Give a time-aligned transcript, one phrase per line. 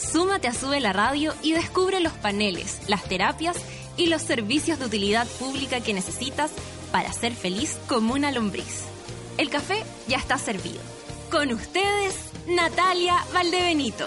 [0.00, 3.56] Súmate a Sube la Radio y descubre los paneles, las terapias
[3.96, 6.52] y los servicios de utilidad pública que necesitas
[6.92, 8.84] para ser feliz como una lombriz.
[9.38, 10.80] El café ya está servido.
[11.30, 12.14] Con ustedes,
[12.46, 14.06] Natalia Valdebenito.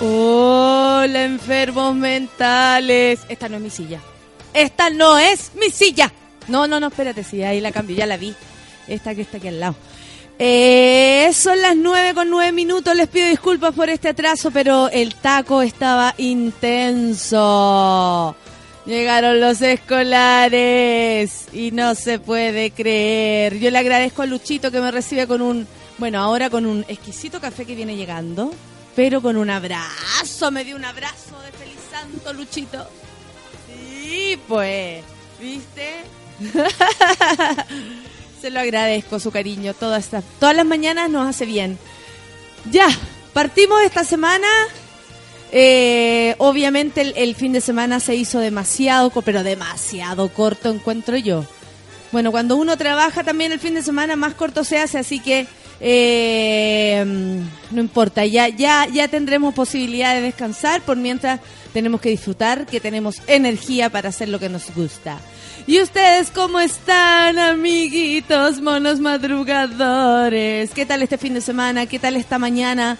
[0.00, 3.20] Hola, enfermos mentales.
[3.28, 4.00] Esta no es mi silla.
[4.52, 6.12] Esta no es mi silla.
[6.48, 8.34] No, no, no, espérate, sí, ahí la cambio, ya la vi.
[8.88, 9.76] Esta que está aquí al lado.
[10.38, 12.94] Eh, son las nueve con nueve minutos.
[12.94, 17.46] Les pido disculpas por este atraso, pero el taco estaba intenso.
[18.84, 23.58] Llegaron los escolares y no se puede creer.
[23.58, 25.66] Yo le agradezco a Luchito que me recibe con un,
[25.98, 28.52] bueno, ahora con un exquisito café que viene llegando,
[28.94, 30.52] pero con un abrazo.
[30.52, 32.86] Me dio un abrazo de feliz santo, Luchito.
[33.66, 35.02] Sí, pues,
[35.40, 36.04] ¿viste?
[38.40, 39.74] Se lo agradezco, su cariño.
[39.74, 41.78] Todas, estas, todas las mañanas nos hace bien.
[42.70, 42.88] Ya,
[43.32, 44.46] partimos esta semana.
[45.52, 51.46] Eh, obviamente el, fin de semana se hizo demasiado, pero demasiado corto, encuentro yo.
[52.12, 55.46] Bueno, cuando uno trabaja también el fin de semana más corto se hace, así que
[55.80, 57.04] eh,
[57.70, 61.40] no importa, ya, ya, ya tendremos posibilidad de descansar, por mientras
[61.72, 65.18] tenemos que disfrutar, que tenemos energía para hacer lo que nos gusta.
[65.68, 70.70] ¿Y ustedes cómo están, amiguitos, monos madrugadores?
[70.70, 71.86] ¿Qué tal este fin de semana?
[71.86, 72.96] ¿Qué tal esta mañana?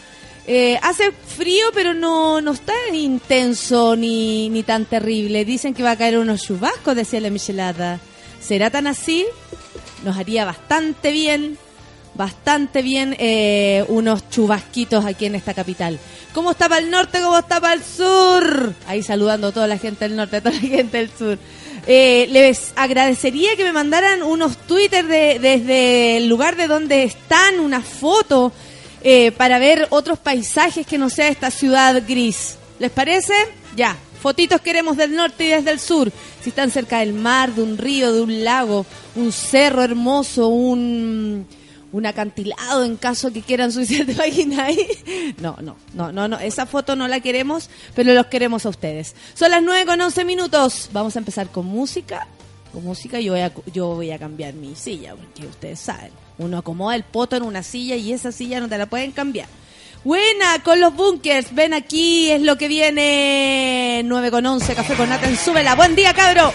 [0.49, 5.45] Eh, hace frío, pero no, no está intenso ni, ni tan terrible.
[5.45, 8.01] Dicen que va a caer unos chubascos, decía la Michelada.
[8.41, 9.25] ¿Será tan así?
[10.03, 11.59] Nos haría bastante bien,
[12.15, 16.01] bastante bien eh, unos chubasquitos aquí en esta capital.
[16.35, 17.21] ¿Cómo está para el norte?
[17.21, 18.75] ¿Cómo está para el sur?
[18.89, 21.39] Ahí saludando a toda la gente del norte, a toda la gente del sur.
[21.89, 27.61] Eh, les agradecería que me mandaran unos Twitter de, desde el lugar de donde están,
[27.61, 28.53] una foto,
[29.03, 32.57] eh, para ver otros paisajes que no sea esta ciudad gris.
[32.81, 33.35] ¿Les parece?
[33.77, 33.97] Ya.
[34.21, 36.11] Fotitos queremos del norte y desde el sur.
[36.43, 41.47] Si están cerca del mar, de un río, de un lago, un cerro hermoso, un
[41.93, 44.87] un acantilado en caso que quieran suicidar de página ahí.
[45.39, 49.15] No, no, no, no, no, esa foto no la queremos, pero los queremos a ustedes.
[49.35, 50.91] Son las 9 con 11 minutos.
[50.93, 52.27] Vamos a empezar con música.
[52.73, 56.59] Con música yo voy a, yo voy a cambiar mi silla, porque ustedes saben, uno
[56.59, 59.49] acomoda el poto en una silla y esa silla no te la pueden cambiar.
[60.05, 64.03] Buena, con los bunkers, ven aquí, es lo que viene.
[64.05, 65.75] 9 con 11, café con nata en súbela.
[65.75, 66.53] Buen día, cabro.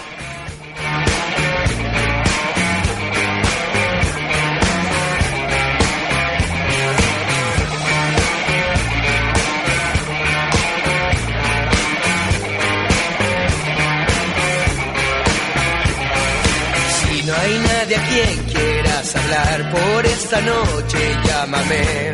[17.81, 22.11] Nadie a quien quieras hablar por esta noche, llámame.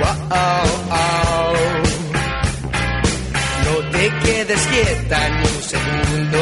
[0.00, 0.28] Wow,
[0.88, 1.54] wow.
[3.64, 6.41] No te quedes quieta ni un segundo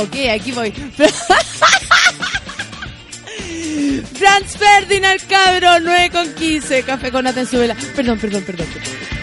[0.00, 0.30] o qué?
[0.30, 0.72] Aquí voy.
[4.14, 6.82] Franz Ferdinand, cabrón, 9 con 15.
[6.82, 7.74] Café con Atenzuela.
[7.94, 8.66] Perdón, perdón, perdón.
[8.66, 9.19] perdón.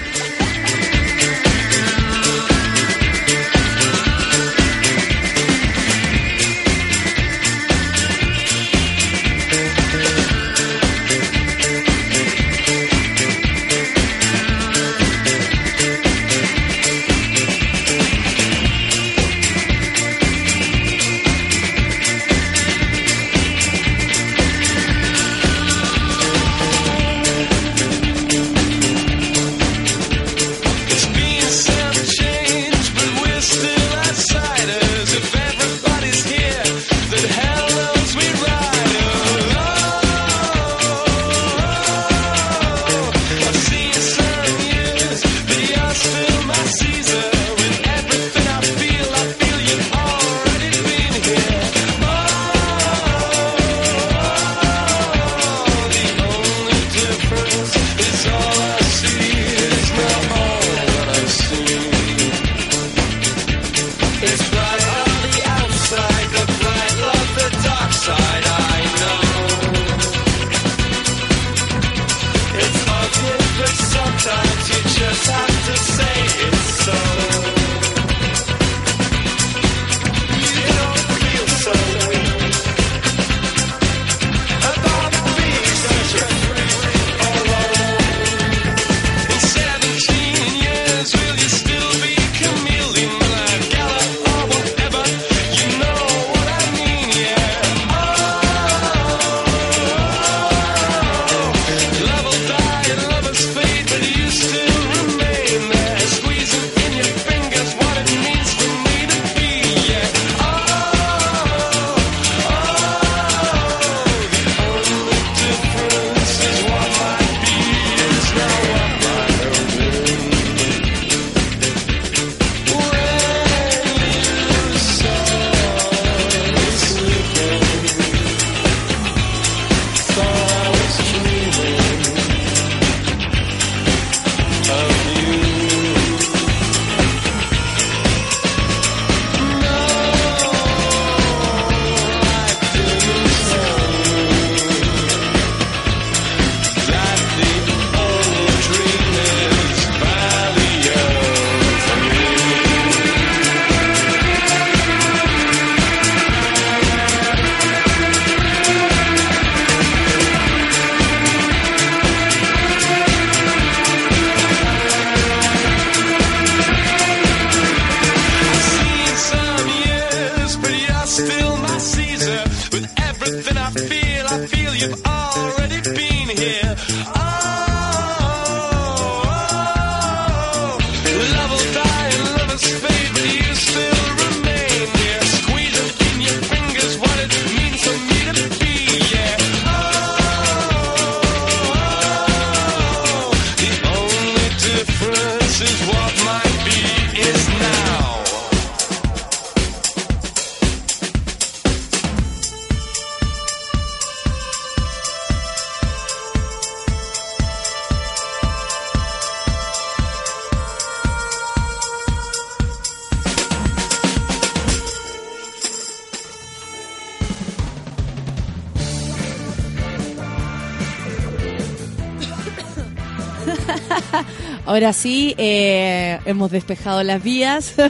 [224.77, 227.73] Ahora sí, eh, hemos despejado las vías.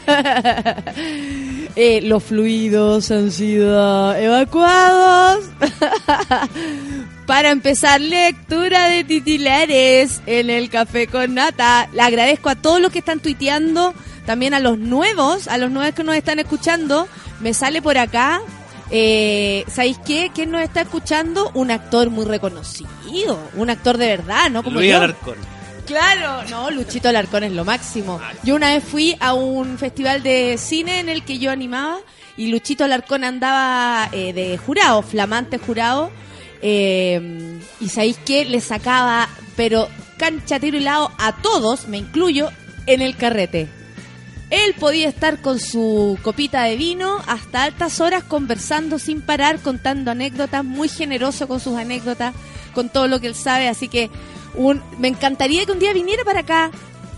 [1.80, 5.46] Eh, los fluidos han sido evacuados.
[7.28, 11.88] Para empezar, lectura de titulares en el Café con Nata.
[11.94, 13.94] Le agradezco a todos los que están tuiteando,
[14.26, 17.08] también a los nuevos, a los nuevos que nos están escuchando.
[17.42, 18.42] Me sale por acá
[18.90, 20.32] eh, ¿Sabéis qué?
[20.34, 21.52] ¿Quién nos está escuchando?
[21.54, 24.64] Un actor muy reconocido, un actor de verdad, ¿no?
[24.64, 24.98] Como Luis yo.
[24.98, 25.57] Alarcón.
[25.88, 28.20] Claro, no, Luchito Alarcón es lo máximo.
[28.44, 32.00] Yo una vez fui a un festival de cine en el que yo animaba
[32.36, 36.12] y Luchito Alarcón andaba eh, de jurado, flamante jurado.
[36.62, 38.44] eh, y sabéis qué?
[38.44, 42.50] Le sacaba, pero cancha, tiro y lado a todos, me incluyo,
[42.86, 43.70] en el carrete.
[44.50, 50.12] Él podía estar con su copita de vino hasta altas horas conversando sin parar, contando
[50.12, 52.34] anécdotas, muy generoso con sus anécdotas,
[52.74, 54.10] con todo lo que él sabe, así que
[54.58, 56.72] un, me encantaría que un día viniera para acá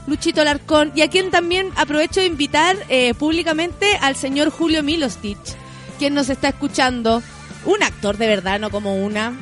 [0.07, 5.37] Luchito Alarcón y a quien también aprovecho de invitar eh, públicamente al señor Julio Milostich,
[5.97, 7.21] quien nos está escuchando,
[7.65, 9.33] un actor de verdad, no como una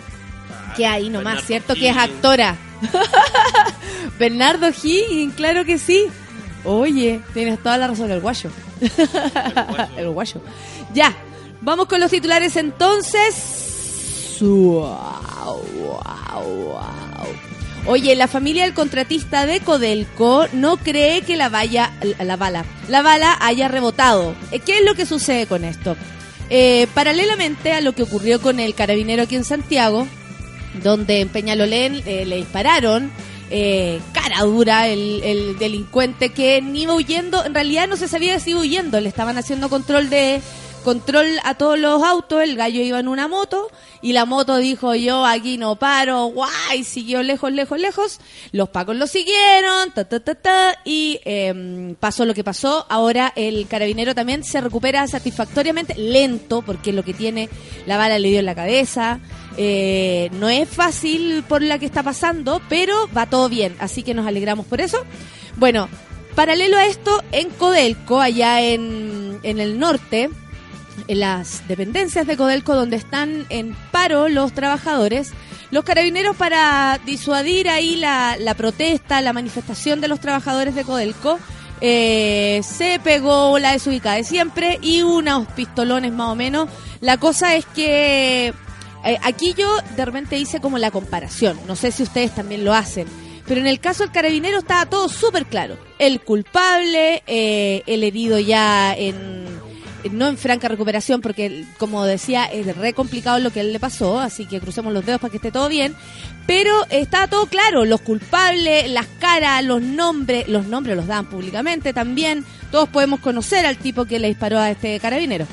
[0.75, 1.73] que ahí nomás, Bernardo ¿cierto?
[1.75, 2.55] Que es actora.
[4.19, 6.05] Bernardo Higgins, claro que sí.
[6.63, 8.51] Oye, tienes toda la razón, el guayo.
[9.97, 10.41] el guayo.
[10.93, 11.15] Ya,
[11.61, 14.37] vamos con los titulares entonces.
[14.39, 17.56] Wow, wow, wow.
[17.87, 23.37] Oye, la familia del contratista de Codelco no cree que la la bala, la bala
[23.39, 24.35] haya rebotado.
[24.51, 25.95] Eh, ¿Qué es lo que sucede con esto?
[26.49, 30.05] Eh, paralelamente a lo que ocurrió con el carabinero aquí en Santiago,
[30.83, 33.09] donde en Peñalolén eh, le dispararon
[33.49, 38.39] eh, cara dura el, el delincuente que ni iba huyendo, en realidad no se sabía
[38.39, 40.41] si iba huyendo, le estaban haciendo control de
[40.87, 43.69] control a todos los autos, el gallo iba en una moto
[44.01, 48.21] y la moto dijo yo aquí no paro, guay, siguió lejos, lejos, lejos,
[48.53, 53.33] los pacos lo siguieron, ta, ta, ta, ta, y eh, pasó lo que pasó, ahora
[53.35, 57.49] el carabinero también se recupera satisfactoriamente, lento, porque lo que tiene,
[57.85, 59.19] la bala le dio en la cabeza,
[59.57, 64.13] eh, no es fácil por la que está pasando, pero va todo bien, así que
[64.13, 65.03] nos alegramos por eso.
[65.57, 65.89] Bueno,
[66.33, 70.29] paralelo a esto, en Codelco, allá en, en el norte,
[71.07, 75.31] en las dependencias de Codelco donde están en paro los trabajadores,
[75.71, 81.39] los carabineros para disuadir ahí la, la protesta, la manifestación de los trabajadores de Codelco,
[81.79, 86.69] eh, se pegó la desubicada de siempre y unos pistolones más o menos.
[87.01, 88.53] La cosa es que
[89.05, 92.73] eh, aquí yo de repente hice como la comparación, no sé si ustedes también lo
[92.73, 93.07] hacen.
[93.45, 95.77] Pero en el caso del carabinero estaba todo súper claro.
[95.99, 99.45] El culpable, eh, el herido ya en,
[100.09, 104.19] no en franca recuperación, porque como decía, es re complicado lo que él le pasó,
[104.19, 105.95] así que crucemos los dedos para que esté todo bien.
[106.45, 111.93] Pero estaba todo claro, los culpables, las caras, los nombres, los nombres los dan públicamente
[111.93, 112.45] también.
[112.71, 115.45] Todos podemos conocer al tipo que le disparó a este carabinero.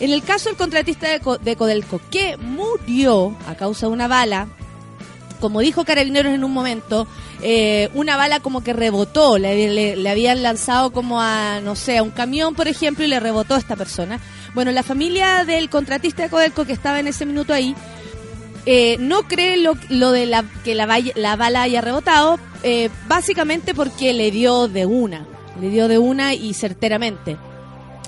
[0.00, 4.48] En el caso del contratista de, de Codelco, que murió a causa de una bala,
[5.40, 7.08] como dijo Carabineros en un momento,
[7.42, 12.10] eh, una bala como que rebotó, le, habían lanzado como a, no sé, a un
[12.10, 14.20] camión, por ejemplo, y le rebotó a esta persona.
[14.54, 17.74] Bueno, la familia del contratista de Codelco que estaba en ese minuto ahí,
[18.66, 19.74] eh, no cree lo,
[20.12, 25.26] de la, que la bala haya rebotado, eh, básicamente porque le dio de una,
[25.60, 27.38] le dio de una y certeramente.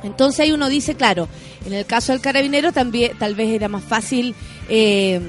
[0.03, 1.29] Entonces ahí uno dice, claro,
[1.65, 4.35] en el caso del carabinero también tal vez era más fácil
[4.75, 5.21] eh,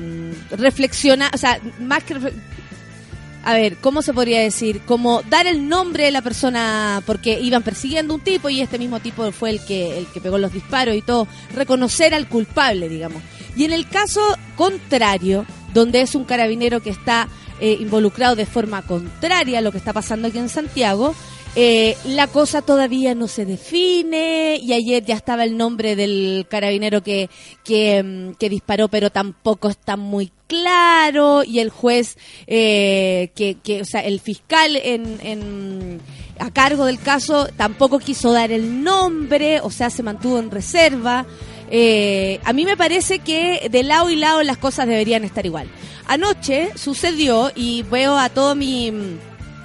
[0.52, 2.16] reflexionar, o sea, más que...
[3.46, 4.80] A ver, ¿cómo se podría decir?
[4.86, 9.02] Como dar el nombre de la persona, porque iban persiguiendo un tipo y este mismo
[9.02, 11.28] tipo fue el que, el que pegó los disparos y todo.
[11.54, 13.22] Reconocer al culpable, digamos.
[13.58, 14.22] Y en el caso
[14.56, 17.28] contrario, donde es un carabinero que está
[17.60, 21.14] eh, involucrado de forma contraria a lo que está pasando aquí en Santiago,
[21.55, 27.03] eh, la cosa todavía no se define y ayer ya estaba el nombre del carabinero
[27.03, 27.29] que,
[27.63, 32.17] que, mm, que disparó, pero tampoco está muy claro y el juez,
[32.48, 36.01] eh, que, que, o sea, el fiscal en, en,
[36.39, 41.25] a cargo del caso tampoco quiso dar el nombre, o sea, se mantuvo en reserva.
[41.69, 45.67] Eh, a mí me parece que de lado y lado las cosas deberían estar igual.
[46.07, 48.91] Anoche sucedió y veo a todo mi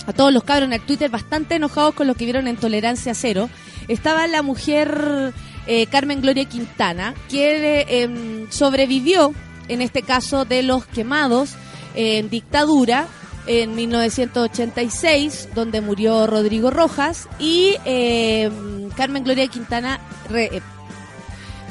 [0.09, 3.51] a todos los cabros en Twitter bastante enojados con lo que vieron en Tolerancia Cero.
[3.89, 5.35] Estaba la mujer
[5.67, 9.35] eh, Carmen Gloria Quintana, que eh, em, sobrevivió,
[9.69, 11.51] en este caso, de los quemados
[11.95, 13.07] en dictadura
[13.47, 18.51] en 1986, donde murió Rodrigo Rojas, y eh,
[18.97, 20.01] Carmen Gloria Quintana
[20.35, 20.63] eh,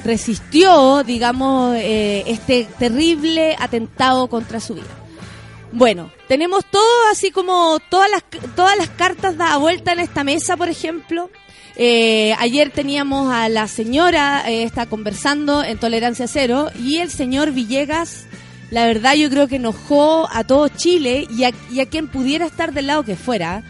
[0.03, 5.06] resistió, digamos, este terrible atentado contra su vida.
[5.71, 8.23] Bueno, tenemos todo así como todas las,
[8.55, 11.29] todas las cartas da vuelta en esta mesa, por ejemplo.
[11.75, 17.51] Eh, ayer teníamos a la señora, eh, está conversando en Tolerancia Cero, y el señor
[17.51, 18.25] Villegas,
[18.71, 22.45] la verdad yo creo que enojó a todo Chile y a, y a quien pudiera
[22.45, 23.63] estar del lado que fuera.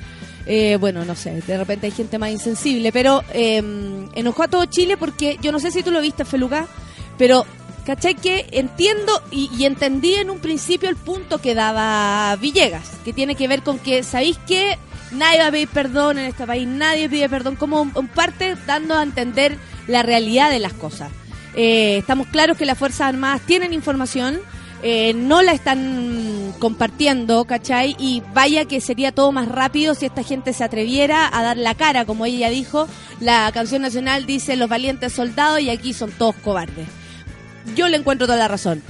[0.45, 3.57] Eh, bueno, no sé, de repente hay gente más insensible, pero eh,
[4.15, 6.67] enojó a todo Chile porque yo no sé si tú lo viste, Feluca,
[7.17, 7.45] pero
[7.87, 8.15] ¿cachai?
[8.15, 13.47] Que entiendo y, entendí en un principio el punto que daba Villegas, que tiene que
[13.47, 14.77] ver con que, ¿sabéis qué?
[15.13, 18.93] Nadie va a pedir perdón en este país, nadie pide perdón, como un parte dando
[18.93, 21.11] a entender la realidad de las cosas.
[21.55, 24.41] Eh, estamos claros que las Fuerzas Armadas tienen información,
[24.83, 27.95] eh, no la están compartiendo, ¿cachai?
[27.97, 31.73] Y vaya que sería todo más rápido si esta gente se atreviera a dar la
[31.73, 32.85] cara, como ella dijo.
[33.21, 36.87] La canción nacional dice los valientes soldados y aquí son todos cobardes.
[37.75, 38.81] Yo le encuentro toda la razón.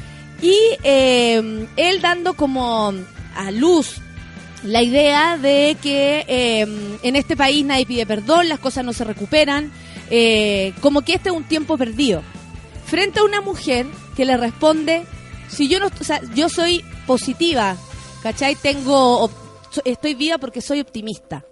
[0.42, 2.94] Y eh, él dando como
[3.36, 4.02] a luz
[4.64, 6.68] la idea de que eh,
[7.04, 9.72] en este país nadie pide perdón, las cosas no se recuperan,
[10.10, 12.22] eh, como que este es un tiempo perdido.
[12.86, 15.04] Frente a una mujer que le responde,
[15.50, 17.76] si yo no, o sea, yo soy positiva,
[18.24, 18.56] ¿cachai?
[18.56, 19.30] Tengo,
[19.86, 21.44] estoy viva porque soy optimista.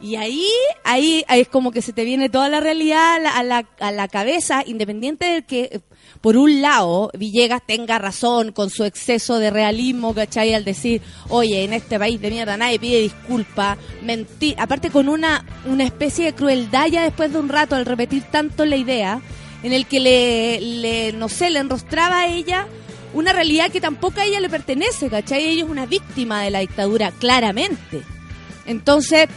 [0.00, 0.46] Y ahí,
[0.84, 3.68] ahí, ahí es como que se te viene toda la realidad a la, a la,
[3.80, 5.80] a la cabeza, independiente de que,
[6.20, 10.54] por un lado, Villegas tenga razón con su exceso de realismo, ¿cachai?
[10.54, 15.44] Al decir, oye, en este país de mierda nadie pide disculpa, mentir, aparte con una,
[15.66, 19.20] una especie de crueldad ya después de un rato al repetir tanto la idea,
[19.62, 22.66] en el que le, le no sé, le enrostraba a ella
[23.14, 25.46] una realidad que tampoco a ella le pertenece, ¿cachai?
[25.46, 28.02] Ella es una víctima de la dictadura, claramente.
[28.66, 29.28] Entonces,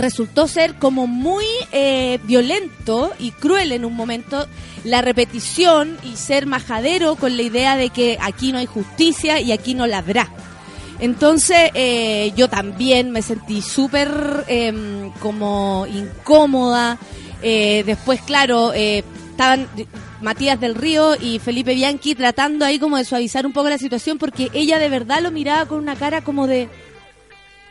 [0.00, 4.46] resultó ser como muy eh, violento y cruel en un momento
[4.84, 9.52] la repetición y ser majadero con la idea de que aquí no hay justicia y
[9.52, 10.30] aquí no la habrá.
[11.00, 16.98] Entonces eh, yo también me sentí súper em, como incómoda.
[17.42, 19.66] Eh, después, claro, eh, estaban
[20.20, 24.18] Matías del Río y Felipe Bianchi tratando ahí como de suavizar un poco la situación
[24.18, 26.68] porque ella de verdad lo miraba con una cara como de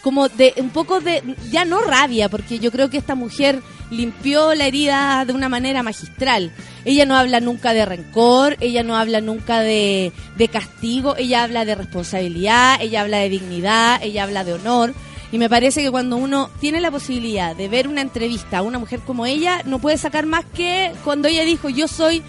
[0.01, 4.53] como de un poco de ya no rabia porque yo creo que esta mujer limpió
[4.55, 6.51] la herida de una manera magistral.
[6.85, 11.65] Ella no habla nunca de rencor ella no habla nunca de, de castigo ella habla
[11.65, 14.93] de responsabilidad ella habla de dignidad ella habla de honor.
[15.31, 18.79] Y me parece que cuando uno tiene la posibilidad de ver una entrevista a una
[18.79, 22.23] mujer como ella no puede sacar más que cuando ella dijo yo soy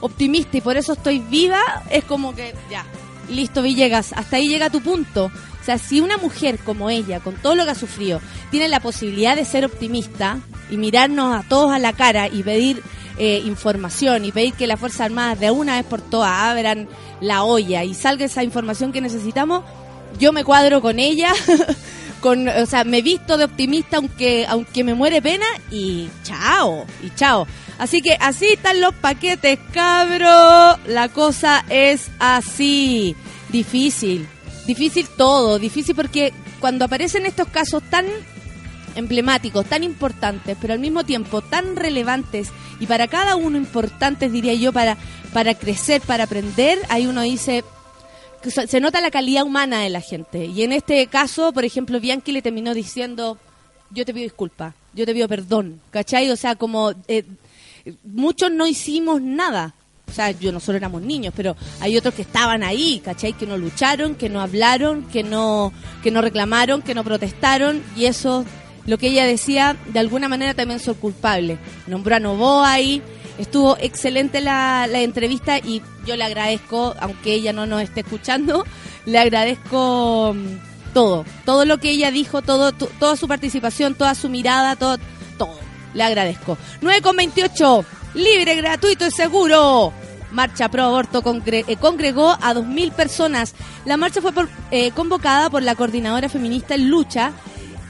[0.00, 1.60] optimista y por eso estoy viva
[1.90, 2.84] es como que ya
[3.30, 5.30] listo Villegas hasta ahí llega tu punto
[5.64, 8.80] o sea, si una mujer como ella, con todo lo que ha sufrido, tiene la
[8.80, 12.82] posibilidad de ser optimista y mirarnos a todos a la cara y pedir
[13.16, 16.86] eh, información y pedir que las Fuerzas Armadas de una vez por todas abran
[17.22, 19.64] la olla y salga esa información que necesitamos,
[20.18, 21.32] yo me cuadro con ella,
[22.20, 27.08] con, o sea, me visto de optimista aunque, aunque me muere pena y chao, y
[27.14, 27.46] chao.
[27.78, 30.78] Así que así están los paquetes, cabro.
[30.86, 33.16] La cosa es así.
[33.48, 34.28] Difícil.
[34.66, 35.58] Difícil todo.
[35.58, 38.06] Difícil porque cuando aparecen estos casos tan
[38.96, 42.50] emblemáticos, tan importantes, pero al mismo tiempo tan relevantes
[42.80, 44.96] y para cada uno importantes, diría yo, para,
[45.32, 47.64] para crecer, para aprender, ahí uno dice,
[48.50, 50.46] se nota la calidad humana de la gente.
[50.46, 53.38] Y en este caso, por ejemplo, Bianchi le terminó diciendo,
[53.90, 56.30] yo te pido disculpas, yo te pido perdón, ¿cachai?
[56.30, 57.24] O sea, como eh,
[58.04, 59.74] muchos no hicimos nada.
[60.08, 63.32] O sea, yo nosotros éramos niños, pero hay otros que estaban ahí, ¿cachai?
[63.32, 68.04] Que no lucharon, que no hablaron, que no, que no reclamaron, que no protestaron, y
[68.04, 68.44] eso,
[68.86, 71.58] lo que ella decía, de alguna manera también son culpables.
[71.88, 73.02] Nombró a Novoa ahí,
[73.38, 78.64] estuvo excelente la, la entrevista y yo le agradezco, aunque ella no nos esté escuchando,
[79.06, 84.14] le agradezco mm, todo, todo lo que ella dijo, todo, to- toda su participación, toda
[84.14, 84.98] su mirada, todo,
[85.38, 85.58] todo.
[85.94, 86.56] Le agradezco.
[86.82, 89.92] 9 con 28, libre, gratuito y seguro.
[90.30, 93.54] Marcha pro aborto eh, congregó a 2.000 personas.
[93.84, 94.32] La marcha fue
[94.72, 97.32] eh, convocada por la coordinadora feminista en lucha,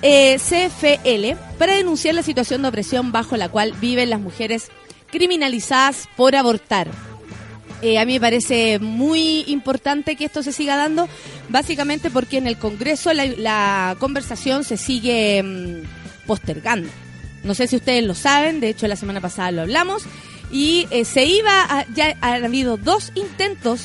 [0.02, 4.70] eh, CFL, para denunciar la situación de opresión bajo la cual viven las mujeres
[5.10, 6.88] criminalizadas por abortar.
[6.88, 11.06] A mí me parece muy importante que esto se siga dando,
[11.50, 16.88] básicamente porque en el Congreso la, la conversación se sigue mm, postergando.
[17.44, 20.02] No sé si ustedes lo saben, de hecho la semana pasada lo hablamos,
[20.50, 23.80] y eh, se iba, a- ya han habido dos intentos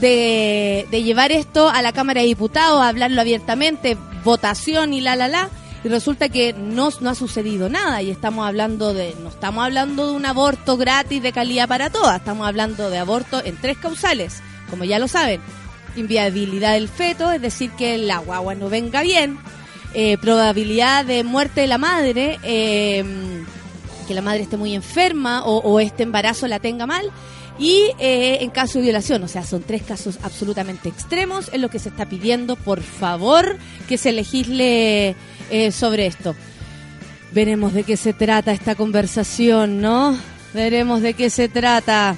[0.00, 5.16] de, de llevar esto a la Cámara de Diputados, a hablarlo abiertamente, votación y la,
[5.16, 5.48] la, la,
[5.84, 10.06] y resulta que no, no ha sucedido nada y estamos hablando de, no estamos hablando
[10.08, 14.42] de un aborto gratis de calidad para todas, estamos hablando de aborto en tres causales,
[14.68, 15.40] como ya lo saben,
[15.96, 19.38] inviabilidad del feto, es decir, que la guagua no venga bien,
[19.94, 23.04] eh, probabilidad de muerte de la madre, eh,
[24.06, 27.10] que la madre esté muy enferma o, este embarazo la tenga mal,
[27.58, 31.70] y eh, en caso de violación, o sea, son tres casos absolutamente extremos, es lo
[31.70, 33.56] que se está pidiendo, por favor,
[33.88, 35.16] que se legisle
[35.70, 36.34] sobre esto.
[37.32, 40.18] Veremos de qué se trata esta conversación, ¿no?
[40.52, 42.16] Veremos de qué se trata.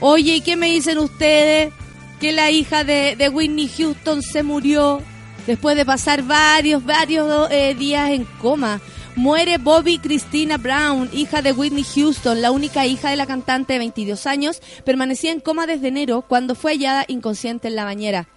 [0.00, 1.72] Oye, ¿y qué me dicen ustedes?
[2.20, 5.02] Que la hija de Whitney Houston se murió
[5.48, 8.80] después de pasar varios, varios eh, días en coma.
[9.16, 13.78] Muere Bobby Christina Brown, hija de Whitney Houston, la única hija de la cantante de
[13.80, 18.28] 22 años, permanecía en coma desde enero cuando fue hallada inconsciente en la bañera.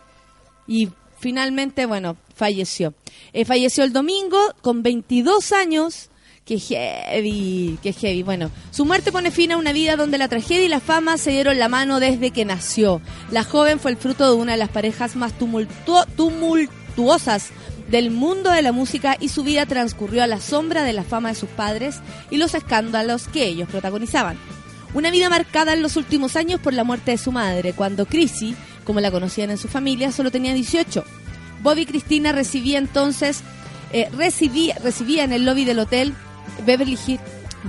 [0.67, 0.87] Y
[1.19, 2.93] finalmente, bueno, falleció.
[3.33, 6.07] Eh, falleció el domingo con 22 años.
[6.45, 8.23] Qué heavy, qué heavy.
[8.23, 11.31] Bueno, su muerte pone fin a una vida donde la tragedia y la fama se
[11.31, 13.01] dieron la mano desde que nació.
[13.31, 16.80] La joven fue el fruto de una de las parejas más tumultuo- tumultuosas
[17.89, 21.29] del mundo de la música y su vida transcurrió a la sombra de la fama
[21.29, 24.37] de sus padres y los escándalos que ellos protagonizaban.
[24.93, 28.55] Una vida marcada en los últimos años por la muerte de su madre, cuando Chrissy,
[28.83, 31.03] como la conocían en su familia, solo tenía 18.
[31.63, 33.41] Bobby Cristina recibía entonces,
[33.93, 36.13] eh, recibía, recibía en el lobby del hotel
[36.65, 37.19] Beverly, Hill-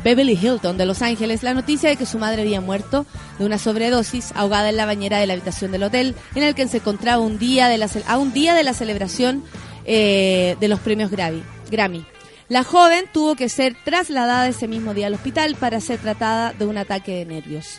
[0.02, 3.06] Beverly Hilton de Los Ángeles la noticia de que su madre había muerto
[3.38, 6.66] de una sobredosis ahogada en la bañera de la habitación del hotel en el que
[6.68, 9.44] se encontraba un día de la, a un día de la celebración
[9.84, 11.42] eh, de los premios Grammy.
[11.70, 12.04] Grammy.
[12.48, 16.66] La joven tuvo que ser trasladada ese mismo día al hospital para ser tratada de
[16.66, 17.78] un ataque de nervios.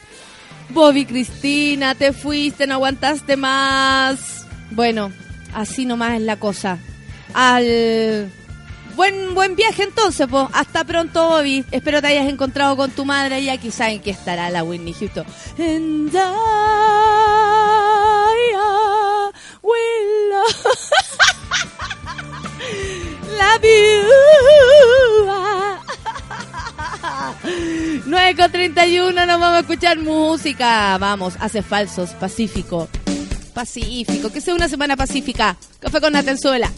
[0.70, 4.48] Bobby Cristina, te fuiste, no aguantaste más.
[4.72, 5.12] Bueno,
[5.54, 6.80] así nomás es la cosa.
[7.34, 8.32] Al
[8.96, 10.48] buen buen viaje entonces, pues.
[10.54, 11.66] Hasta pronto, Bobby.
[11.72, 15.26] Espero te hayas encontrado con tu madre y aquí saben que estará la Whitney Houston.
[15.58, 16.20] And I,
[19.62, 20.34] will
[23.38, 24.24] love you.
[28.06, 30.98] 9 con 31, nos vamos a escuchar música.
[30.98, 32.88] Vamos, hace falsos, pacífico.
[33.54, 35.58] Pacífico, que sea una semana pacífica.
[35.80, 36.72] Café con Natenzuela.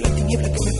[0.00, 0.77] La tiniebla que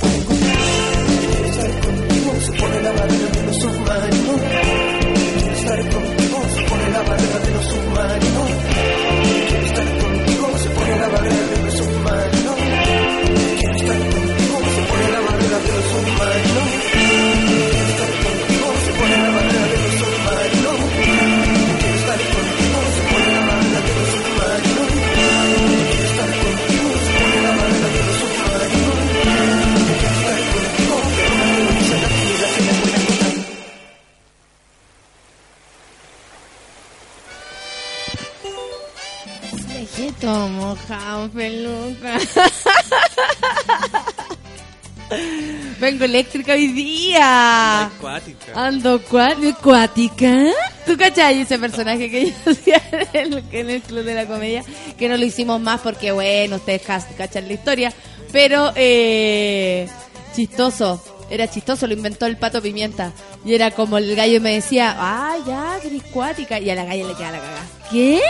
[46.08, 47.86] eléctrica hoy día.
[47.86, 48.52] Acuática.
[48.54, 50.52] Ando acuática.
[50.86, 54.64] ¿Tú cachai ese personaje que yo hacía en el, en el Club de la Comedia?
[54.98, 57.92] Que no lo hicimos más porque, bueno, ustedes cachan la historia.
[58.32, 59.86] Pero, eh,
[60.34, 61.02] chistoso.
[61.30, 63.12] Era chistoso, lo inventó el pato pimienta.
[63.44, 66.58] Y era como el gallo me decía, ah, ya, gris cuática.
[66.58, 67.66] Y a la galla le queda la cagada.
[67.90, 68.20] ¿Qué?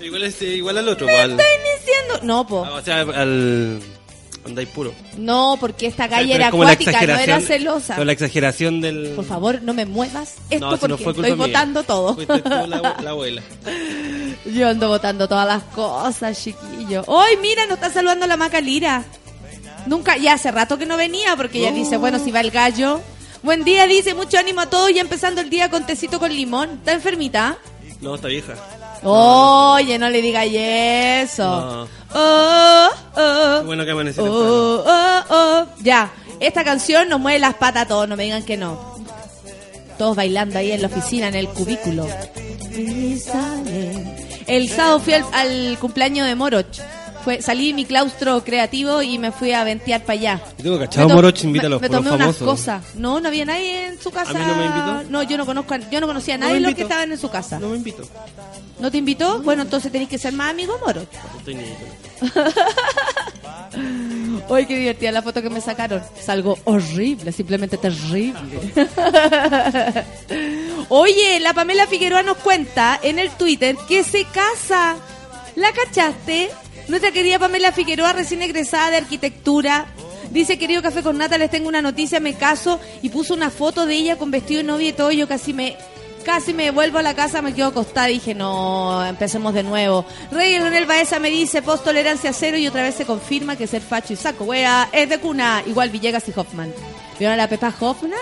[0.00, 1.46] Igual, es, igual al otro, al, ¿Estás
[1.78, 2.20] diciendo?
[2.24, 2.62] No, po.
[2.62, 3.80] o sea, al
[4.44, 4.92] andáis puro.
[5.16, 7.96] No, porque esta O sea, galla pero era acuática, no era celosa.
[7.96, 9.12] Con la exageración del...
[9.14, 12.16] Por favor, no me muevas esto No, si no porque estoy votando todo.
[12.66, 13.42] La, la abuela.
[14.44, 17.04] Yo ando votando todas las cosas, chiquillo.
[17.06, 19.04] ¡Hoy, mira, nos está saludando la Macalira!
[19.86, 23.00] Nunca, ya hace rato que no venía porque ella dice, bueno, si va el gallo.
[23.42, 26.70] Buen día, dice, mucho ánimo a todos, ya empezando el día con tecito con limón.
[26.70, 27.58] ¿Está enfermita?
[28.00, 28.54] No, está vieja.
[29.04, 31.42] Oye, no le digas eso.
[31.44, 31.88] No.
[32.14, 35.66] Oh, oh, Qué bueno que amanecí oh, oh, oh.
[35.80, 38.96] Ya, esta canción nos mueve las patas a todos, no me digan que no.
[39.98, 42.06] Todos bailando ahí en la oficina, en el cubículo.
[44.46, 46.80] El sábado fui al, al cumpleaños de Moroch.
[47.24, 50.40] Fue, salí de mi claustro creativo y me fui a ventear para allá.
[50.58, 52.48] Yo tengo cachado, Moroch invita a los Me tomé unas famosos.
[52.48, 52.82] cosas.
[52.96, 54.30] No, no había nadie en su casa.
[54.30, 55.10] ¿A mí no me invitó?
[55.10, 56.80] No, yo no conozco, a- yo no conocía a No nadie me de los que
[56.82, 56.94] invitó.
[56.94, 57.58] estaban en su casa.
[57.60, 58.02] No me invito.
[58.80, 59.40] ¿No te invitó?
[59.42, 61.08] Bueno, entonces tenéis que ser más amigo Moroch.
[61.12, 61.56] No estoy.
[64.48, 66.02] Uy, qué divertida la foto que me sacaron.
[66.20, 68.34] Salgo horrible, simplemente terrible.
[70.88, 74.96] Oye, la Pamela Figueroa nos cuenta en el Twitter que se casa.
[75.56, 76.50] ¿La cachaste?
[76.92, 79.86] Nuestra querida Pamela Figueroa, recién egresada de arquitectura.
[80.30, 82.78] Dice, querido Café con Nata, les tengo una noticia, me caso.
[83.00, 85.10] Y puso una foto de ella con vestido de novia y todo.
[85.10, 85.78] Yo casi me
[86.22, 90.04] casi me vuelvo a la casa, me quedo acostada dije, no, empecemos de nuevo.
[90.32, 93.80] Rey Leonel Baeza me dice, post tolerancia cero y otra vez se confirma que ser
[93.80, 95.62] facho y saco wea es de cuna.
[95.64, 96.74] Igual Villegas y Hoffman.
[97.18, 98.12] ¿Vieron a la Pepa Hoffman?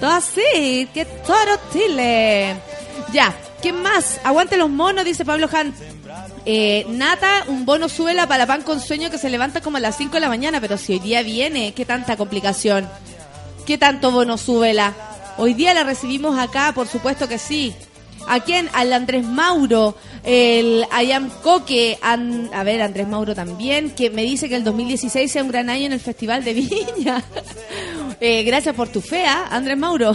[0.00, 2.56] Todo así, que toro Chile.
[3.12, 4.18] Ya, ¿quién más?
[4.24, 5.74] Aguante los monos, dice Pablo Han.
[6.50, 9.98] Eh, Nata, un bono suela para pan con sueño que se levanta como a las
[9.98, 12.88] 5 de la mañana, pero si hoy día viene, ¿qué tanta complicación?
[13.66, 14.94] ¿Qué tanto bono súbela?
[15.36, 17.74] Hoy día la recibimos acá, por supuesto que sí.
[18.28, 18.68] ¿A quién?
[18.74, 24.56] Al Andrés Mauro, el Ayam Coque, a ver, Andrés Mauro también, que me dice que
[24.56, 27.24] el 2016 sea un gran año en el Festival de Viña.
[28.20, 30.12] Eh, gracias por tu fea, Andrés Mauro.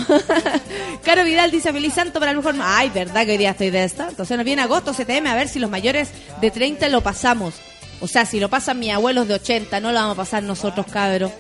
[1.06, 2.54] Caro Vidal dice feliz santo para el mejor.
[2.62, 4.10] Ay, verdad que hoy día estoy de esta.
[4.10, 6.10] Entonces nos viene agosto CTM a ver si los mayores
[6.42, 7.54] de 30 lo pasamos.
[8.02, 10.86] O sea, si lo pasan mis abuelos de 80, no lo vamos a pasar nosotros,
[10.88, 11.32] cabros.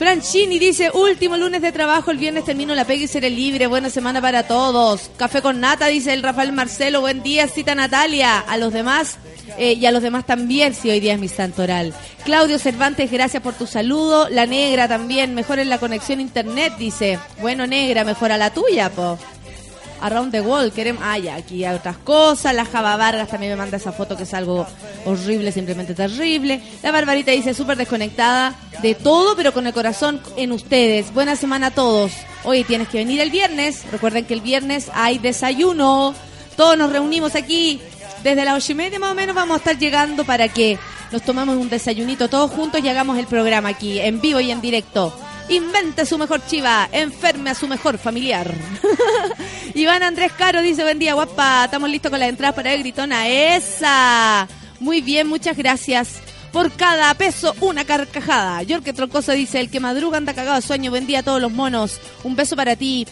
[0.00, 3.90] Franchini dice, último lunes de trabajo, el viernes termino la pega y seré libre, buena
[3.90, 5.10] semana para todos.
[5.18, 8.38] Café con nata, dice el Rafael Marcelo, buen día, cita Natalia.
[8.38, 9.18] A los demás,
[9.58, 11.92] eh, y a los demás también, si hoy día es mi santo oral.
[12.24, 14.30] Claudio Cervantes, gracias por tu saludo.
[14.30, 17.18] La negra también, mejora la conexión internet, dice.
[17.42, 19.18] Bueno, negra, mejora la tuya, po.
[20.02, 21.02] Around the World, queremos.
[21.22, 22.54] Ya, aquí hay otras cosas.
[22.54, 24.66] La Java Vargas también me manda esa foto que es algo
[25.04, 26.60] horrible, simplemente terrible.
[26.82, 31.12] La Barbarita dice súper desconectada de todo, pero con el corazón en ustedes.
[31.12, 32.12] Buena semana a todos.
[32.44, 33.84] Hoy tienes que venir el viernes.
[33.90, 36.14] Recuerden que el viernes hay desayuno.
[36.56, 37.80] Todos nos reunimos aquí.
[38.22, 40.78] Desde las ocho y media más o menos vamos a estar llegando para que
[41.10, 44.60] nos tomemos un desayunito todos juntos y hagamos el programa aquí, en vivo y en
[44.60, 45.12] directo.
[45.50, 48.54] Invente su mejor chiva, enferme a su mejor familiar.
[49.74, 53.28] Iván Andrés Caro dice, buen día, guapa, estamos listos con la entrada para el gritona.
[53.28, 54.46] ¡Esa!
[54.78, 56.20] Muy bien, muchas gracias.
[56.52, 58.62] Por cada peso, una carcajada.
[58.62, 60.92] Yorke Troncoso dice, el que madruga anda cagado de sueño.
[60.92, 62.00] Buen día a todos los monos.
[62.22, 63.08] Un beso para ti.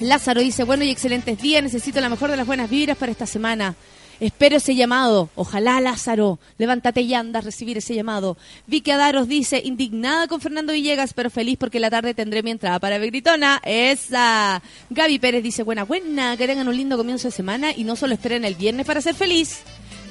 [0.00, 1.62] Lázaro dice, bueno y excelentes días.
[1.62, 3.76] Necesito la mejor de las buenas vibras para esta semana.
[4.20, 5.30] Espero ese llamado.
[5.36, 8.36] Ojalá, Lázaro, levántate y anda a recibir ese llamado.
[8.66, 12.80] Vicky Adaros dice, indignada con Fernando Villegas, pero feliz porque la tarde tendré mi entrada
[12.80, 13.60] para Begritona.
[13.64, 14.60] Esa.
[14.90, 18.14] Gaby Pérez dice, buena, buena, que tengan un lindo comienzo de semana y no solo
[18.14, 19.60] esperen el viernes para ser feliz.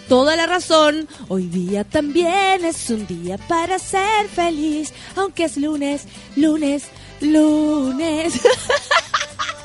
[0.08, 1.08] toda la razón.
[1.28, 6.86] Hoy día también es un día para ser feliz, aunque es lunes, lunes,
[7.20, 8.41] lunes.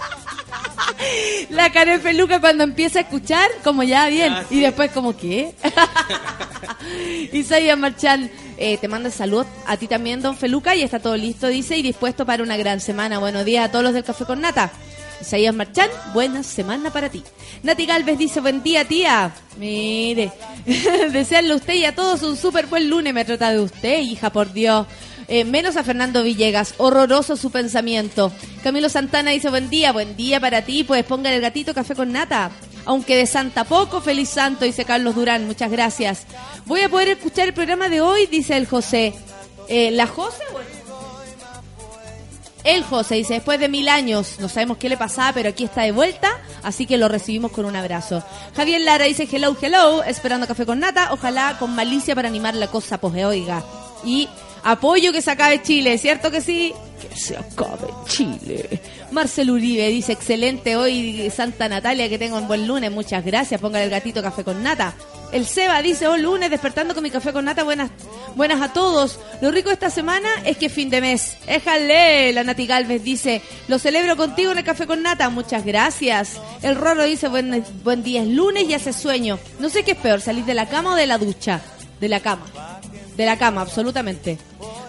[1.50, 5.54] La Karen Peluca cuando empieza a escuchar, como ya bien, Ah, y después como ¿qué?
[7.32, 11.48] Isaías Marchán eh, te manda saludos a ti también, don Feluca, y está todo listo,
[11.48, 13.18] dice, y dispuesto para una gran semana.
[13.18, 14.70] Buenos días a todos los del Café con Nata.
[15.20, 17.22] Isaías Marchán, buena semana para ti.
[17.62, 19.32] Nati Galvez dice, buen día, tía.
[19.56, 20.32] Mire,
[21.12, 23.14] desearle a usted y a todos un súper buen lunes.
[23.14, 24.86] Me trata de usted, hija, por Dios.
[25.28, 28.32] Eh, menos a Fernando Villegas, horroroso su pensamiento.
[28.62, 32.12] Camilo Santana dice, buen día, buen día para ti, pues ponga el gatito café con
[32.12, 32.50] nata.
[32.84, 36.26] Aunque de Santa poco, feliz santo, dice Carlos Durán, muchas gracias.
[36.66, 39.14] Voy a poder escuchar el programa de hoy, dice el José.
[39.68, 40.42] Eh, ¿La José
[42.64, 45.82] el José dice, después de mil años, no sabemos qué le pasaba, pero aquí está
[45.82, 48.22] de vuelta, así que lo recibimos con un abrazo.
[48.54, 52.68] Javier Lara dice, hello, hello, esperando café con nata, ojalá con malicia para animar la
[52.68, 53.64] cosa, pues eh, oiga.
[54.04, 54.28] Y
[54.64, 56.72] apoyo que se acabe Chile, ¿cierto que sí?
[57.00, 58.80] Que se acabe Chile.
[59.10, 63.84] Marcel Uribe dice, excelente hoy Santa Natalia, que tengo un buen lunes, muchas gracias, póngale
[63.84, 64.94] el gatito café con nata.
[65.32, 67.90] El Seba dice, oh lunes, despertando con mi café con nata, buenas,
[68.36, 69.18] buenas a todos.
[69.40, 71.38] Lo rico de esta semana es que es fin de mes.
[71.46, 76.38] Éjale, la Nati Galvez dice, lo celebro contigo en el café con nata, muchas gracias.
[76.60, 79.38] El Roro dice, buen, buen día, es lunes y hace sueño.
[79.58, 81.62] No sé qué es peor, salir de la cama o de la ducha.
[81.98, 82.80] De la cama.
[83.16, 84.38] De la cama, absolutamente.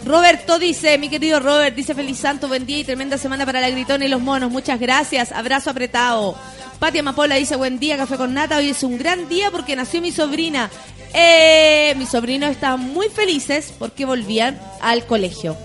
[0.06, 3.70] Roberto dice, mi querido Robert, dice feliz santo, buen día y tremenda semana para la
[3.70, 4.52] gritona y los monos.
[4.52, 6.36] Muchas gracias, abrazo apretado.
[6.80, 8.58] Patia Mapola dice, buen día, café con nata.
[8.58, 10.70] Hoy es un gran día porque nació mi sobrina.
[11.14, 15.56] Eh, mis sobrinos muy felices porque volvían al colegio.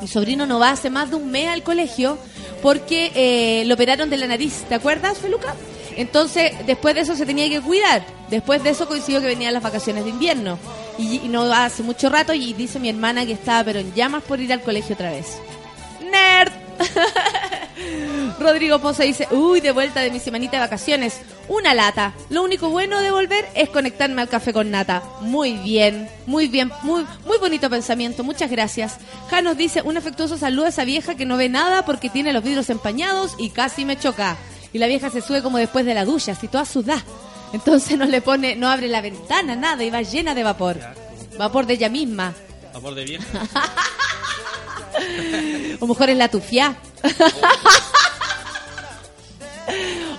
[0.00, 2.18] Mi sobrino no va hace más de un mes al colegio
[2.62, 4.64] porque eh, lo operaron de la nariz.
[4.68, 5.54] ¿Te acuerdas, Feluca?
[5.96, 8.04] Entonces, después de eso se tenía que cuidar.
[8.30, 10.58] Después de eso coincidió que venían las vacaciones de invierno.
[10.98, 14.40] Y, no hace mucho rato y dice mi hermana que estaba pero en llamas por
[14.40, 15.38] ir al colegio otra vez.
[16.02, 16.52] ¡Nerd!
[18.40, 21.20] Rodrigo Poza dice, uy, de vuelta de mi semanita de vacaciones.
[21.48, 22.14] Una lata.
[22.30, 25.02] Lo único bueno de volver es conectarme al café con nata.
[25.20, 28.22] Muy bien, muy bien, muy, muy bonito pensamiento.
[28.24, 28.98] Muchas gracias.
[29.30, 32.44] Janos dice, un afectuoso saludo a esa vieja que no ve nada porque tiene los
[32.44, 34.36] vidrios empañados y casi me choca.
[34.72, 37.02] Y la vieja se sube como después de la ducha, así toda sudada.
[37.52, 40.78] Entonces no le pone, no abre la ventana, nada, y va llena de vapor.
[41.38, 42.34] Vapor de ella misma.
[42.74, 43.24] Amor de vieja.
[45.80, 46.76] O mejor es la tufia.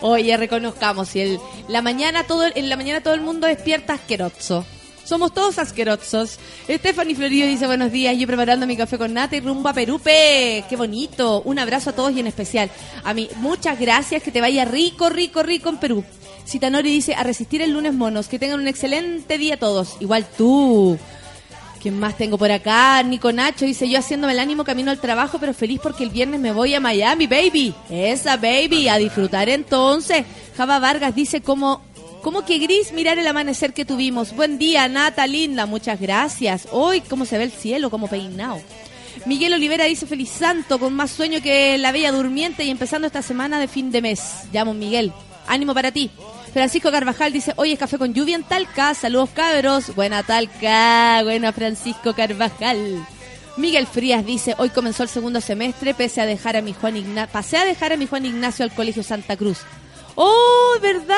[0.02, 4.66] Oye, reconozcamos, si el, la mañana todo, en la mañana todo el mundo despierta asqueroso.
[5.04, 6.38] Somos todos asquerosos.
[6.70, 10.64] Stephanie Florillo dice buenos días, yo preparando mi café con nata y rumbo a Perupe.
[10.70, 11.42] Qué bonito.
[11.42, 12.70] Un abrazo a todos y en especial
[13.04, 13.28] a mí.
[13.38, 16.06] Muchas gracias, que te vaya rico, rico, rico en Perú.
[16.50, 19.98] Citanori dice a resistir el lunes monos, que tengan un excelente día todos.
[20.00, 20.98] Igual tú.
[21.80, 23.02] ¿Quién más tengo por acá?
[23.04, 26.40] Nico Nacho dice yo haciéndome el ánimo camino al trabajo, pero feliz porque el viernes
[26.42, 27.74] me voy a Miami, baby.
[27.90, 30.26] Esa baby, a disfrutar entonces.
[30.58, 31.82] Java Vargas dice como,
[32.22, 34.36] como que gris mirar el amanecer que tuvimos.
[34.36, 36.68] Buen día, Nata, linda, muchas gracias.
[36.72, 38.60] Hoy, cómo se ve el cielo, como peinado.
[39.26, 43.22] Miguel Olivera dice feliz santo, con más sueño que la bella durmiente y empezando esta
[43.22, 44.22] semana de fin de mes.
[44.52, 45.14] Llamo Miguel.
[45.48, 46.12] Ánimo para ti.
[46.52, 51.54] Francisco Carvajal dice, hoy es café con lluvia en Talca, saludos cabros, buena Talca, buena
[51.54, 53.06] Francisco Carvajal.
[53.58, 57.32] Miguel Frías dice, hoy comenzó el segundo semestre, pese a dejar a mi Juan Ignacio,
[57.32, 59.60] pasé a dejar a mi Juan Ignacio al colegio Santa Cruz.
[60.16, 61.18] Oh, ¿verdad?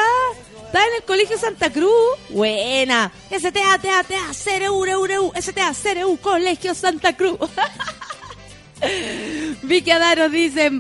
[0.66, 1.92] Está en el colegio Santa Cruz.
[2.30, 3.12] Buena.
[3.30, 7.38] STA, TA, TA, CRU, RU, STA, CRU, Colegio Santa Cruz.
[9.64, 10.72] Vicky Adaro dice,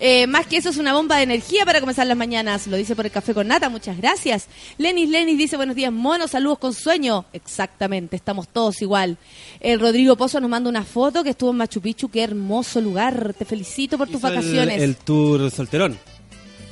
[0.00, 2.66] eh, más que eso es una bomba de energía para comenzar las mañanas.
[2.66, 4.46] Lo dice por el café con nata, muchas gracias.
[4.78, 7.24] Lenis Lenis dice, buenos días, monos, saludos con sueño.
[7.32, 9.16] Exactamente, estamos todos igual.
[9.60, 13.34] El Rodrigo Pozo nos manda una foto que estuvo en Machu Picchu, qué hermoso lugar.
[13.34, 14.82] Te felicito por tus Hizo vacaciones.
[14.82, 15.98] El, tour solterón.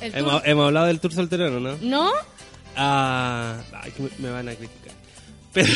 [0.01, 1.77] El tour- Hemos, hemos hablado del tour solterón, ¿no?
[1.81, 2.11] ¿No?
[2.75, 4.93] Ah, ay, que me, van a criticar.
[5.53, 5.69] Pero,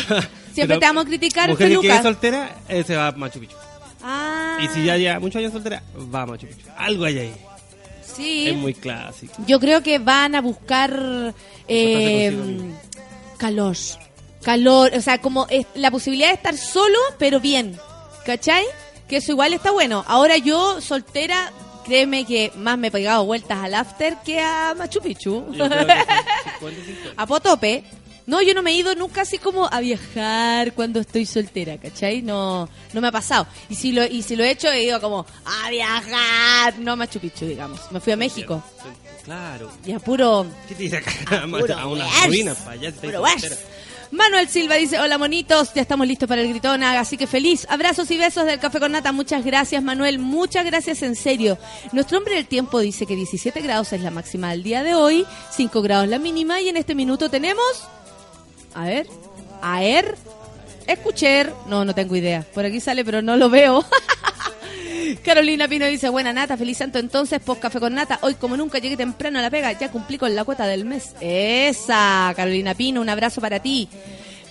[0.54, 3.56] Siempre te vamos a criticar, Mujer que quede soltera, eh, se va a Machu Picchu.
[4.04, 5.82] Ah, Y si ya lleva muchos años soltera,
[6.14, 6.68] va a Machu Picchu.
[6.78, 7.34] Algo hay ahí.
[8.16, 8.50] sí.
[8.50, 9.34] Es muy clásico.
[9.48, 11.34] Yo creo que van a buscar
[11.68, 12.36] eh,
[13.38, 13.76] calor.
[14.44, 17.78] Calor, o sea, como es la posibilidad de estar solo, pero bien.
[18.26, 18.64] ¿Cachai?
[19.08, 20.04] Que eso igual está bueno.
[20.08, 21.52] Ahora yo, soltera,
[21.86, 25.46] créeme que más me he pegado vueltas al after que a Machu Picchu.
[25.54, 25.96] Yo creo que son
[26.60, 27.22] 50 y 50.
[27.22, 27.84] a Potope.
[28.28, 32.22] No, yo no me he ido nunca así como a viajar cuando estoy soltera, ¿cachai?
[32.22, 33.48] No, no me ha pasado.
[33.70, 36.96] Y si lo, y si lo he hecho, he ido como a viajar, no a
[36.98, 37.80] Machu Picchu, digamos.
[37.90, 38.62] Me fui a México.
[39.24, 39.72] Claro.
[39.86, 41.46] Y a puro ¿Qué te dice acá?
[41.50, 42.92] puro a unas ruinas para allá.
[42.92, 43.24] puro.
[44.12, 47.66] Manuel Silva dice, hola monitos, ya estamos listos para el gritón, así que feliz.
[47.70, 49.14] Abrazos y besos del Café con Nata.
[49.14, 51.58] Muchas gracias Manuel, muchas gracias en serio.
[51.94, 55.26] Nuestro hombre del tiempo dice que 17 grados es la máxima del día de hoy,
[55.52, 57.88] 5 grados la mínima y en este minuto tenemos...
[58.78, 59.08] A ver,
[59.64, 60.16] a ver,
[60.86, 62.46] escuchar, no, no tengo idea.
[62.54, 63.84] Por aquí sale, pero no lo veo.
[65.26, 68.20] Carolina Pino dice, buena nata, feliz santo entonces, post café con nata.
[68.22, 71.16] Hoy como nunca llegué temprano a la pega, ya cumplí con la cuota del mes.
[71.22, 73.90] Esa, Carolina Pino, un abrazo para ti.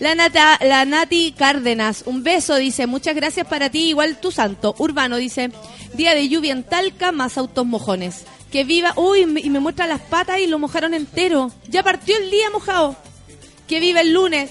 [0.01, 4.75] La, Nata, la Nati Cárdenas, un beso, dice, muchas gracias para ti, igual tu santo.
[4.79, 5.53] Urbano dice,
[5.95, 8.25] día de lluvia en Talca, más autos mojones.
[8.51, 11.53] Que viva, uy, y me muestra las patas y lo mojaron entero.
[11.69, 12.97] Ya partió el día mojado.
[13.67, 14.51] Que viva el lunes.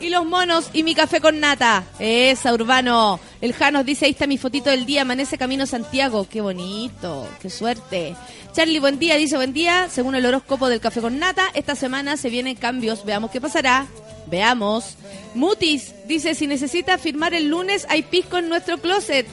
[0.00, 1.84] Y los monos y mi café con nata.
[1.98, 3.18] Esa, Urbano.
[3.40, 6.26] El Janos dice, ahí está mi fotito del día, amanece camino Santiago.
[6.28, 8.14] Qué bonito, qué suerte.
[8.52, 9.88] Charlie, buen día, dice buen día.
[9.90, 13.04] Según el horóscopo del café con nata, esta semana se vienen cambios.
[13.04, 13.86] Veamos qué pasará.
[14.26, 14.96] Veamos.
[15.34, 19.26] Mutis dice, si necesita firmar el lunes, hay pisco en nuestro closet.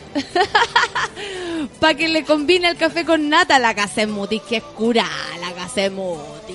[1.80, 5.06] Para que le combine el café con nata la casa Mutis, que cura
[5.40, 6.55] la casa Mutis.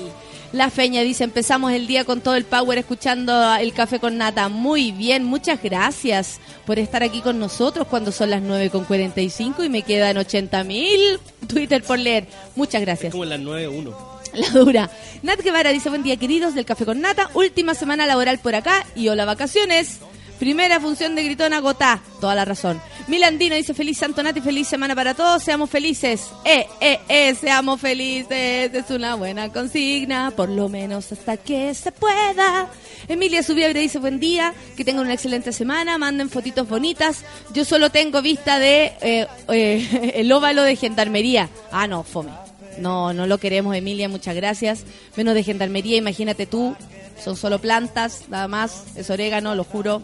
[0.53, 4.49] La Feña dice, empezamos el día con todo el power escuchando el café con nata.
[4.49, 9.63] Muy bien, muchas gracias por estar aquí con nosotros cuando son las 9 con 45
[9.63, 12.27] y me quedan 80 mil Twitter por leer.
[12.57, 13.13] Muchas Es gracias.
[13.13, 13.95] como las 9-1.
[14.35, 14.91] La dura.
[15.23, 17.31] Nat Guevara dice, buen día queridos del café con nata.
[17.35, 19.99] Última semana laboral por acá y hola vacaciones.
[20.41, 22.01] Primera función de Gritón Agotá.
[22.19, 22.81] Toda la razón.
[23.09, 25.43] Milandino dice, feliz Santo Nati, feliz semana para todos.
[25.43, 26.29] Seamos felices.
[26.47, 28.73] Eh, eh, eh, seamos felices.
[28.73, 32.71] Es una buena consigna, por lo menos hasta que se pueda.
[33.07, 35.99] Emilia Subiabre dice, buen día, que tengan una excelente semana.
[35.99, 37.23] Manden fotitos bonitas.
[37.53, 41.51] Yo solo tengo vista de eh, eh, el óvalo de gendarmería.
[41.71, 42.31] Ah, no, fome.
[42.79, 44.85] No, no lo queremos, Emilia, muchas gracias.
[45.17, 46.75] Menos de gendarmería, imagínate tú.
[47.23, 48.97] Son solo plantas, nada más.
[48.97, 50.03] Es orégano, lo juro.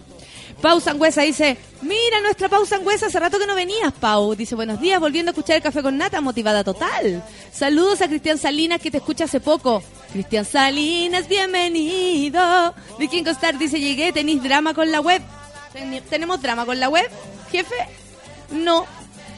[0.63, 4.35] Pau Sangüesa dice, mira nuestra Pau Sangüesa, hace rato que no venías, Pau.
[4.35, 7.23] Dice, buenos días, volviendo a escuchar el café con nata, motivada total.
[7.53, 9.83] Saludos a Cristian Salinas, que te escucha hace poco.
[10.13, 12.75] Cristian Salinas, bienvenido.
[12.99, 15.21] Vikingo Star dice, llegué, tenéis drama con la web.
[15.75, 17.09] Ten- ¿Tenemos drama con la web,
[17.53, 17.75] jefe?
[18.51, 18.87] No,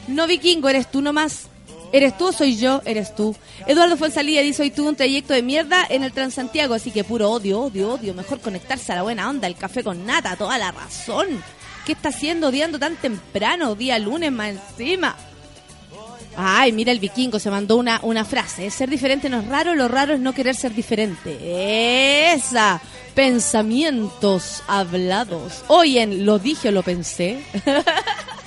[0.07, 1.48] no vikingo, eres tú nomás.
[1.91, 2.81] ¿Eres tú o soy yo?
[2.85, 3.35] Eres tú.
[3.65, 7.31] Eduardo Fonsalía dice, hoy tuve un trayecto de mierda en el Transantiago, así que puro
[7.31, 8.13] odio, odio, odio.
[8.13, 11.27] Mejor conectarse a la buena onda, el café con nata, toda la razón.
[11.85, 15.15] ¿Qué está haciendo odiando tan temprano, día lunes más encima?
[16.37, 18.69] Ay, mira el vikingo, se mandó una, una frase.
[18.69, 22.33] Ser diferente no es raro, lo raro es no querer ser diferente.
[22.33, 22.79] Esa.
[23.15, 25.63] Pensamientos hablados.
[25.67, 27.43] Hoy en Lo dije o lo pensé.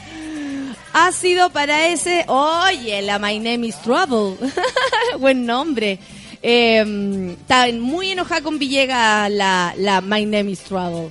[0.92, 2.24] ha sido para ese.
[2.28, 4.36] Oye, la My Name is Trouble.
[5.18, 5.98] Buen nombre.
[6.42, 11.10] Eh, está muy enojada con Villegas la, la My Name is Trouble.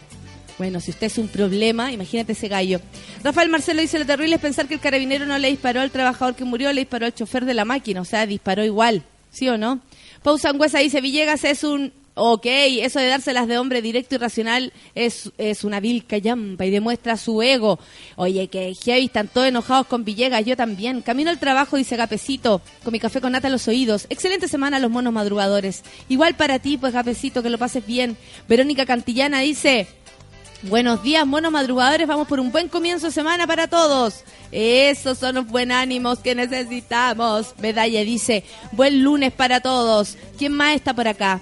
[0.58, 2.82] Bueno, si usted es un problema, imagínate ese gallo.
[3.24, 6.36] Rafael Marcelo dice, lo terrible es pensar que el carabinero no le disparó al trabajador
[6.36, 9.58] que murió, le disparó al chofer de la máquina, o sea, disparó igual, ¿sí o
[9.58, 9.80] no?
[10.22, 11.94] Pau Sangüesa dice, Villegas es un...
[12.14, 16.70] Ok, eso de dárselas de hombre directo y racional es, es una vil callampa y
[16.70, 17.80] demuestra su ego.
[18.18, 21.02] Oye, que heavy, están todos enojados con Villegas, yo también.
[21.02, 24.08] Camino al trabajo, dice Gapecito, con mi café con nata en los oídos.
[24.10, 25.84] Excelente semana los monos madrugadores.
[26.10, 28.18] Igual para ti, pues Gapecito, que lo pases bien.
[28.46, 29.88] Verónica Cantillana dice,
[30.64, 32.08] Buenos días, monos madrugadores.
[32.08, 34.24] Vamos por un buen comienzo de semana para todos.
[34.52, 37.56] Esos son los buen ánimos que necesitamos.
[37.60, 38.44] Medalla dice,
[38.74, 40.18] buen lunes para todos.
[40.38, 41.42] ¿Quién más está por acá?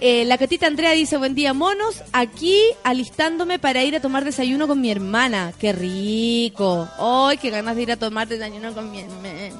[0.00, 2.02] Eh, la catita Andrea dice, buen día, monos.
[2.12, 5.52] Aquí alistándome para ir a tomar desayuno con mi hermana.
[5.58, 6.88] Qué rico.
[6.98, 9.50] Ay, qué ganas de ir a tomar desayuno con mi hermana.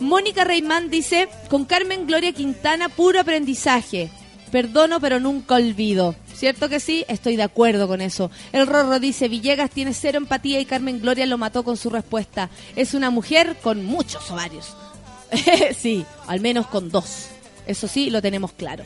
[0.00, 4.10] Mónica Reimán dice, con Carmen Gloria Quintana, puro aprendizaje.
[4.50, 6.14] Perdono, pero nunca olvido.
[6.32, 7.04] ¿Cierto que sí?
[7.08, 8.30] Estoy de acuerdo con eso.
[8.52, 12.50] El Rorro dice, Villegas tiene cero empatía y Carmen Gloria lo mató con su respuesta.
[12.76, 14.76] Es una mujer con muchos ovarios.
[15.76, 17.28] sí, al menos con dos.
[17.66, 18.84] Eso sí, lo tenemos claro.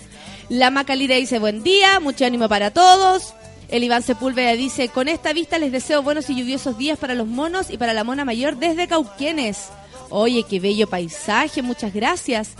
[0.48, 3.34] La Macalira dice, buen día, mucho ánimo para todos.
[3.68, 7.26] El Iván Sepúlveda dice, con esta vista les deseo buenos y lluviosos días para los
[7.26, 9.68] monos y para la mona mayor desde Cauquenes.
[10.08, 12.54] Oye, qué bello paisaje, muchas gracias.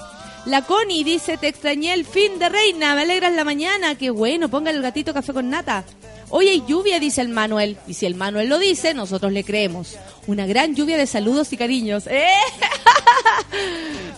[0.45, 4.51] La Connie dice, te extrañé el fin de reina, me alegras la mañana, qué bueno,
[4.51, 5.84] póngale el gatito café con nata.
[6.31, 9.97] Hoy hay lluvia, dice el Manuel, y si el Manuel lo dice, nosotros le creemos.
[10.26, 12.07] Una gran lluvia de saludos y cariños.
[12.11, 12.26] ¡Eh!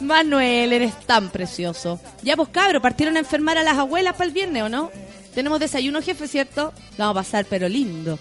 [0.00, 2.00] Manuel, eres tan precioso.
[2.22, 4.90] Ya pues cabro, partieron a enfermar a las abuelas para el viernes, ¿o no?
[5.34, 6.72] Tenemos desayuno, jefe, ¿cierto?
[6.98, 8.18] Lo vamos a pasar, pero lindo.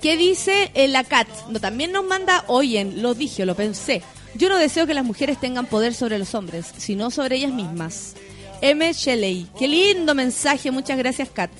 [0.00, 1.26] ¿Qué dice la Cat?
[1.48, 4.02] No, también nos manda, oyen, lo dije, lo pensé.
[4.34, 8.14] Yo no deseo que las mujeres tengan poder sobre los hombres, sino sobre ellas mismas.
[8.60, 8.92] M.
[8.92, 9.48] Shelley.
[9.58, 11.50] Qué lindo mensaje, muchas gracias, Kat.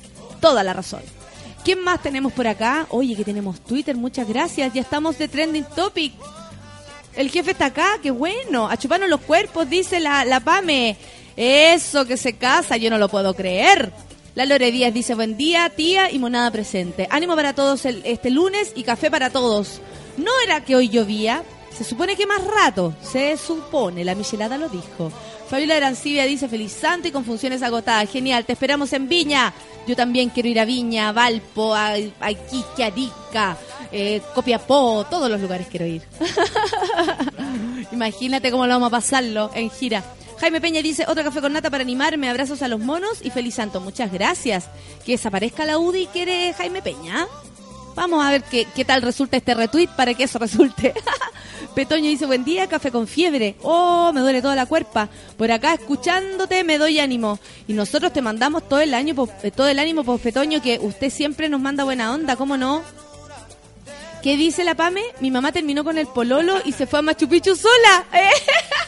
[0.41, 1.01] Toda la razón.
[1.65, 2.87] ¿Quién más tenemos por acá?
[2.91, 4.73] Oye, que tenemos Twitter, muchas gracias.
[4.73, 6.13] Ya estamos de Trending Topic.
[7.15, 8.69] El jefe está acá, qué bueno.
[8.69, 10.97] A chuparnos los cuerpos, dice la, la Pame.
[11.37, 13.91] Eso que se casa, yo no lo puedo creer.
[14.35, 17.09] La Lore Díaz dice, buen día, tía y monada presente.
[17.11, 19.81] Ánimo para todos el- este lunes y café para todos.
[20.19, 21.43] ¿No era que hoy llovía?
[21.77, 22.95] Se supone que más rato.
[23.03, 25.13] Se supone, la Michelada lo dijo.
[25.49, 28.11] Fabiola Arancibia dice, feliz santo y con funciones agotadas.
[28.11, 29.53] Genial, te esperamos en Viña.
[29.87, 33.57] Yo también quiero ir a Viña, a Valpo, a, a Iquique, Arica,
[33.93, 36.03] eh, Copiapó, todos los lugares quiero ir.
[37.93, 40.03] Imagínate cómo lo vamos a pasarlo en gira.
[40.39, 43.55] Jaime Peña dice, otro café con nata para animarme, abrazos a los monos y feliz
[43.55, 43.81] santo.
[43.81, 44.69] Muchas gracias.
[45.05, 47.27] Que desaparezca la UDI, quiere Jaime Peña.
[47.97, 50.93] Vamos a ver qué, qué tal resulta este retweet para que eso resulte.
[51.75, 53.57] Petoño dice, buen día, café con fiebre.
[53.63, 55.09] Oh, me duele toda la cuerpa.
[55.39, 57.39] Por acá, escuchándote, me doy ánimo.
[57.67, 61.11] Y nosotros te mandamos todo el año, eh, todo el ánimo, por Petoño, que usted
[61.11, 62.83] siempre nos manda buena onda, ¿cómo no?
[64.23, 65.03] ¿Qué dice la Pame?
[65.21, 68.05] Mi mamá terminó con el pololo y se fue a Machu Picchu sola.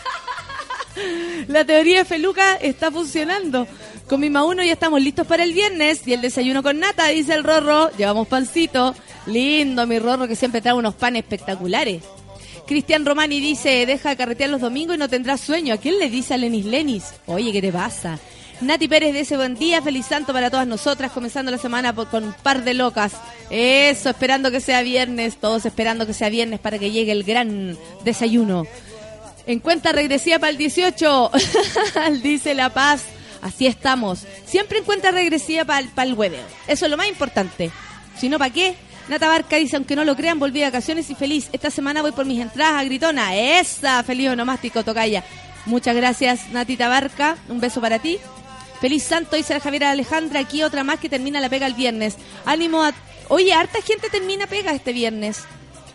[1.48, 3.66] La teoría de Feluca está funcionando.
[4.08, 7.34] Con mi Mauno ya estamos listos para el viernes y el desayuno con nata, dice
[7.34, 7.90] el Rorro.
[7.96, 8.94] Llevamos pancito.
[9.26, 12.02] Lindo, mi Rorro, que siempre trae unos panes espectaculares.
[12.66, 15.74] Cristian Romani dice, deja de carretear los domingos y no tendrás sueño.
[15.74, 17.04] ¿A quién le dice a Lenis Lenis?
[17.26, 18.18] Oye, ¿qué te pasa?
[18.60, 22.32] Nati Pérez dice, buen día, feliz santo para todas nosotras, comenzando la semana con un
[22.42, 23.12] par de locas.
[23.50, 27.78] Eso, esperando que sea viernes, todos esperando que sea viernes para que llegue el gran
[28.04, 28.66] desayuno.
[29.48, 31.30] En cuenta regresiva para el 18,
[32.22, 33.04] dice La Paz.
[33.40, 34.26] Así estamos.
[34.44, 36.44] Siempre en cuenta regresiva para el hueveo.
[36.66, 37.70] Eso es lo más importante.
[38.18, 38.74] Si no, ¿para qué?
[39.08, 41.48] Nata Barca dice, aunque no lo crean, volví de vacaciones y feliz.
[41.50, 43.34] Esta semana voy por mis entradas a Gritona.
[43.36, 44.02] ¡Esa!
[44.02, 45.24] Feliz onomástico, tocaya.
[45.64, 47.38] Muchas gracias, Natita Barca.
[47.48, 48.18] Un beso para ti.
[48.82, 50.40] Feliz santo, dice la Javiera Alejandra.
[50.40, 52.16] Aquí otra más que termina la pega el viernes.
[52.44, 52.92] Ánimo a...
[53.28, 55.44] Oye, harta gente termina pega este viernes.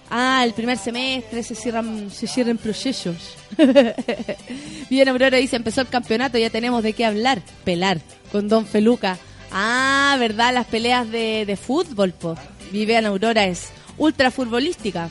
[0.09, 3.35] Ah, el primer semestre se cierran, se cierran procesos.
[4.89, 7.41] Bien, Aurora dice, empezó el campeonato, ya tenemos de qué hablar.
[7.63, 7.99] Pelar,
[8.31, 9.17] con Don Feluca.
[9.51, 10.53] Ah, ¿verdad?
[10.53, 12.35] Las peleas de, de fútbol, po.
[12.71, 15.09] Vivian Aurora es ultra futbolística.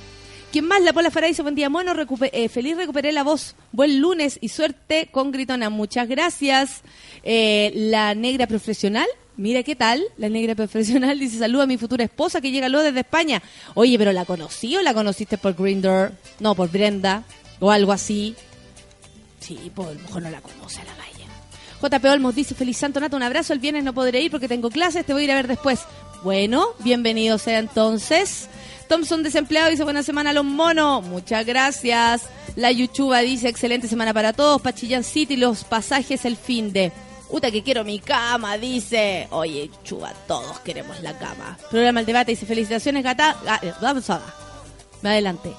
[0.51, 0.83] ¿Quién más?
[0.83, 3.55] La Pola Farah dice, buen día, mono, recupe- eh, feliz recuperé la voz.
[3.73, 5.71] Buen lunes y suerte con Gritona.
[5.71, 6.83] Muchas gracias.
[7.23, 9.07] Eh, la negra profesional,
[9.37, 10.03] mira qué tal.
[10.17, 13.43] La negra profesional dice, saluda a mi futura esposa que llega luego desde España.
[13.75, 16.13] Oye, pero ¿la conocí o la conociste por Grindr?
[16.41, 17.25] No, por Brenda
[17.61, 18.35] o algo así.
[19.41, 21.13] Sí, pues a lo mejor no la conoce a la Maya.
[21.83, 23.53] JP Olmos dice, feliz santo Nata, un abrazo.
[23.53, 25.81] El viernes no podré ir porque tengo clases, te voy a ir a ver después.
[26.23, 28.49] Bueno, bienvenido sea entonces.
[28.89, 31.05] Thompson desempleado dice, buena semana a los monos.
[31.05, 32.23] Muchas gracias.
[32.55, 34.61] La Yuchuba dice, excelente semana para todos.
[34.61, 36.93] Pachillán City, los pasajes el fin de...
[37.33, 39.27] Uta que quiero mi cama, dice.
[39.31, 41.59] Oye, Chuba, todos queremos la cama.
[41.71, 43.37] Programa El Debate dice, felicitaciones, gata.
[43.45, 44.21] ga- eh, Vamos a
[45.03, 45.51] Me adelante.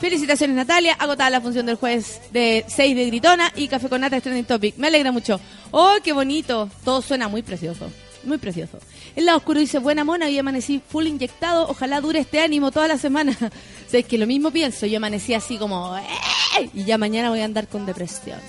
[0.00, 4.16] Felicitaciones Natalia, agotada la función del jueves de 6 de Gritona y Café con Nata
[4.16, 4.76] es Trending Topic.
[4.78, 5.38] Me alegra mucho.
[5.72, 6.70] ¡Oh, qué bonito!
[6.84, 7.90] Todo suena muy precioso,
[8.24, 8.78] muy precioso.
[9.14, 12.88] El lado oscuro dice, buena mona, y amanecí full inyectado, ojalá dure este ánimo toda
[12.88, 13.32] la semana.
[13.42, 17.28] o sea, es que lo mismo pienso, yo amanecí así como, "¡Eh!", y ya mañana
[17.28, 18.40] voy a andar con depresión.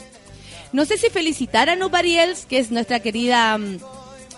[0.74, 3.78] No sé si felicitar a Nobody Else, que es nuestra querida mm,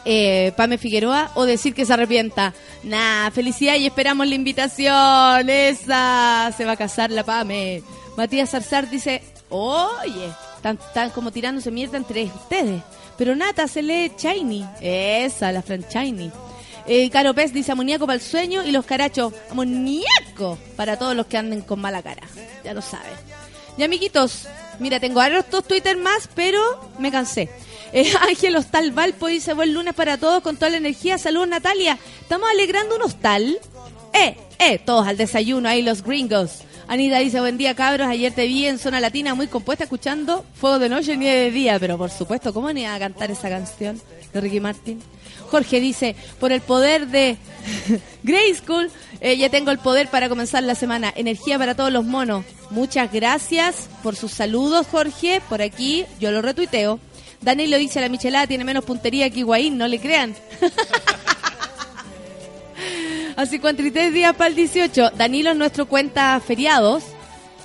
[0.06, 2.54] eh, Pame Figueroa, o decir que se arrepienta.
[2.84, 5.50] Nah, felicidad y esperamos la invitación.
[5.50, 7.84] Esa se va a casar la Pame.
[8.18, 12.82] Matías Zarzar dice, oye, están, como tirándose mierda entre ustedes.
[13.18, 14.66] Pero Nata se lee Shiny.
[14.82, 16.32] Esa, la Fran Shiny.
[16.86, 21.28] Eh, Caro Pez dice amoníaco para el sueño y los carachos, amoníaco para todos los
[21.28, 22.24] que anden con mala cara.
[22.64, 23.14] Ya lo saben.
[23.78, 24.48] Y amiguitos,
[24.80, 26.62] mira, tengo hartos Twitter más, pero
[27.00, 27.50] me cansé.
[27.92, 31.18] Eh, Ángel Hostal Valpo dice buen lunes para todos con toda la energía.
[31.18, 31.98] Saludos Natalia.
[32.22, 33.60] Estamos alegrando un hostal.
[34.14, 36.62] Eh, eh, todos al desayuno, ahí los gringos.
[36.88, 40.80] Anita dice, buen día cabros, ayer te vi en Zona Latina muy compuesta escuchando Fuego
[40.80, 44.00] de Noche ni de Día, pero por supuesto, ¿cómo ni a cantar esa canción
[44.34, 45.00] de Ricky Martin?
[45.54, 47.38] Jorge dice, por el poder de
[48.24, 48.90] Grey School,
[49.22, 51.14] eh, ya tengo el poder para comenzar la semana.
[51.16, 52.44] Energía para todos los monos.
[52.72, 55.44] Muchas gracias por sus saludos, Jorge.
[55.48, 57.00] Por aquí yo lo retuiteo.
[57.40, 60.36] Danilo dice, la Michelada tiene menos puntería que Higuaín, no le crean.
[63.36, 65.12] A 53 días para el 18.
[65.12, 67.04] Danilo es nuestro cuenta feriados.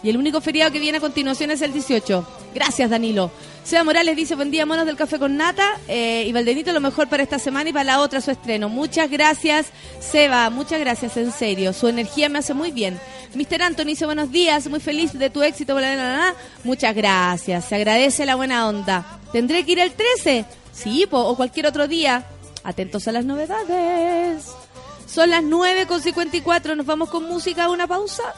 [0.03, 2.29] Y el único feriado que viene a continuación es el 18.
[2.55, 3.31] Gracias, Danilo.
[3.69, 5.79] Seba Morales dice, buen día, monos del café con nata.
[5.89, 8.71] Eh, y Valdenito, lo mejor para esta semana y para la otra su estreno.
[8.71, 9.67] Muchas gracias,
[10.01, 10.49] Seba.
[10.49, 11.75] Muchas gracias, en serio.
[11.75, 12.99] Su energía me hace muy bien.
[13.35, 13.61] Mr.
[13.61, 14.67] Anthony dice, buenos días.
[14.69, 15.77] Muy feliz de tu éxito.
[16.65, 17.67] Muchas gracias.
[17.67, 19.21] Se agradece la buena onda.
[19.33, 20.47] ¿Tendré que ir el 13?
[20.73, 22.25] Sí, o cualquier otro día.
[22.65, 24.47] Atentos a las novedades.
[25.07, 26.75] Son las 9 con 54.
[26.75, 28.33] ¿Nos vamos con música a una pausa?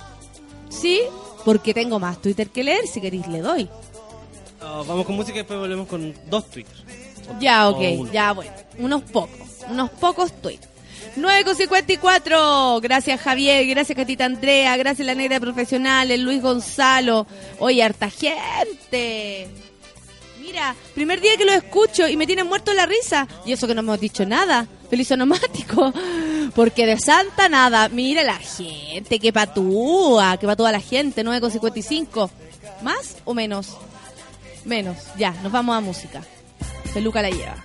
[0.70, 1.02] ¿Sí?
[1.44, 2.88] Porque tengo más Twitter que leer.
[2.88, 3.70] Si queréis, le doy.
[4.60, 6.84] Ah, vamos con música y después volvemos con dos tweets.
[7.38, 8.10] Ya, ok.
[8.12, 8.52] Ya, bueno.
[8.78, 9.48] Unos pocos.
[9.68, 10.68] Unos pocos tweets.
[11.16, 12.80] 9 con 54.
[12.80, 13.66] Gracias, Javier.
[13.66, 14.76] Gracias, Catita Andrea.
[14.76, 16.10] Gracias, la negra profesional.
[16.10, 17.26] El Luis Gonzalo.
[17.58, 19.48] Oye, harta gente.
[20.40, 23.26] Mira, primer día que lo escucho y me tienen muerto la risa.
[23.44, 24.66] Y eso que no hemos dicho nada.
[24.88, 25.92] Feliz onomático.
[26.54, 27.88] Porque de santa nada.
[27.88, 31.24] Mira la gente, que patúa, que patúa la gente.
[31.24, 32.30] 9 con 55.
[32.82, 33.76] ¿Más o menos?
[34.64, 34.96] Menos.
[35.16, 36.22] Ya, nos vamos a música.
[36.92, 37.56] Peluca la lleva.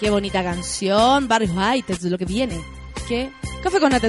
[0.00, 1.26] Qué bonita canción.
[1.26, 2.60] Barrios White es lo que viene.
[3.08, 3.30] ¿Qué?
[3.62, 4.08] Café con nata,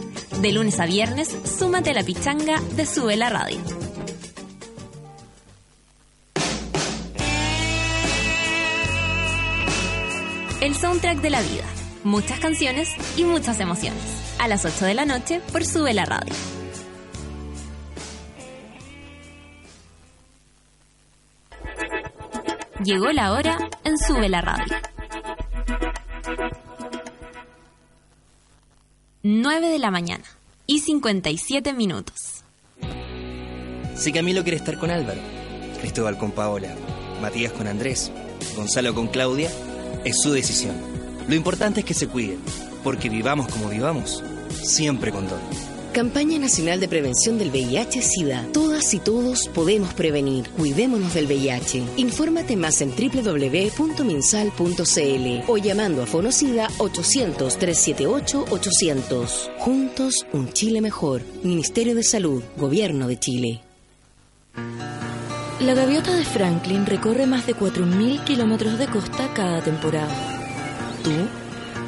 [0.41, 3.59] De lunes a viernes, súmate a la pichanga de Sube la Radio.
[10.61, 11.63] El soundtrack de la vida.
[12.03, 14.01] Muchas canciones y muchas emociones.
[14.39, 16.33] A las 8 de la noche por Sube la Radio.
[22.83, 24.75] Llegó la hora en Sube la Radio.
[29.23, 30.20] 9 de la mañana
[30.71, 32.45] y 57 minutos.
[33.93, 35.19] Si Camilo quiere estar con Álvaro,
[35.81, 36.73] Cristóbal con Paola,
[37.21, 38.09] Matías con Andrés,
[38.55, 39.51] Gonzalo con Claudia,
[40.05, 40.77] es su decisión.
[41.27, 42.39] Lo importante es que se cuiden,
[42.85, 44.23] porque vivamos como vivamos,
[44.63, 45.70] siempre con Don.
[45.91, 48.47] Campaña Nacional de Prevención del VIH-Sida.
[48.53, 50.47] Todas y todos podemos prevenir.
[50.51, 51.83] Cuidémonos del VIH.
[51.97, 59.49] Infórmate más en www.minsal.cl o llamando a Fonocida 800-378-800.
[59.59, 61.23] Juntos, un Chile mejor.
[61.43, 63.59] Ministerio de Salud, Gobierno de Chile.
[65.59, 70.15] La gaviota de Franklin recorre más de 4.000 kilómetros de costa cada temporada.
[71.03, 71.11] ¿Tú?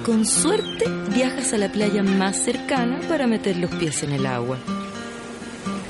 [0.03, 0.83] Con suerte,
[1.15, 4.57] viajas a la playa más cercana para meter los pies en el agua.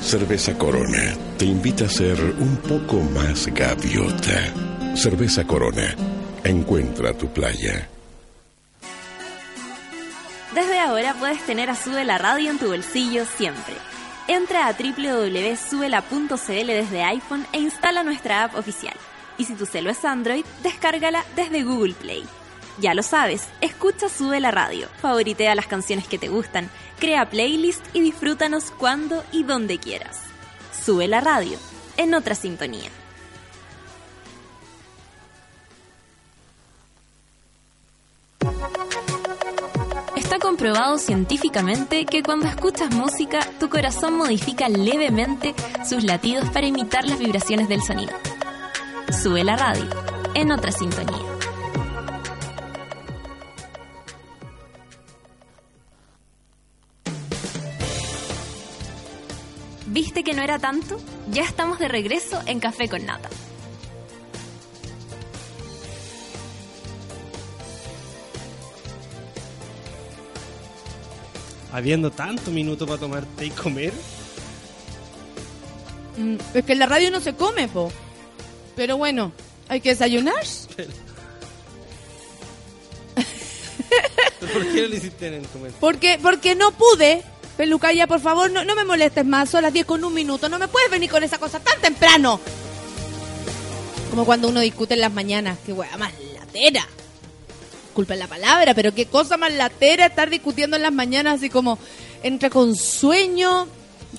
[0.01, 4.53] Cerveza Corona te invita a ser un poco más gaviota.
[4.95, 5.95] Cerveza Corona.
[6.43, 7.89] Encuentra tu playa.
[10.53, 13.73] Desde ahora puedes tener a Sube la Radio en tu bolsillo siempre.
[14.27, 18.95] Entra a www.subela.cl desde iPhone e instala nuestra app oficial.
[19.39, 22.23] Y si tu celo es Android, descárgala desde Google Play.
[22.79, 26.69] Ya lo sabes, escucha Sube la Radio, favoritea las canciones que te gustan,
[26.99, 30.21] crea playlist y disfrútanos cuando y donde quieras.
[30.83, 31.57] Sube la radio,
[31.97, 32.89] en otra sintonía.
[40.15, 45.53] Está comprobado científicamente que cuando escuchas música, tu corazón modifica levemente
[45.87, 48.13] sus latidos para imitar las vibraciones del sonido.
[49.21, 49.87] Sube la radio,
[50.33, 51.32] en otra sintonía.
[59.93, 60.99] ¿Viste que no era tanto?
[61.29, 63.29] Ya estamos de regreso en Café con Nata.
[71.71, 73.93] Habiendo tanto minuto para tomarte y comer.
[76.17, 77.91] Mm, Es que en la radio no se come, po.
[78.75, 79.31] Pero bueno,
[79.67, 80.33] hay que desayunar.
[84.39, 85.71] ¿Por qué no lo hiciste en el comer?
[85.79, 87.23] Porque, porque no pude.
[87.57, 89.49] Pelucaya, por favor, no, no me molestes más.
[89.49, 90.49] Son las 10 con un minuto.
[90.49, 92.39] No me puedes venir con esa cosa tan temprano.
[94.09, 95.57] Como cuando uno discute en las mañanas.
[95.65, 96.87] Qué wea más latera.
[97.93, 101.49] Culpa en la palabra, pero qué cosa más latera estar discutiendo en las mañanas así
[101.49, 101.77] como
[102.23, 103.67] entre con sueño,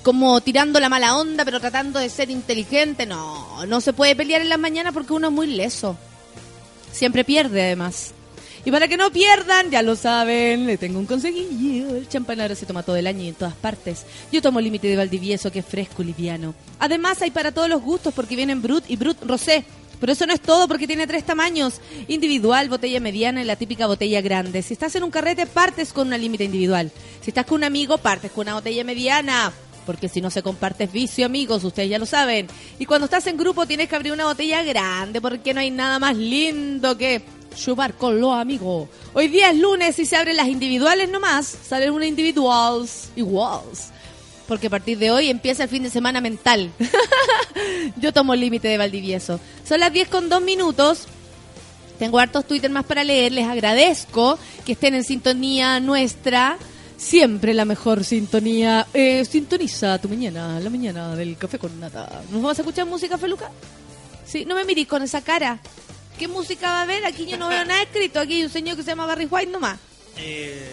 [0.01, 3.05] como tirando la mala onda, pero tratando de ser inteligente.
[3.05, 5.97] No, no se puede pelear en las mañanas porque uno es muy leso.
[6.93, 8.14] Siempre pierde, además.
[8.65, 11.95] Y para que no pierdan, ya lo saben, le tengo un consejillo.
[11.95, 14.07] El champán ahora se toma todo el año y en todas partes.
[14.31, 16.55] Yo tomo límite de Valdivieso, que es fresco y liviano.
[16.79, 19.65] Además, hay para todos los gustos porque vienen Brut y Brut Rosé.
[19.99, 21.75] Pero eso no es todo porque tiene tres tamaños.
[22.07, 24.63] Individual, botella mediana y la típica botella grande.
[24.63, 26.91] Si estás en un carrete, partes con una límite individual.
[27.21, 29.53] Si estás con un amigo, partes con una botella mediana.
[29.85, 32.47] Porque si no se comparte es vicio, amigos, ustedes ya lo saben.
[32.79, 35.99] Y cuando estás en grupo tienes que abrir una botella grande porque no hay nada
[35.99, 37.21] más lindo que
[37.55, 38.89] chupar con los amigos.
[39.13, 41.45] Hoy día es lunes y se abren las individuales nomás.
[41.47, 43.89] Salen una individuals iguals.
[44.47, 46.71] Porque a partir de hoy empieza el fin de semana mental.
[47.97, 49.39] Yo tomo el límite de Valdivieso.
[49.67, 51.07] Son las 10 con 2 minutos.
[51.97, 53.31] Tengo hartos Twitter más para leer.
[53.31, 56.57] Les agradezco que estén en sintonía nuestra.
[56.97, 58.85] Siempre la mejor sintonía.
[58.93, 62.21] Eh, sintoniza tu mañana, la mañana del café con nata.
[62.31, 63.49] ¿Nos vamos a escuchar música, Feluca?
[64.25, 65.59] Sí, no me mirís con esa cara.
[66.19, 67.05] ¿Qué música va a haber?
[67.05, 68.19] Aquí yo no veo nada escrito.
[68.19, 69.77] Aquí hay un señor que se llama Barry White nomás.
[70.17, 70.71] Eh,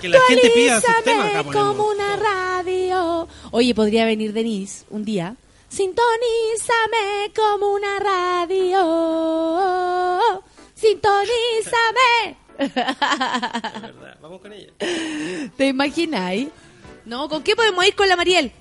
[0.00, 1.30] que la gente pida sus Actualízame temas.
[1.30, 1.66] acá ponemos.
[1.76, 3.28] como una radio.
[3.52, 5.36] Oye, podría venir Denise un día.
[5.68, 8.82] Sintonízame como una radio.
[10.74, 12.36] Sintonízame.
[12.58, 14.72] De verdad, Vamos con ella.
[15.56, 16.48] ¿Te imagináis?
[17.04, 18.52] No, ¿con qué podemos ir con la Mariel?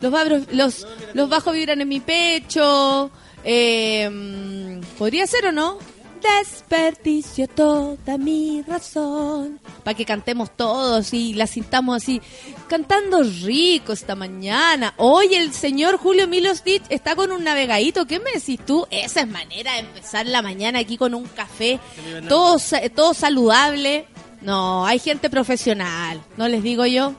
[0.00, 3.10] Los, babros- los, los bajos vibran en mi pecho.
[3.44, 5.78] Eh, ¿Podría ser o no?
[6.20, 9.58] Desperdicio toda mi razón.
[9.82, 12.20] Para que cantemos todos y la sintamos así.
[12.68, 14.92] Cantando rico esta mañana.
[14.98, 18.06] Hoy el señor Julio Milostich está con un navegadito.
[18.06, 18.86] ¿Qué me decís tú?
[18.90, 21.80] Esa es manera de empezar la mañana aquí con un café.
[22.28, 22.58] Todo,
[22.94, 24.06] todo saludable.
[24.42, 26.20] No, hay gente profesional.
[26.36, 27.14] ¿No les digo yo?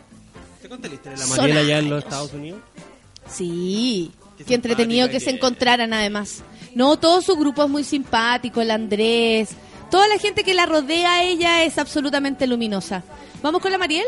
[0.62, 2.04] ¿Te conté la historia de la Son Mariela allá en los.
[2.04, 2.62] Estados Unidos?
[3.28, 4.12] Sí,
[4.46, 6.44] Qué entretenido que se encontraran además.
[6.76, 9.50] No, todo su grupo es muy simpático, el Andrés,
[9.90, 13.04] toda la gente que la rodea a ella es absolutamente luminosa.
[13.44, 14.06] ¿Vamos con la Mariel?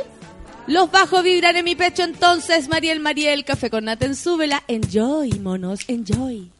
[0.65, 4.63] Los bajos vibran en mi pecho entonces, Mariel, Mariel, café con Naten, súbela.
[4.69, 6.52] Enjoy, monos, enjoy.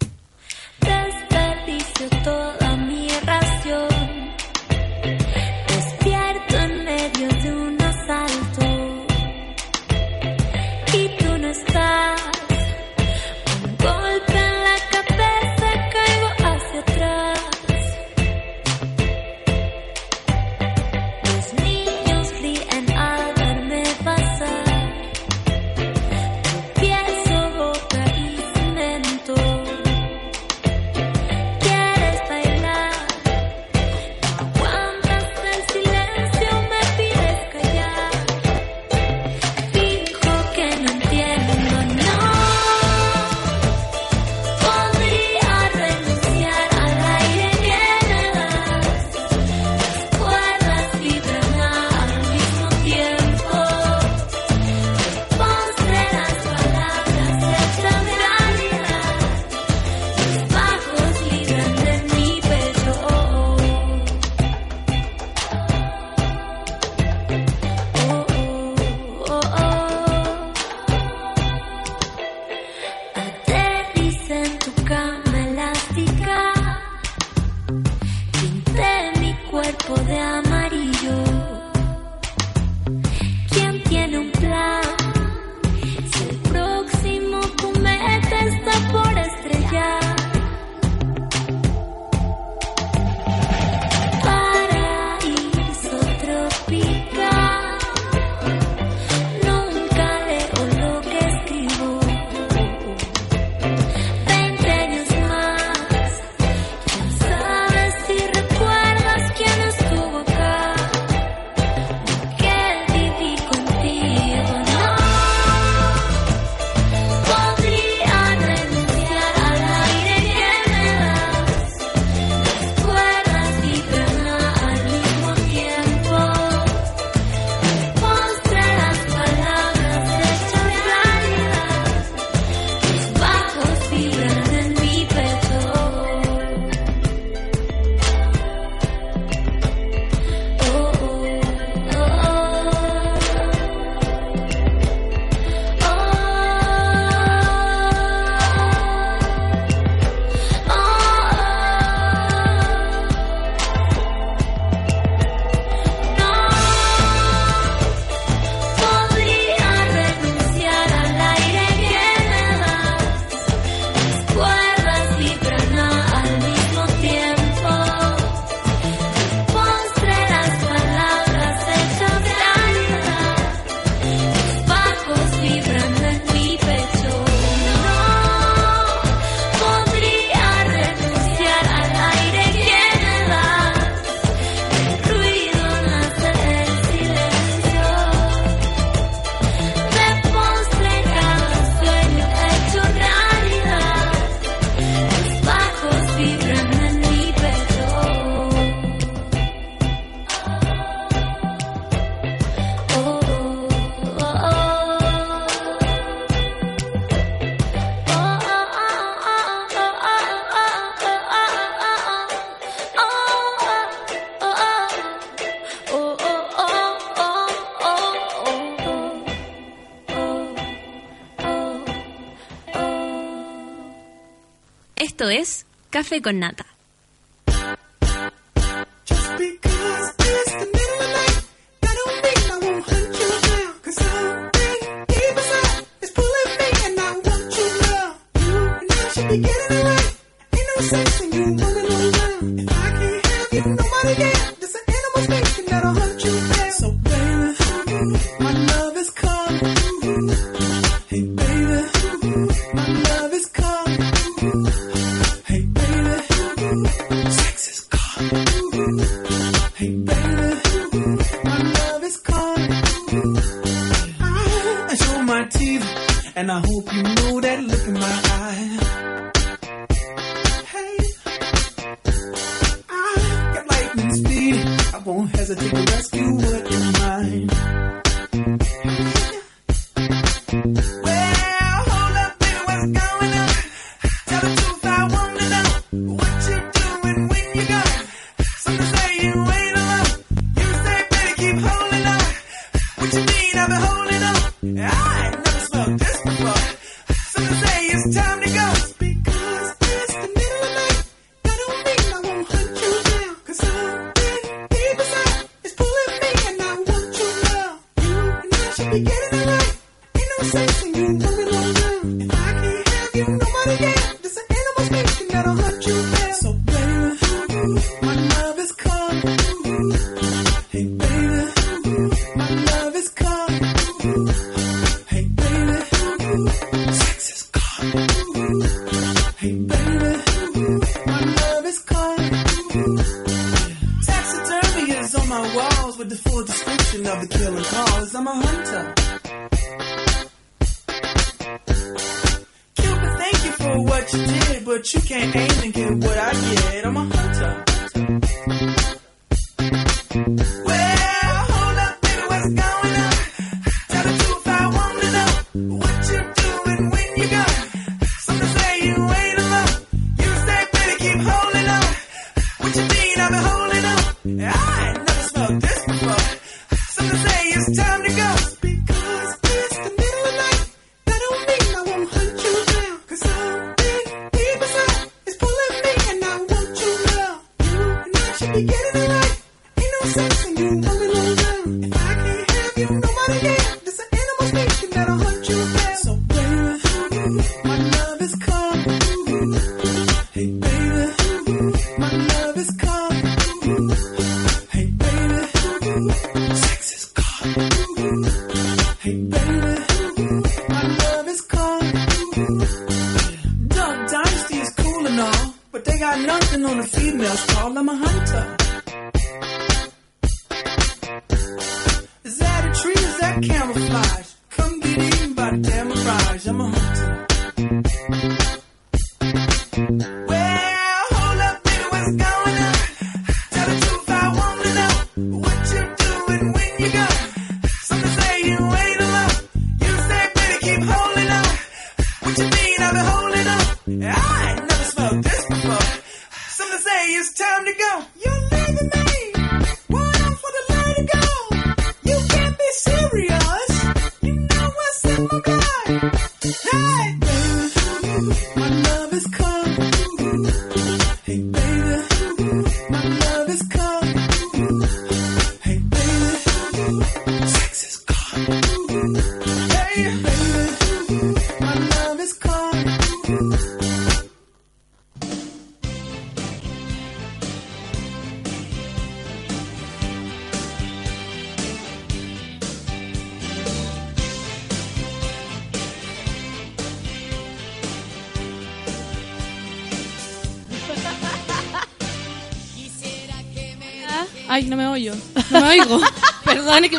[225.93, 226.72] Café con nata.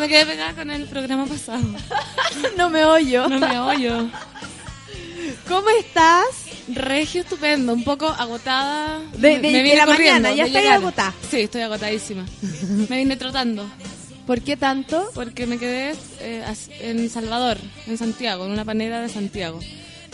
[0.05, 1.65] me quedé pegada con el programa pasado.
[2.59, 3.27] no me oyo.
[3.27, 4.11] No me oyo.
[5.49, 6.27] ¿Cómo estás?
[6.69, 9.01] Regio estupendo, un poco agotada.
[9.17, 11.15] De, me vine la mañana, ya estoy agotada.
[11.31, 12.27] Sí, estoy agotadísima.
[12.89, 13.67] me vine trotando.
[14.27, 15.11] ¿Por qué tanto?
[15.15, 16.45] Porque me quedé eh,
[16.81, 19.61] en Salvador, en Santiago, en una panera de Santiago.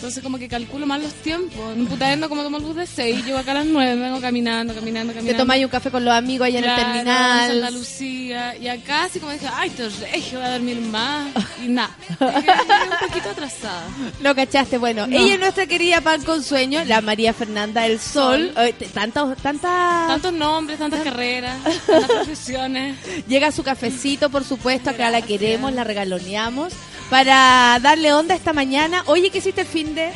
[0.00, 1.76] Entonces como que calculo mal los tiempos.
[1.76, 4.18] En Putaendo como tomo el bus de 6, llego acá a las 9, me vengo
[4.18, 5.42] caminando, caminando, Te caminando.
[5.42, 7.74] tomáis un café con los amigos allá Claro, en el Santa terminal.
[7.74, 8.56] Lucía.
[8.56, 11.26] Y acá así como dije, ay, esto es regio, voy a dormir más.
[11.62, 11.90] Y nada.
[12.18, 13.82] Un poquito atrasada.
[14.22, 15.14] No cachaste, bueno, No.
[15.18, 18.54] ella es nuestra querida pan con sueño, la María Fernanda del Sol.
[18.94, 20.08] Tantos, tantas.
[20.08, 22.96] Tantos nombres, tantas carreras, tantas profesiones.
[23.28, 26.72] Llega su cafecito, por supuesto, acá la queremos, la regaloneamos.
[27.10, 29.02] Para darle onda esta mañana.
[29.06, 30.10] Oye, ¿qué hiciste el fin de?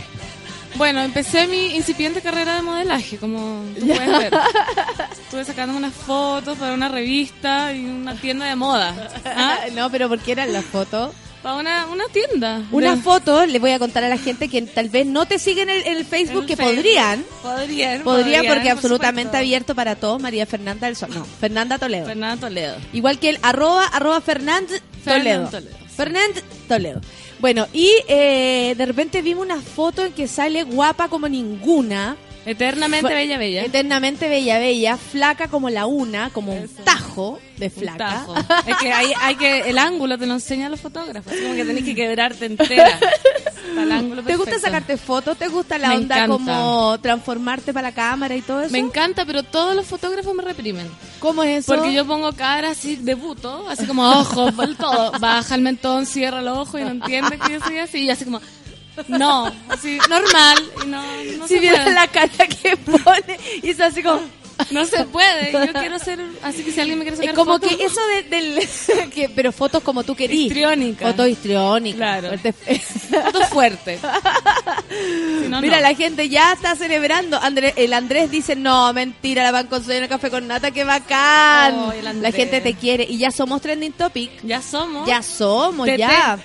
[0.76, 4.32] Bueno, empecé mi incipiente carrera de modelaje, como tú puedes ver.
[5.24, 8.94] Estuve sacando unas fotos para una revista y una tienda de moda.
[9.24, 9.58] ¿Ah?
[9.74, 11.12] No, pero ¿por qué eran las fotos?
[11.44, 12.62] Para una, una tienda.
[12.72, 15.38] Una de- foto, le voy a contar a la gente que tal vez no te
[15.38, 16.76] siguen en el, Facebook, el que Facebook.
[16.76, 17.24] podrían.
[17.42, 18.02] Podrían.
[18.02, 19.36] Podrían porque por absolutamente supuesto.
[19.38, 20.20] abierto para todos.
[20.22, 21.10] María Fernanda del Sol.
[21.14, 22.06] No, Fernanda Toledo.
[22.06, 22.76] Fernanda Toledo.
[22.94, 24.82] Igual que el arroba, arroba Fernand Toledo.
[25.04, 25.76] Fernand Toledo.
[25.94, 27.00] Fernand Toledo.
[27.38, 32.16] Bueno, y eh, de repente vimos una foto en que sale guapa como ninguna.
[32.46, 33.64] Eternamente bella, bella.
[33.64, 37.96] Eternamente bella, bella, flaca como la una, como un tajo de Un flaca.
[37.98, 38.34] tajo.
[38.66, 41.64] Es que hay, hay que el ángulo te lo enseñan los fotógrafos, así como que
[41.64, 42.98] tenés que quebrarte entera.
[44.26, 45.36] ¿Te gusta sacarte fotos?
[45.36, 46.32] ¿Te gusta la Me onda encanta.
[46.32, 48.72] como transformarte para la cámara y todo eso?
[48.72, 50.88] Me encanta, pero todos los fotógrafos me reprimen.
[51.18, 51.74] ¿Cómo es eso?
[51.74, 55.12] Porque yo pongo cara así de buto, así como ojos, todo.
[55.18, 57.98] Baja el mentón, cierra los ojos y no entiende que yo soy así.
[58.04, 58.40] Y así como,
[59.08, 60.58] no, así, normal.
[60.82, 61.02] Y no,
[61.38, 61.92] no si puede.
[61.92, 64.20] la cara que pone y es así como...
[64.70, 65.50] No se puede.
[65.50, 68.22] Yo quiero ser, así que si alguien me quiere sacar como fotos, que eso de-
[68.22, 69.10] del...
[69.10, 70.42] que, pero fotos como tú querías.
[70.42, 71.08] Histriónica.
[71.08, 71.96] Fotos histriónicas.
[71.98, 72.28] Claro.
[72.28, 72.52] Fuerte-
[73.24, 74.00] fotos fuertes.
[75.42, 75.82] Si no, Mira, no.
[75.82, 77.36] la gente ya está celebrando.
[77.40, 81.74] André- el Andrés dice, no, mentira, la van con sueño café con nata, qué bacán.
[81.74, 83.04] Oh, el la gente te quiere.
[83.10, 84.30] Y ya somos trending topic.
[84.44, 85.04] Ya somos.
[85.08, 85.98] Ya somos, Tete.
[85.98, 86.38] ya.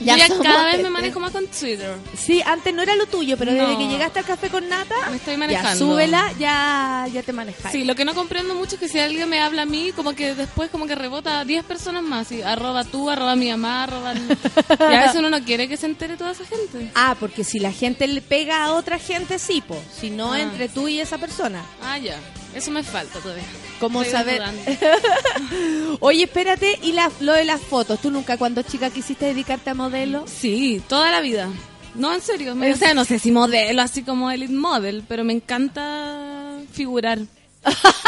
[0.00, 1.96] Ya somos cada vez me manejo más con Twitter.
[2.16, 5.16] Sí, antes no era lo tuyo, pero desde que llegaste al café con nata, Me
[5.16, 5.78] estoy ya manejando.
[5.86, 7.72] súbela, ya, ya te manejas.
[7.72, 10.14] Sí, lo que no comprendo mucho es que si alguien me habla a mí, como
[10.14, 12.30] que después como que rebota a 10 personas más.
[12.32, 14.14] Y arroba tú, arroba mi mamá, arroba...
[14.14, 16.90] Y a veces uno no quiere que se entere toda esa gente.
[17.00, 19.80] Ah, porque si la gente le pega a otra gente, sí, po.
[19.98, 20.40] Si no, Ah.
[20.40, 21.62] entre tú y esa persona.
[21.82, 22.18] Ah, ya.
[22.54, 23.44] Eso me falta todavía.
[23.78, 24.42] ¿Cómo Estoy saber?
[26.00, 28.00] Oye, espérate, y la, lo de las fotos.
[28.00, 30.24] ¿Tú nunca cuando chica quisiste dedicarte a modelo?
[30.26, 31.48] Sí, toda la vida.
[31.94, 32.54] No, en serio.
[32.54, 37.18] Me, o sea, no sé si modelo, así como elite model, pero me encanta figurar.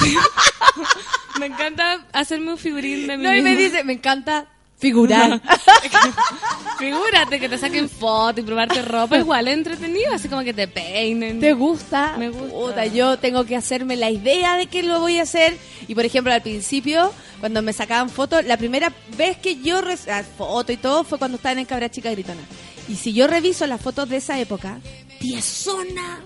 [1.38, 4.46] me encanta hacerme un figurín de mí No, y me dice, me encanta
[4.80, 5.40] figurar.
[6.78, 10.66] Figúrate que te saquen fotos y probarte ropa igual es entretenido, así como que te
[10.66, 11.38] peinen.
[11.38, 12.16] ¿Te gusta?
[12.18, 12.54] Me gusta.
[12.54, 15.56] Puta, yo tengo que hacerme la idea de que lo voy a hacer.
[15.86, 20.22] Y por ejemplo, al principio, cuando me sacaban fotos, la primera vez que yo ah,
[20.38, 22.42] foto y todo fue cuando estaba en Cabra Chica Gritona.
[22.88, 24.80] Y si yo reviso las fotos de esa época,
[25.20, 26.24] tiesona,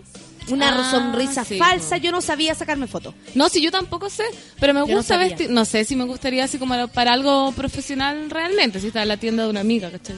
[0.49, 3.15] una Ah, sonrisa sí, falsa, yo no sabía sacarme fotos.
[3.35, 4.25] No, si yo tampoco sé,
[4.61, 5.51] pero me Yo gusta vestir.
[5.51, 9.17] No sé si me gustaría así como para algo profesional realmente, si está en la
[9.17, 10.17] tienda de una amiga, ¿cachai?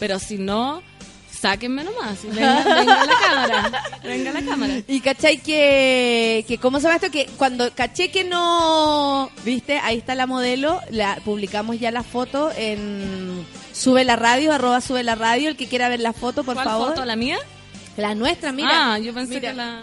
[0.00, 0.82] Pero si no,
[1.40, 2.18] sáquenme nomás.
[2.24, 3.82] Venga, venga la cámara.
[4.02, 4.74] Venga la cámara.
[4.88, 7.10] Y cachai que, que ¿cómo se llama esto?
[7.10, 12.50] Que cuando caché que no, viste, ahí está la modelo, la publicamos ya la foto
[12.56, 16.54] en Sube la Radio, arroba Sube la Radio, el que quiera ver la foto, por
[16.54, 16.88] ¿Cuál favor.
[16.90, 17.04] foto?
[17.04, 17.38] ¿La mía?
[17.98, 18.94] La nuestra, mira.
[18.94, 19.50] ah, yo pensé Mira.
[19.50, 19.82] que la...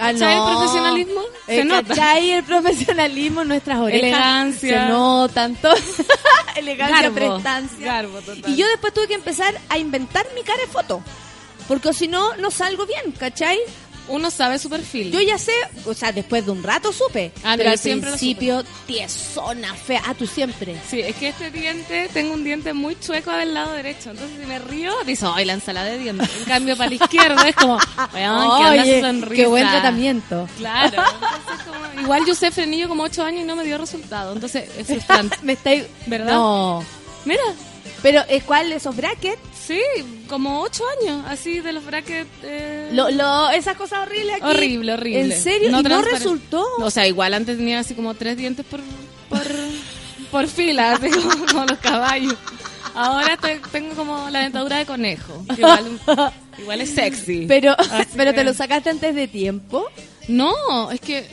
[0.00, 1.20] Ah, ¿Cachai el profesionalismo?
[1.46, 1.88] Se Eh, nota.
[1.88, 3.44] ¿Cachai el profesionalismo?
[3.44, 4.82] Nuestras orejas Elegancia.
[4.82, 5.74] se notan, todo.
[6.56, 7.14] Elegancia, Garbo.
[7.14, 7.84] prestancia.
[7.86, 8.50] Garbo, total.
[8.52, 11.02] Y yo después tuve que empezar a inventar mi cara de foto.
[11.66, 13.58] Porque si no, no salgo bien, ¿cachai?
[14.08, 15.10] Uno sabe su perfil.
[15.12, 15.52] Yo ya sé,
[15.86, 17.32] o sea, después de un rato supe.
[17.44, 20.02] Ah, pero al siempre principio, tiesona, fea.
[20.06, 20.76] Ah, tú siempre.
[20.88, 24.10] Sí, es que este diente, tengo un diente muy chueco del lado derecho.
[24.10, 26.28] Entonces, si me río, dice, ¡ay, la ensalada de dientes!
[26.38, 27.78] En cambio, para la izquierda es como,
[28.14, 29.34] ¡weón, qué sonrisa!
[29.34, 30.48] qué buen tratamiento.
[30.56, 31.02] Claro.
[31.02, 34.32] Entonces, como- igual yo usé frenillo como 8 años y no me dio resultado.
[34.32, 35.36] Entonces, es frustrante.
[35.42, 35.84] Me estáis...
[36.06, 36.32] ¿Verdad?
[36.32, 36.84] No.
[37.24, 37.42] Mira,
[38.02, 39.38] Pero, ¿es ¿cuál de esos brackets?
[39.66, 39.80] sí,
[40.28, 42.28] como 8 años, así de los brackets.
[42.42, 44.44] eh, Lo, lo, esas cosas horribles aquí.
[44.46, 45.20] Horrible, horrible.
[45.34, 45.68] ¿En serio?
[45.78, 46.64] ¿Y no resultó?
[46.78, 48.80] O sea, igual antes tenía así como tres dientes por,
[49.28, 49.42] por,
[50.30, 52.34] por fila, así como, como los caballos.
[52.94, 55.44] Ahora te- tengo como la dentadura de conejo.
[55.56, 56.00] Igual,
[56.58, 57.44] igual es sexy.
[57.46, 59.86] Pero, Así pero que- te lo sacaste antes de tiempo.
[60.28, 61.28] No, es que,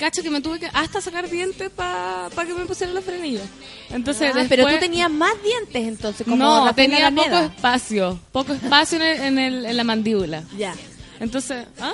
[0.00, 3.42] cacho que me tuve que hasta sacar dientes para que me pusieran los frenillos.
[3.90, 8.18] Entonces, Ah, después, pero tú tenías más dientes entonces, como No, tenía poco espacio.
[8.32, 10.42] Poco espacio en, el- en, el- en la mandíbula.
[10.56, 10.74] Ya.
[11.20, 11.92] Entonces, ¿ah?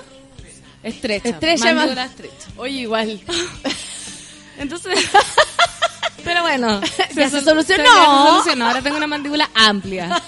[0.83, 1.29] Estrecha.
[1.31, 2.47] Estrecha, Mandíbula ma- estrecha.
[2.57, 3.21] Oye, igual.
[4.59, 4.99] Entonces,
[6.25, 6.81] pero bueno,
[7.15, 7.85] Ya se sol- solucionó.
[7.85, 8.67] ya se solucionó.
[8.69, 10.23] Ahora tengo una mandíbula amplia.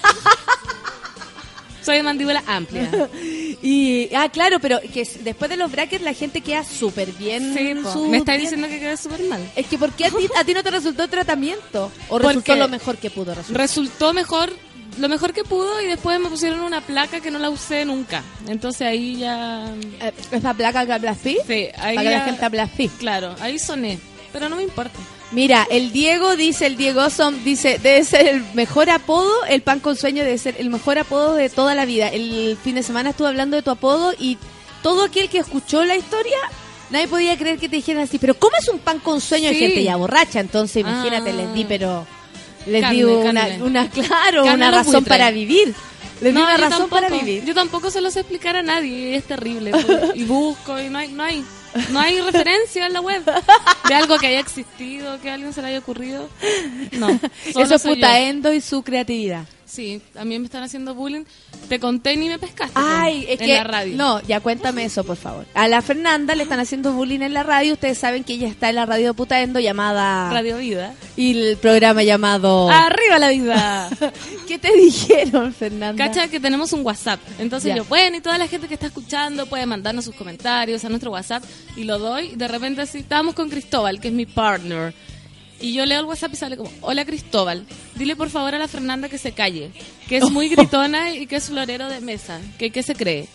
[1.81, 2.89] Soy de mandíbula amplia.
[3.61, 7.53] Y, ah, claro, pero que después de los brackets la gente queda súper bien.
[7.53, 8.37] Sí, su me diente.
[8.37, 9.41] diciendo que quedé súper mal.
[9.55, 11.91] Es que ¿por qué a ti, a ti no te resultó el tratamiento?
[12.07, 13.61] ¿O Porque resultó lo mejor que pudo resultar?
[13.61, 14.53] Resultó mejor,
[14.97, 18.23] lo mejor que pudo y después me pusieron una placa que no la usé nunca.
[18.47, 19.65] Entonces ahí ya...
[19.99, 21.17] Eh, ¿Esa placa que hablas?
[21.21, 21.37] Sí,
[21.77, 22.87] ahí Para que la ya- gente habla así.
[22.97, 23.99] Claro, ahí soné.
[24.31, 24.97] Pero no me importa.
[25.31, 29.79] Mira, el Diego dice, el Diego Som dice, debe ser el mejor apodo, el pan
[29.79, 32.07] con sueño debe ser el mejor apodo de toda la vida.
[32.07, 34.39] El fin de semana estuve hablando de tu apodo y
[34.81, 36.37] todo aquel que escuchó la historia,
[36.89, 39.49] nadie podía creer que te dijeran así, pero ¿cómo es un pan con sueño?
[39.49, 39.61] Hay Sí.
[39.67, 41.33] gente ya borracha, entonces imagínate, Ah.
[41.33, 42.07] les di, pero
[42.65, 45.75] les Carne, di una, una, claro, Carne una los razón para vivir.
[46.21, 47.45] Les di No, una yo razón para vivir.
[47.45, 49.71] Yo tampoco se lo sé explicar a nadie, es terrible.
[49.71, 51.45] porque- Y busco y no hay, no hay,
[51.91, 53.23] no hay referencia en la web
[53.87, 56.29] de algo que haya existido, que a alguien se le haya ocurrido.
[56.93, 57.09] No,
[57.45, 57.95] Eso es soy yo.
[57.95, 59.45] putaendo y su creatividad.
[59.69, 61.25] Sí, a mí me están haciendo bullying.
[61.67, 62.73] Te conté y ni me pescaste.
[62.73, 63.95] Ay, pues, es en que la radio.
[63.95, 65.45] no, ya cuéntame eso, por favor.
[65.53, 67.73] A la Fernanda le están haciendo bullying en la radio.
[67.73, 70.93] Ustedes saben que ella está en la radio Putaendo llamada Radio Vida.
[71.15, 73.89] y el programa llamado ¡Arriba la vida!
[74.47, 76.03] ¿Qué te dijeron, Fernanda?
[76.03, 77.19] Cacha que tenemos un WhatsApp.
[77.37, 77.75] Entonces Ya.
[77.77, 81.11] yo, bueno, y toda la gente que está escuchando puede mandarnos sus comentarios a nuestro
[81.11, 81.43] WhatsApp
[81.75, 82.29] y lo doy.
[82.35, 84.95] De repente así, estábamos con Cristóbal, que es mi partner.
[85.61, 87.65] Y yo leo el WhatsApp y sale como, hola Cristóbal,
[87.95, 89.71] dile por favor a la Fernanda que se calle,
[90.07, 93.27] que es muy gritona y que es florero de mesa, que qué se cree.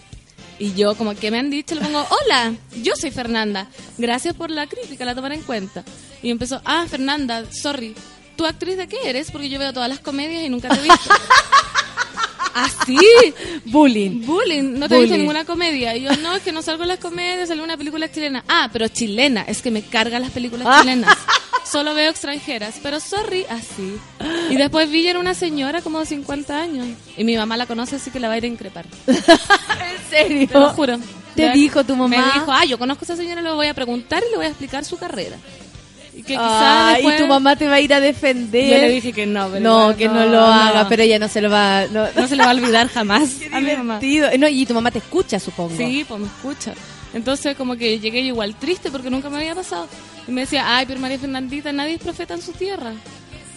[0.59, 3.69] Y yo, como que me han dicho, le pongo, hola, yo soy Fernanda,
[3.99, 5.85] gracias por la crítica, la tomaré en cuenta.
[6.23, 7.95] Y empezó, ah, Fernanda, sorry,
[8.37, 9.31] ¿tú actriz de qué eres?
[9.31, 11.11] Porque yo veo todas las comedias y nunca te he visto.
[12.55, 12.97] ¿Así?
[13.67, 14.25] bullying.
[14.25, 15.19] Bullying, no te he visto Bullying.
[15.19, 15.97] ninguna comedia.
[15.97, 18.45] Y yo, no, es que no salgo en las comedias, salgo en una película chilena.
[18.49, 20.81] Ah, pero chilena, es que me cargan las películas Ah.
[20.81, 21.17] chilenas.
[21.71, 23.97] Solo veo extranjeras, pero sorry, así.
[24.51, 26.87] Y después vi era una señora como de 50 años.
[27.17, 28.85] Y mi mamá la conoce, así que la va a ir a increpar.
[29.07, 30.47] ¿En serio?
[30.49, 30.99] Te lo juro.
[31.35, 32.17] ¿Te dijo tu mamá?
[32.17, 34.47] Me dijo, ah, yo conozco a esa señora, le voy a preguntar y le voy
[34.47, 35.37] a explicar su carrera.
[36.17, 37.17] Y que quizás Ah, después...
[37.19, 38.71] y tu mamá te va a ir a defender.
[38.71, 41.29] Yo le dije que no, pero no, igual que no, lo haga, pero ella no
[41.29, 41.87] se lo va.
[41.87, 44.01] No, no se le va a olvidar jamás Qué a mi mamá.
[44.39, 45.77] No, y tu mamá te escucha, supongo.
[45.77, 46.73] Sí, pues me escucha.
[47.13, 49.89] Entonces como que llegué yo igual triste porque nunca me había pasado.
[50.27, 52.93] Y me decía, ay, pero María Fernandita, nadie es profeta en su tierra.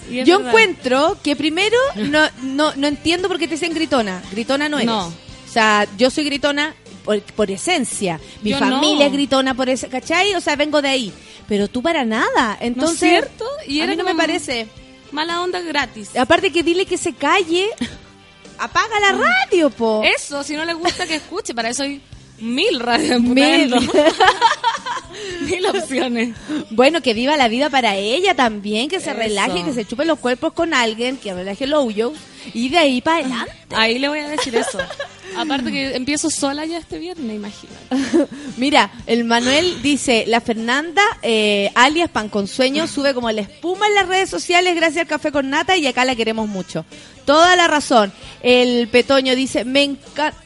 [0.10, 0.48] Yo verdad.
[0.48, 4.22] encuentro que primero no, no, no entiendo por qué te dicen gritona.
[4.32, 4.88] Gritona no eres.
[4.88, 5.08] No.
[5.08, 8.20] O sea, yo soy gritona por, por esencia.
[8.42, 9.04] Mi Yo familia no.
[9.06, 10.36] es gritona por ese, ¿cachai?
[10.36, 11.14] O sea, vengo de ahí.
[11.48, 12.58] Pero tú para nada.
[12.60, 13.46] Entonces, cierto?
[13.68, 14.68] Y a era mí no me parece.
[15.12, 16.16] Mala onda gratis.
[16.18, 17.70] Aparte que dile que se calle.
[18.60, 20.02] Apaga la radio, po.
[20.04, 22.02] Eso, si no le gusta que escuche, para eso hay
[22.40, 23.70] mil radios Mil.
[23.70, 23.76] Mil.
[25.42, 26.36] mil opciones.
[26.72, 29.20] Bueno, que viva la vida para ella también, que se Eso.
[29.20, 32.14] relaje, que se chupe los cuerpos con alguien, que relaje los huyos
[32.54, 33.54] y de ahí para adelante.
[33.76, 34.80] Ahí le voy a decir eso.
[35.36, 38.28] Aparte que empiezo sola ya este viernes, imagínate.
[38.58, 43.88] Mira, el Manuel dice, la Fernanda, eh, alias Pan con Sueño, sube como la espuma
[43.88, 46.86] en las redes sociales gracias al café con nata y acá la queremos mucho.
[47.26, 48.12] Toda la razón.
[48.42, 50.38] El Petoño dice, me encanta...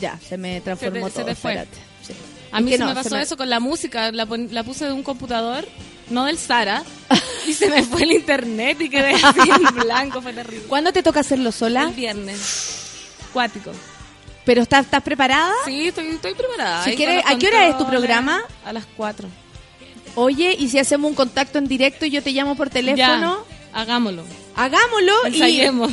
[0.00, 1.26] Ya, se me transformó Se te- se todo.
[1.26, 1.66] te fue.
[2.06, 2.12] Sí.
[2.50, 4.26] A mí se no, me pasó se me- eso con la música, la
[4.64, 5.66] puse de un computador,
[6.10, 6.82] no del Sara,
[7.46, 10.64] y se me fue el internet y quedé así en blanco, fue terrible.
[10.66, 11.84] ¿Cuándo te toca hacerlo sola?
[11.84, 12.80] El viernes.
[13.32, 13.72] Cuático.
[14.44, 15.52] ¿Pero estás, estás preparada?
[15.64, 16.84] Sí, estoy, estoy preparada.
[16.84, 18.42] Si Ahí quieres- ¿a qué hora es tu programa?
[18.64, 19.28] A las 4.
[20.16, 23.44] Oye, ¿y si hacemos un contacto en directo y yo te llamo por teléfono?
[23.72, 24.24] Ya, hagámoslo.
[24.54, 25.92] Hagámoslo y Ensayemos.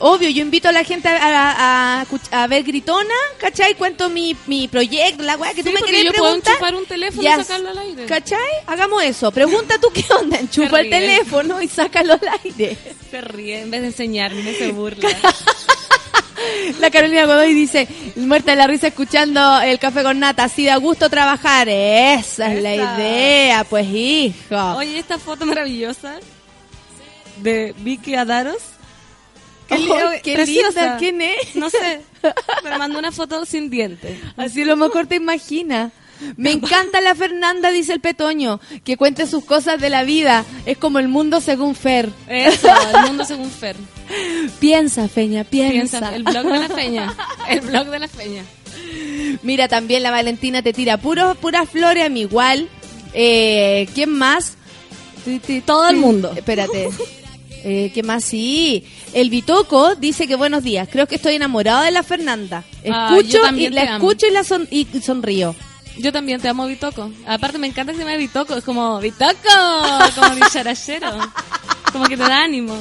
[0.00, 3.74] Obvio, yo invito a la gente a, a- a escuch- a ver Gritona, ¿cachai?
[3.74, 6.86] Cuento mi, mi proyecto, la weá que Sí, tú me querés yo puedo enchufar un
[6.86, 8.06] teléfono y sacarlo al aire.
[8.06, 8.38] ¿Cachai?
[8.66, 9.32] Hagamos eso.
[9.32, 12.76] Pregunta tú qué onda, enchufa el teléfono y sácalo al aire.
[13.10, 15.08] Se ríe en vez de enseñarme, se burla.
[16.80, 20.76] La Carolina Godoy dice, muerta de la risa escuchando el café con nata, así da
[20.76, 21.68] gusto trabajar.
[21.68, 24.56] Esa es la idea, pues hijo.
[24.76, 26.18] Oye, esta foto maravillosa
[27.38, 28.62] de Vicky Adaros.
[29.68, 30.80] Qué preciosa.
[30.80, 31.54] linda, ¿quién es?
[31.54, 32.00] No sé.
[32.64, 34.18] Me mandó una foto sin dientes.
[34.36, 35.92] Así lo mejor te imaginas.
[36.36, 40.44] Me encanta la Fernanda, dice el Petoño, que cuente sus cosas de la vida.
[40.66, 42.10] Es como el mundo según Fer.
[42.28, 43.76] Eso, el mundo según Fer.
[44.60, 46.00] Piensa, Feña, piensa.
[46.00, 47.16] Piensa, el blog de la feña.
[47.48, 48.44] El blog de la feña.
[49.42, 52.68] Mira, también la Valentina te tira puros, puras flores a mi igual.
[53.12, 54.56] Eh, ¿Quién más?
[55.66, 56.32] Todo el mundo.
[56.34, 56.88] Espérate.
[57.64, 58.24] Eh, ¿Qué más?
[58.24, 58.84] Sí.
[59.12, 60.88] El Bitoco dice que buenos días.
[60.90, 62.64] Creo que estoy enamorado de la Fernanda.
[62.90, 65.54] Ah, Escucho y la escucho y la son, y sonrío.
[65.98, 67.10] Yo también te amo, Bitoco.
[67.26, 68.54] Aparte, me encanta que se llame Bitoco.
[68.54, 69.34] Es como, Bitoco,
[70.14, 71.10] como dicharachero.
[71.92, 72.74] Como que te da ánimo.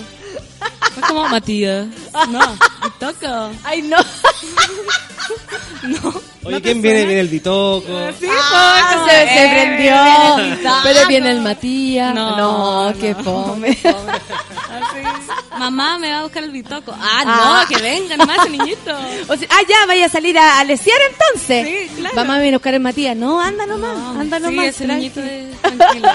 [0.97, 1.87] Es como, Matías.
[2.29, 3.51] No, Bitoco.
[3.63, 3.97] Ay, no.
[6.47, 7.05] Oye, ¿quién viene?
[7.05, 7.85] Viene el Bitoco.
[7.89, 10.73] Ah, se, se Eh, prendió.
[10.83, 12.13] Pero viene el Matías.
[12.15, 12.99] No, No, no.
[12.99, 13.69] qué fome.
[13.81, 15.57] Así.
[15.57, 16.93] Mamá me va a buscar el bitoco.
[16.99, 17.65] Ah, Ah.
[17.69, 18.95] no, que venga nomás ese niñito.
[19.27, 21.67] O sea, ah, ya, vaya a salir a, a entonces.
[21.67, 22.31] Sí, claro.
[22.31, 23.15] A venir a buscar el Matías.
[23.17, 24.65] No, anda nomás, No, anda sí, nomás.
[24.67, 25.01] ese tranqui.
[25.01, 26.09] niñito de tranquilo.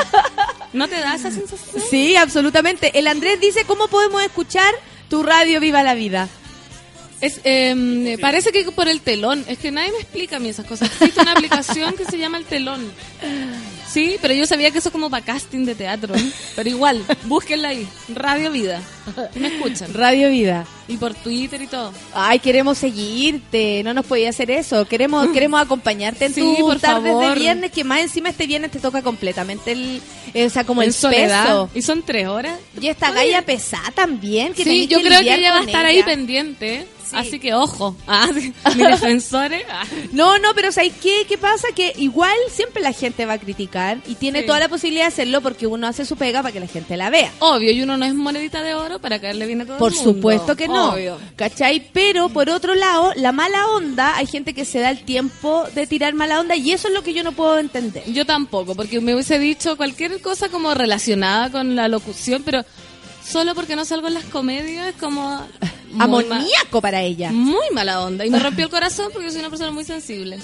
[0.72, 1.82] ¿No te da esa sensación?
[1.90, 2.96] Sí, absolutamente.
[2.98, 4.72] El Andrés dice, ¿cómo podemos escuchar
[5.10, 6.28] tu radio Viva la Vida?
[7.22, 9.44] Es, eh, parece que por el telón.
[9.48, 10.90] Es que nadie me explica a mí esas cosas.
[10.92, 12.90] Existe una aplicación que se llama el telón.
[13.88, 16.14] Sí, pero yo sabía que eso es como para casting de teatro.
[16.56, 17.86] Pero igual, búsquenla ahí.
[18.14, 18.80] Radio Vida.
[19.34, 19.92] Me escuchan.
[19.94, 20.66] Radio Vida.
[20.88, 21.92] Y por Twitter y todo.
[22.12, 24.84] Ay, queremos seguirte, no nos podía hacer eso.
[24.86, 27.34] Queremos queremos acompañarte en Sí, tu por tardes favor.
[27.34, 30.02] de viernes, que más encima este viernes te toca completamente el,
[30.34, 31.44] o sea, como en el soledad.
[31.44, 31.70] peso.
[31.74, 32.58] Y son tres horas.
[32.80, 35.84] Y esta galla pesada también, que Sí, yo que creo que ella va a estar
[35.86, 36.86] ahí pendiente.
[37.12, 37.16] Sí.
[37.18, 37.94] Así que ojo.
[38.06, 39.64] Ah, mis defensores.
[39.70, 39.84] ah.
[40.12, 41.24] No, no, pero ¿sabes qué?
[41.28, 41.68] ¿Qué pasa?
[41.74, 44.46] Que igual siempre la gente va a criticar y tiene Sí.
[44.46, 47.10] toda la posibilidad de hacerlo porque uno hace su pega para que la gente la
[47.10, 47.30] vea.
[47.38, 49.98] Obvio, y uno no es monedita de oro para caerle bien a todo Por el
[49.98, 50.12] mundo.
[50.14, 50.92] supuesto que no.
[50.92, 51.18] Obvio.
[51.36, 51.88] ¿Cachai?
[51.92, 55.86] Pero por otro lado, la mala onda, hay gente que se da el tiempo de
[55.86, 58.02] tirar mala onda y eso es lo que yo no puedo entender.
[58.12, 62.64] Yo tampoco, porque me hubiese dicho cualquier cosa como relacionada con la locución, pero
[63.24, 65.46] solo porque no salgo en las comedias, como...
[65.90, 67.30] muy ma- Amoníaco para ella.
[67.32, 68.24] Muy mala onda.
[68.26, 70.38] Y me rompió el corazón porque soy una persona muy sensible.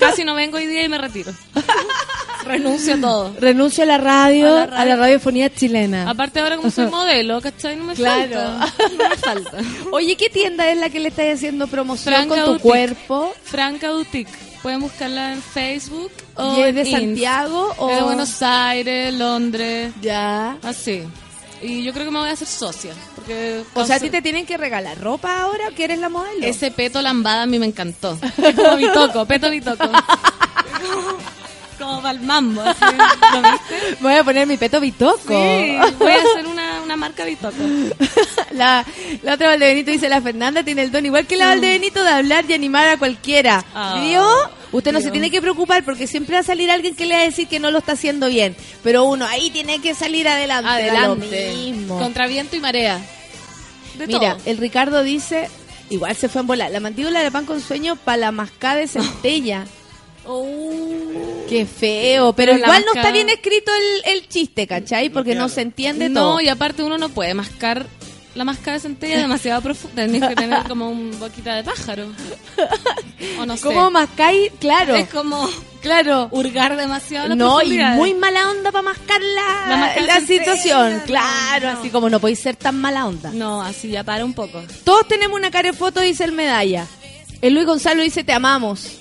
[0.00, 1.32] Casi no vengo hoy día y me retiro.
[2.44, 3.34] Renuncio a todo.
[3.38, 4.96] Renuncio a la radio, A a la la, radio.
[4.96, 6.10] radiofonía chilena.
[6.10, 7.76] Aparte ahora como soy modelo, ¿cachai?
[7.76, 8.32] No me Claro.
[8.58, 8.74] falta.
[8.98, 9.58] No me falta.
[9.92, 12.68] Oye, ¿qué tienda es la que le estás haciendo promoción Franca con tu Boutique.
[12.68, 13.32] cuerpo?
[13.44, 14.32] Franca Boutique.
[14.62, 16.84] Pueden buscarla en Facebook o ¿Y es de.
[16.90, 20.56] Santiago o Es de Buenos Aires, Londres, Ya.
[20.62, 21.02] así.
[21.62, 22.94] Y yo creo que me voy a hacer socia.
[23.14, 26.44] Porque O sea, ¿a ti te tienen que regalar ropa ahora que eres la modelo?
[26.44, 28.18] Ese peto lambada a mí me encantó.
[28.42, 29.84] Es como mi toco, peto mi toco.
[31.78, 32.62] como para el mambo.
[32.62, 32.80] Así.
[32.84, 33.96] ¿Lo viste?
[34.00, 35.18] Voy a poner mi peto bitoco.
[35.28, 37.56] Sí, voy a hacer una, una marca bitoco.
[38.52, 38.84] La,
[39.22, 42.44] la otra Valdebenito dice, la Fernanda tiene el don igual que la Valdebenito de hablar
[42.46, 43.64] y animar a cualquiera.
[43.74, 44.22] Ah, ¿Vio?
[44.72, 47.20] Usted no se tiene que preocupar porque siempre va a salir alguien que le va
[47.20, 48.56] a decir que no lo está haciendo bien.
[48.82, 50.70] Pero uno ahí tiene que salir adelante.
[50.70, 51.74] Adelante.
[51.88, 53.00] Contra viento y marea.
[53.98, 54.42] De Mira, todo.
[54.46, 55.48] el Ricardo dice,
[55.90, 58.88] igual se fue en volar, la mandíbula de pan con sueño para la mascada de
[58.88, 59.66] centella.
[61.48, 65.10] Qué feo, pero, igual no está bien escrito el, el chiste, ¿cachai?
[65.10, 66.40] Porque no se entiende no, todo.
[66.40, 67.86] y aparte uno no puede mascar
[68.34, 70.06] la máscara de centella es demasiado profunda.
[70.06, 72.06] Tienes que tener como un boquita de pájaro.
[73.38, 73.62] O no sé.
[73.62, 74.50] ¿Cómo mascáis?
[74.58, 75.48] Claro, Es como
[75.80, 76.28] claro.
[76.32, 80.98] hurgar demasiado No, y muy mala onda para mascar la, La mascar la centella, situación.
[80.98, 81.78] no, claro, no.
[81.78, 83.30] así como no podéis ser tan mala onda.
[83.32, 84.62] No, así ya para un poco.
[84.84, 86.86] Todos tenemos una cara de foto, dice el medalla.
[87.40, 88.98] El Luis Gonzalo dice, te amamos.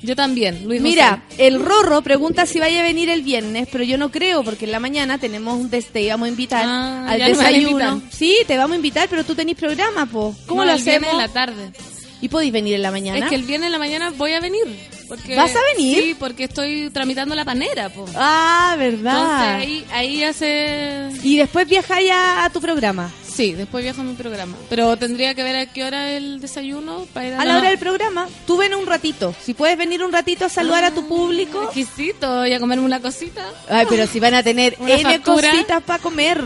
[0.00, 1.46] Yo también, Luis Mira, José.
[1.48, 4.70] el Rorro pregunta si vaya a venir el viernes, pero yo no creo, porque en
[4.72, 8.02] la mañana tenemos un des- te íbamos a invitar Ah, al no desayuno.
[8.10, 10.36] Sí, te vamos a invitar, pero tú tenés programa, po.
[10.46, 11.12] ¿Cómo No, lo el viernes hacemos?
[11.22, 11.72] en la tarde.
[12.20, 13.18] ¿Y podéis venir en la mañana?
[13.18, 14.64] Es que el viernes en la mañana voy a venir.
[15.08, 15.98] Porque, ¿Vas a venir?
[16.02, 18.04] Sí, porque estoy tramitando la panera, po.
[18.14, 19.54] Ah, Entonces verdad.
[19.56, 21.08] ahí, ahí hace...
[21.22, 23.10] Y después viajáis a, a tu programa.
[23.38, 24.56] Sí, después viajo a mi programa.
[24.68, 27.68] Pero tendría que ver a qué hora el desayuno para ir a, A la hora
[27.68, 29.32] del programa, tú ven un ratito.
[29.40, 31.62] Si puedes venir un ratito a saludar a tu público.
[31.62, 33.46] Exquisito, y a comerme una cosita.
[33.68, 36.42] Ay, pero si van a tener N cositas para comer.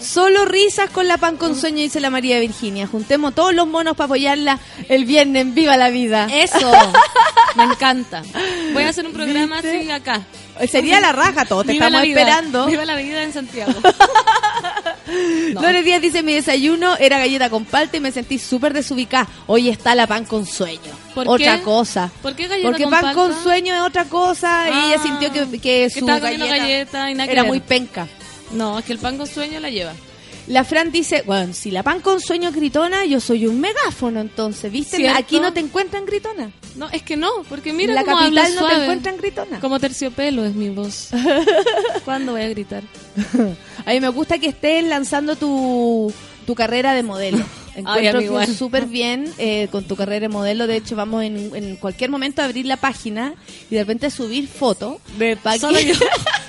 [0.00, 2.86] Solo risas con la pan con sueño, dice la María Virginia.
[2.86, 6.28] Juntemos todos los monos para apoyarla el viernes Viva la Vida.
[6.32, 6.70] Eso,
[7.56, 8.22] me encanta.
[8.72, 9.80] Voy a hacer un programa ¿Viste?
[9.80, 10.22] así acá.
[10.68, 12.20] Sería la raja, todos te Viva estamos la vida.
[12.20, 12.66] esperando.
[12.66, 13.72] Viva la vida en Santiago.
[15.54, 15.60] No.
[15.62, 19.26] Lore Díaz dice, mi desayuno era galleta con palta y me sentí súper desubicada.
[19.48, 20.92] Hoy está la pan con sueño.
[21.16, 21.62] ¿Por otra qué?
[21.64, 22.12] cosa.
[22.22, 23.14] ¿Por qué galleta Porque con pan palta?
[23.20, 27.14] con sueño es otra cosa y ella Ah, sintió que, que su galleta, galleta y
[27.14, 28.06] nada que era muy penca.
[28.52, 29.94] No, es que el pan con sueño la lleva.
[30.50, 34.72] La Fran dice, bueno, si la pan con sueño gritona, yo soy un megáfono entonces,
[34.72, 34.96] ¿viste?
[34.96, 35.16] ¿Cierto?
[35.16, 36.50] Aquí no te encuentran gritona.
[36.74, 39.60] No, es que no, porque mira la cómo habla capital no te encuentran gritona.
[39.60, 41.10] Como terciopelo es mi voz.
[42.04, 42.82] ¿Cuándo voy a gritar?
[43.86, 46.12] A mí me gusta que estés lanzando tu,
[46.46, 47.38] tu carrera de modelo.
[47.84, 50.66] Ay, Encuentro a mí que súper bien eh, con tu carrera de modelo.
[50.66, 53.34] De hecho, vamos en, en cualquier momento a abrir la página
[53.70, 54.96] y de repente subir fotos.
[55.44, 55.94] pa' Solo que- yo.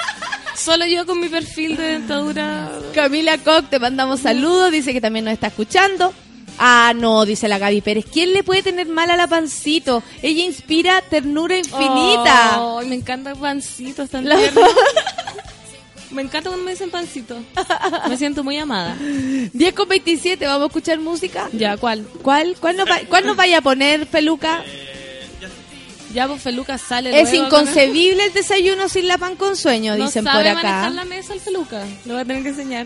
[0.63, 2.71] Solo yo con mi perfil de dentadura.
[2.93, 4.71] Camila Koch, te mandamos saludos.
[4.71, 6.13] Dice que también nos está escuchando.
[6.59, 8.05] Ah, no, dice la Gaby Pérez.
[8.11, 10.03] ¿Quién le puede tener mal a la pancito?
[10.21, 12.77] Ella inspira ternura infinita.
[12.79, 14.69] Ay, me encanta pancitos tan La- tiernos.
[16.11, 17.37] Me encanta cuando me dicen pancito.
[18.09, 18.97] Me siento muy amada.
[18.99, 21.47] 10 con 27, ¿vamos a escuchar música?
[21.53, 22.05] Ya, ¿cuál?
[22.21, 22.57] ¿Cuál?
[22.59, 24.61] ¿Cuál nos, va- cuál nos vaya a poner, Peluca?
[26.13, 30.05] Ya, pues Feluca sale Es luego inconcebible el desayuno sin la pan con sueño, No
[30.05, 30.89] dicen sabe por manejar acá.
[30.89, 31.85] la mesa el Feluca.
[32.05, 32.85] Lo voy a tener que enseñar.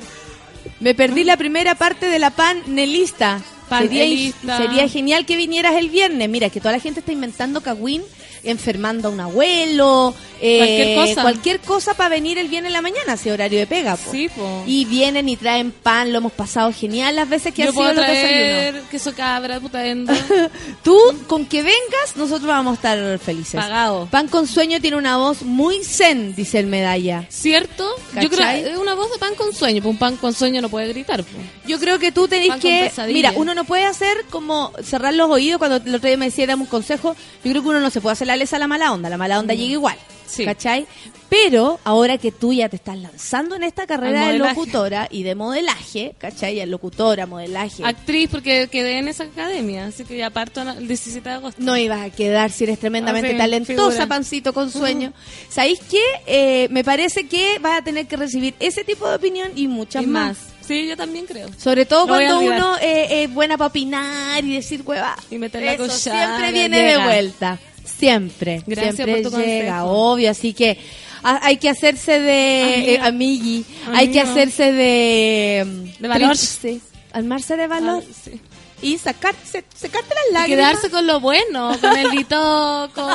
[0.79, 3.41] Me perdí la primera parte de la panelista.
[3.69, 6.29] Sería, sería genial que vinieras el viernes.
[6.29, 8.03] Mira, que toda la gente está inventando cagüín,
[8.45, 11.21] enfermando a un abuelo, eh, Cualquier cosa.
[11.21, 13.95] cualquier cosa para venir el viernes en la mañana, ese horario de pega.
[13.97, 14.11] po.
[14.11, 14.63] Sí, po.
[14.67, 17.81] Y vienen y traen pan, lo hemos pasado genial las veces que Yo ha sido
[17.83, 18.31] puedo los desayunos.
[18.31, 19.81] traer queso cabra, puta.
[20.83, 20.97] Tú,
[21.27, 23.59] con que vengas, nosotros vamos a estar felices.
[23.59, 24.07] Pagado.
[24.11, 27.25] Pan con sueño tiene una voz muy zen, dice el medalla.
[27.29, 27.87] ¿Cierto?
[28.21, 29.81] Yo creo es una voz de pan con sueño.
[29.81, 31.23] Pues un pan con sueño no puede gritar.
[31.23, 31.37] po.
[31.67, 32.91] Yo creo que tú tenés Pan que.
[33.07, 36.47] Mira, uno no puede hacer como cerrar los oídos cuando el otro día me decía,
[36.47, 37.15] dame un consejo.
[37.43, 39.09] Yo creo que uno no se puede hacer la lesa a la mala onda.
[39.09, 39.95] La mala onda llega igual.
[39.95, 40.15] Mm.
[40.27, 40.43] Sí.
[40.43, 40.87] ¿Cachai?
[41.29, 45.33] Pero ahora que tú ya te estás lanzando en esta carrera de locutora y de
[45.35, 46.55] modelaje, ¿cachai?
[46.55, 47.83] Ya locutora, modelaje.
[47.85, 49.85] Actriz, porque quedé en esa academia.
[49.87, 51.61] Así que ya parto el 17 de agosto.
[51.63, 54.07] No ibas a quedar si eres tremendamente Ah, sí, talentosa, figura.
[54.07, 55.13] pancito con sueño.
[55.49, 56.01] ¿Sabéis qué?
[56.27, 60.03] Eh, me parece que vas a tener que recibir ese tipo de opinión y muchas
[60.03, 60.37] Y más.
[60.37, 60.47] más.
[60.67, 61.49] Sí, yo también creo.
[61.57, 65.15] Sobre todo cuando uno eh, es buena para opinar y decir hueva.
[65.29, 67.59] Y meter la Eso cuchara, siempre viene de vuelta.
[67.85, 68.63] Siempre.
[68.65, 70.11] Gracias siempre por tu llega, consejo.
[70.11, 70.31] obvio.
[70.31, 70.77] Así que
[71.23, 73.65] a- hay que hacerse de eh, amigui.
[73.93, 75.93] Hay que hacerse de...
[75.99, 76.35] De valor.
[76.37, 76.81] Sí.
[77.13, 78.03] Armarse de valor.
[78.05, 78.39] Ah, sí.
[78.85, 80.69] Y sacarse, sacarte las Y lágrimas.
[80.71, 83.07] quedarse con lo bueno, con el Bitoco,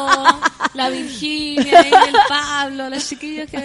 [0.74, 3.58] la Virginia, y el Pablo, los chiquillos que,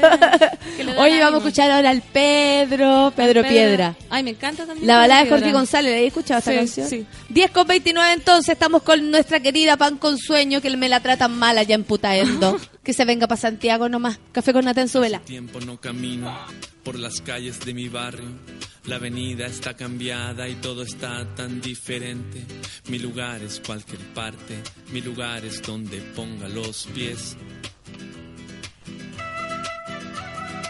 [0.78, 3.96] que Oye, vamos a escuchar ahora al Pedro, Pedro, Piedra.
[4.10, 4.86] Ay, me encanta también.
[4.88, 5.52] La balada de Jorge.
[5.52, 6.90] González, ¿la habéis escuchado esta Sí, canción?
[6.90, 7.06] sí.
[7.30, 11.38] 10 con 29 entonces, estamos con nuestra querida Pan con Sueño, que me la tratan
[11.38, 12.60] mal allá en Putaendo.
[12.86, 14.20] que se venga para Santiago nomás.
[14.32, 16.32] Café con Nata en su tiempo no camino
[16.84, 18.30] por las calles de mi barrio.
[18.86, 22.46] La avenida está cambiada y todo está tan diferente.
[22.88, 24.62] Mi lugar es cualquier parte,
[24.94, 27.36] mi lugar es donde ponga los pies.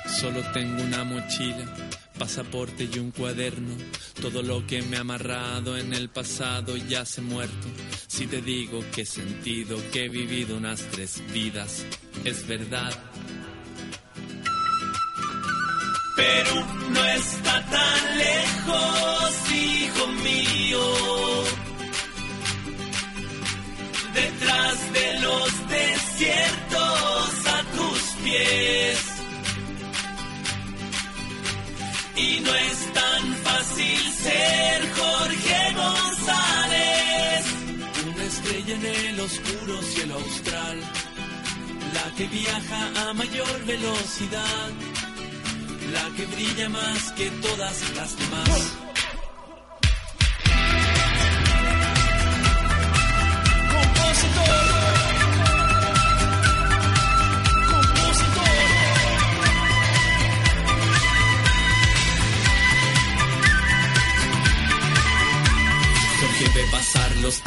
[0.08, 1.66] Solo tengo una mochila,
[2.18, 3.76] pasaporte y un cuaderno.
[4.22, 7.68] Todo lo que me ha amarrado en el pasado ya se muerto.
[8.16, 11.86] Si te digo que he sentido que he vivido unas tres vidas,
[12.24, 12.94] es verdad.
[16.16, 20.80] Perú no está tan lejos, hijo mío.
[24.14, 29.00] Detrás de los desiertos a tus pies.
[32.16, 36.55] Y no es tan fácil ser Jorge González.
[38.48, 40.80] En el oscuro cielo austral.
[41.94, 44.70] La que viaja a mayor velocidad
[45.92, 48.95] la que brilla más que todas las demás.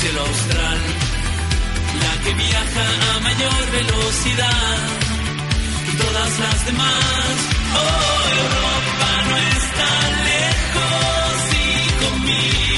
[0.00, 0.78] Cielo austral.
[2.02, 4.99] La que viaja a mayor velocidad y
[6.12, 7.36] todas las demás.
[7.74, 9.90] Oh, Europa no está
[10.30, 12.69] lejos, hijo mío.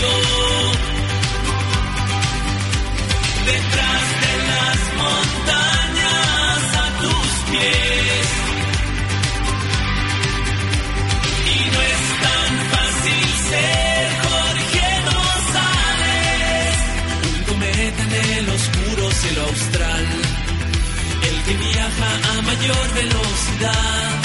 [22.62, 24.22] Mayor velocidad,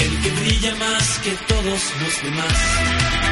[0.00, 3.27] el que brilla más que todos los demás.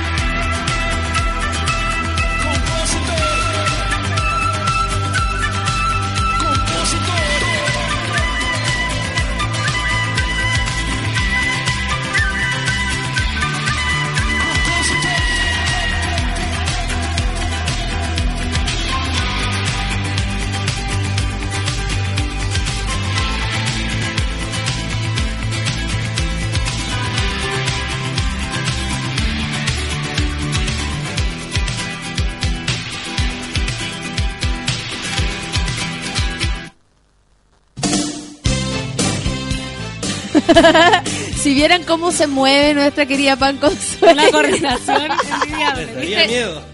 [41.42, 44.12] si vieran cómo se mueve nuestra querida Pan Consuelo.
[44.12, 45.02] Una coordinación
[45.42, 45.86] envidiable.
[46.26, 46.62] Miedo.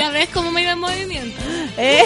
[0.00, 1.40] Ya ves cómo me iba en movimiento.
[1.76, 2.04] ¿Eh?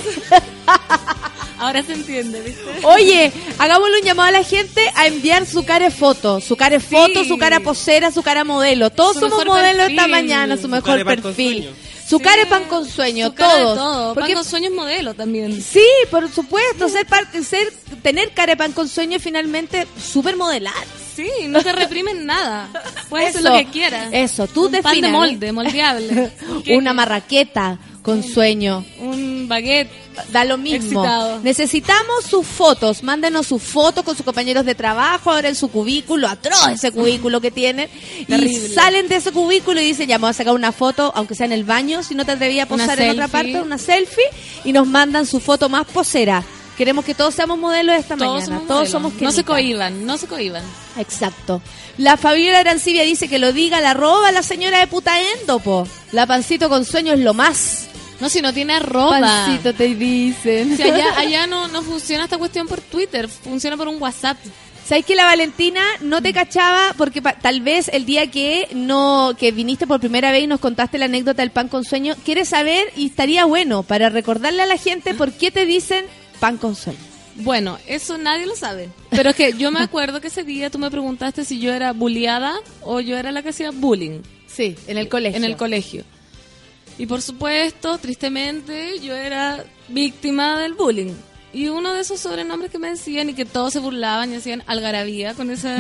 [1.59, 2.63] Ahora se entiende, ¿viste?
[2.83, 6.77] Oye, hagámosle un llamado a la gente a enviar su cara de foto, su cara
[6.77, 7.29] de foto, Sí.
[7.29, 8.91] su cara posera, su cara modelo.
[8.91, 10.11] Todos Su somos modelos esta perfil.
[10.11, 11.71] mañana, su Su mejor perfil.
[12.07, 12.09] Sueño.
[12.09, 12.23] Su Sí.
[12.25, 14.15] cara de pan con sueño, Su todo.
[14.15, 15.61] Porque Pan con sueños modelo también.
[15.63, 17.73] Sí, por supuesto, ser, par- ser
[18.03, 20.75] tener cara de pan con sueño es finalmente súper modelar.
[21.17, 22.69] Sí, no te reprimen nada.
[23.09, 24.09] Puedes hacer lo que quieras.
[24.13, 26.31] Eso, tú Un pan de molde, moldeable.
[26.77, 28.85] Una marraqueta con sueño.
[29.01, 29.91] Un baguette.
[30.33, 31.01] Da lo mismo.
[31.03, 31.41] Excitado.
[31.43, 33.03] Necesitamos sus fotos.
[33.03, 37.41] Mándenos sus fotos con sus compañeros de trabajo, ahora en su cubículo, atroz ese cubículo
[37.41, 37.89] que tienen.
[38.29, 41.35] Y salen de ese cubículo y dicen, ya me voy a sacar una foto, aunque
[41.35, 44.25] sea en el baño, si no te atrevías a posar en otra parte, una selfie,
[44.65, 46.43] y nos mandan su foto más posera.
[46.77, 48.47] Queremos que todos seamos modelos esta Todos mañana.
[48.47, 50.63] somos todos somos No se cohiban, no se cohiban.
[50.99, 51.63] Exacto.
[51.97, 55.89] La Fabiola Arancibia dice que lo diga la roba la señora de Putaendo, po.
[56.13, 57.87] La pancito con sueño es lo más.
[58.21, 59.21] No, si no tiene ropa.
[59.21, 60.77] Pancito te dicen.
[60.77, 64.39] Si allá, allá no, no funciona esta cuestión por Twitter, funciona por un WhatsApp.
[64.87, 66.95] ¿Sabes que la Valentina no te cachaba?
[66.97, 70.61] Porque pa- tal vez el día que no que viniste por primera vez y nos
[70.61, 74.67] contaste la anécdota del pan con sueño, quieres saber y estaría bueno para recordarle a
[74.67, 76.05] la gente por qué te dicen
[76.39, 77.01] pan con sueño.
[77.35, 78.89] Bueno, eso nadie lo sabe.
[79.11, 81.93] Pero es que yo me acuerdo que ese día tú me preguntaste si yo era
[81.93, 85.37] bulliada o yo era la que hacía bullying Sí, en el colegio.
[85.37, 86.05] en el colegio.
[86.99, 91.13] Y por supuesto, tristemente, yo era víctima del bullying.
[91.53, 94.63] Y uno de esos sobrenombres que me decían y que todos se burlaban y hacían
[94.67, 95.75] algarabía con ese,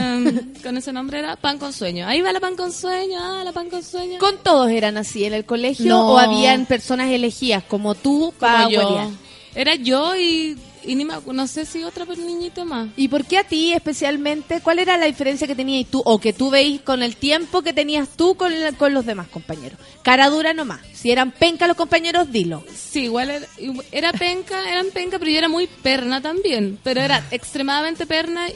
[0.62, 2.06] con ese nombre era pan con sueño.
[2.06, 4.18] Ahí va la pan con sueño, ah, la pan con sueño.
[4.18, 6.12] ¿Con todos eran así en el colegio No.
[6.12, 9.10] o habían personas elegidas como tú para Como yo.
[9.55, 10.56] Era yo y,
[10.86, 12.88] y ni me no sé si otra niñita más.
[12.96, 14.60] ¿Y por qué a ti especialmente?
[14.60, 17.72] ¿Cuál era la diferencia que tenías tú o que tú veis con el tiempo que
[17.72, 19.78] tenías tú con, la- con los demás compañeros?
[20.02, 20.80] Cara dura nomás.
[20.92, 22.64] Si eran penca los compañeros, dilo.
[22.74, 23.46] Sí, igual era,
[23.92, 26.78] era penca, eran penca, pero yo era muy perna también.
[26.82, 28.46] Pero era extremadamente perna.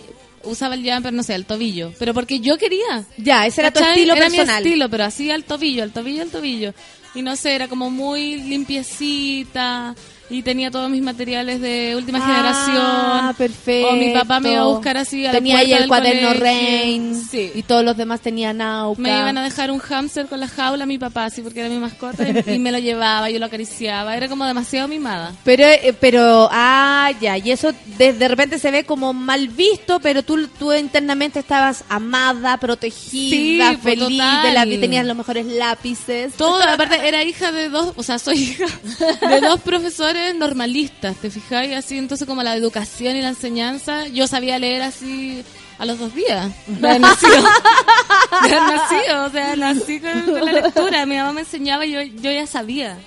[0.42, 1.92] Usaba el jumper, no sé, al tobillo.
[1.98, 3.04] Pero porque yo quería.
[3.18, 3.94] Ya, ese era tu ¿Cachai?
[3.96, 4.62] estilo era personal.
[4.62, 6.72] mi estilo, pero así al tobillo, al tobillo, al tobillo.
[7.14, 9.94] Y no sé, era como muy limpiecita.
[10.30, 13.34] Y tenía todos mis materiales de última Ah, generación.
[13.36, 13.88] perfecto.
[13.88, 16.28] O mi papá me iba a buscar así a Tenía la ahí el del cuaderno
[16.28, 16.44] colegio.
[16.44, 17.50] Rain Sí.
[17.54, 19.00] y todos los demás tenían Auca.
[19.02, 21.78] Me iban a dejar un hámster con la jaula mi papá, así porque era mi
[21.78, 24.16] mascota, y, y me lo llevaba, yo lo acariciaba.
[24.16, 25.32] Era como demasiado mimada.
[25.44, 29.98] Pero, eh, pero, ah, ya, y eso de, de repente se ve como mal visto,
[30.00, 34.42] pero tú, tú internamente estabas amada, protegida, Sí, pues, feliz, total.
[34.42, 36.34] de la, tenías los mejores lápices.
[36.34, 38.66] Todo, aparte, era hija de dos, o sea, soy hija
[39.28, 41.74] de dos profesores normalistas, ¿te fijáis?
[41.74, 45.44] Así, entonces, como la educación y la enseñanza, yo sabía leer así
[45.78, 46.50] a los dos días.
[46.66, 47.32] De haber nacido.
[48.42, 51.06] De haber nacido, o sea, nací con, con la lectura.
[51.06, 52.98] Mi mamá me enseñaba y yo, yo ya sabía.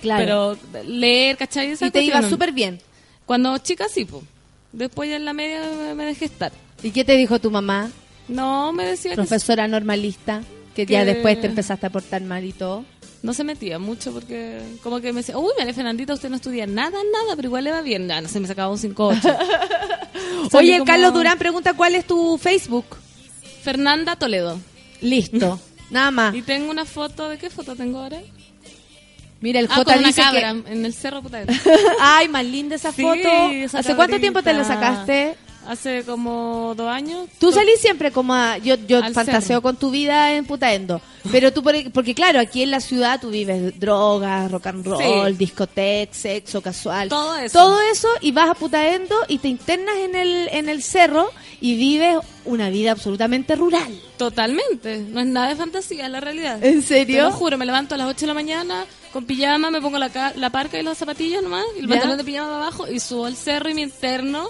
[0.00, 0.58] Claro.
[0.64, 1.70] Pero leer, ¿cachai?
[1.70, 2.80] Esa y te iba súper bien.
[3.24, 4.22] Cuando chica, sí, pues.
[4.72, 5.60] Después ya en la media
[5.94, 6.52] me, dejé estar.
[6.82, 7.90] ¿Y qué te dijo tu mamá,
[8.28, 10.42] No, me decía que profesora normalista,
[10.84, 12.84] que ya después te empezaste a portar mal y todo?
[13.22, 16.64] no se metía mucho porque como que me decía, uy, María Fernandita, usted no estudia
[16.68, 18.06] nada, nada, pero igual le va bien.
[18.06, 19.20] Ya, no sé, me sacaba un 5-8.
[20.50, 22.84] Salí Oye, como- Carlos Durán pregunta cuál es tu Facebook.
[23.62, 24.60] Fernanda Toledo.
[25.00, 25.58] Listo,
[25.90, 26.34] nada más.
[26.36, 28.20] Y tengo una foto, ¿de qué foto tengo ahora?
[29.40, 30.72] Mira, el Ah, J con una dice cabra que...
[30.72, 31.40] en el cerro puta.
[32.00, 33.28] Ay, más linda esa Sí, foto.
[33.50, 35.34] esa ¿Hace cuánto tiempo te la sacaste?
[35.66, 37.28] Hace como dos años.
[37.38, 38.58] Tú salís siempre como a...
[38.58, 39.62] Yo, yo Al fantaseo cerro.
[39.62, 41.00] con tu vida en Putaendo.
[41.32, 45.32] Pero tú, por- porque claro, aquí en la ciudad tú vives drogas, rock and roll,
[45.32, 45.36] Sí.
[45.38, 47.08] discoteca, sexo casual.
[47.08, 47.58] Todo eso.
[47.58, 51.30] Todo eso y vas a Putaendo y te internas en el, en el cerro
[51.60, 54.00] y vives una vida absolutamente rural.
[54.16, 54.98] Totalmente.
[54.98, 56.62] No es nada de fantasía, es la realidad.
[56.64, 57.24] ¿En Te serio?
[57.24, 60.32] lo juro, me levanto a las 8 de la mañana con pijama, me pongo la,
[60.36, 61.94] la parca y los zapatillos nomás, y el ¿Ya?
[61.94, 64.46] pantalón de pijama para abajo y subo al cerro y me interno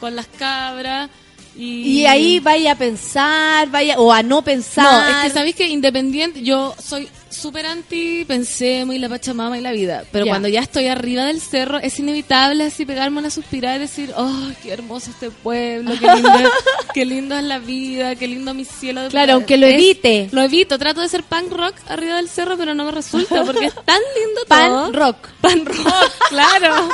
[0.00, 1.10] con las cabras.
[1.56, 4.84] Y, Y ahí vaya a pensar, vaya o a no pensar.
[4.84, 9.60] No, es que sabéis que independiente, yo soy súper anti pensemos y la pachamama y
[9.60, 13.76] la vida, pero cuando ya estoy arriba del cerro es inevitable así pegarme una suspirada
[13.76, 16.30] y decir, oh, qué hermoso este pueblo, qué lindo,
[16.94, 19.02] qué lindo es la vida, qué lindo mi cielo.
[19.02, 19.34] de Claro, playa".
[19.34, 20.28] aunque lo Es- evite.
[20.32, 23.66] Lo evito, trato de ser punk rock arriba del cerro, pero no me resulta porque
[23.66, 24.92] es tan lindo Pan todo.
[24.92, 25.28] rock.
[25.40, 26.88] Pan rock, claro.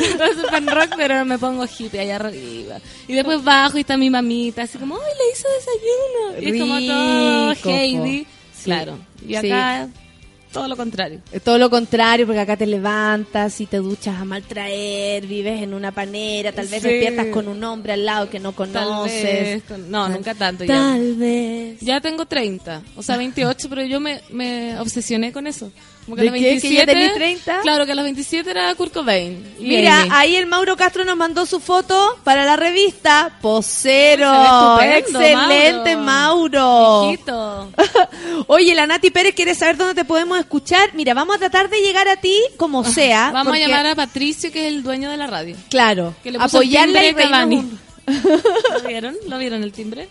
[0.00, 2.78] Entonces pan rock, pero me pongo hippie allá arriba.
[3.06, 6.40] Y después bajo y está mi mamita, así como, ¡ay, le hizo desayuno!
[6.40, 8.24] Y es como todo Rico, Heidi.
[8.24, 8.30] po.
[8.64, 8.98] Claro.
[9.26, 9.50] Y Sí.
[9.50, 9.88] acá,
[10.52, 11.20] todo lo contrario.
[11.30, 15.74] Es todo lo contrario, porque acá te levantas y te duchas a maltraer, vives en
[15.74, 16.88] una panera, tal vez Sí.
[16.88, 19.22] despiertas con un hombre al lado que no conoces.
[19.22, 20.74] vez, con- no, nunca tanto ya.
[20.74, 21.78] Tal vez.
[21.80, 25.70] Ya tengo 30, o sea, 28, pero yo me, me obsesioné con eso.
[26.04, 26.44] Como que ¿De a los qué?
[26.44, 27.60] ¿Que 27, ya tenés 30?
[27.60, 29.54] Claro, que a los 27 era Kurt Cobain.
[29.60, 33.38] Mira, ahí el Mauro Castro nos mandó su foto para la revista.
[33.40, 34.80] Posero.
[34.80, 37.10] Excelente, Mauro.
[37.12, 37.70] Hijito.
[38.48, 40.90] Oye, la Nati Pérez quiere saber dónde te podemos escuchar.
[40.94, 43.28] Mira, vamos a tratar de llegar a ti como sea.
[43.28, 45.56] Ah, Vamos porque- a llamar a Patricio, que es el dueño de la radio.
[45.68, 47.70] Claro, Que le puso apoyarla y el timbre Cavani.
[48.82, 49.16] ¿Lo vieron?
[49.28, 50.08] ¿Lo vieron el timbre?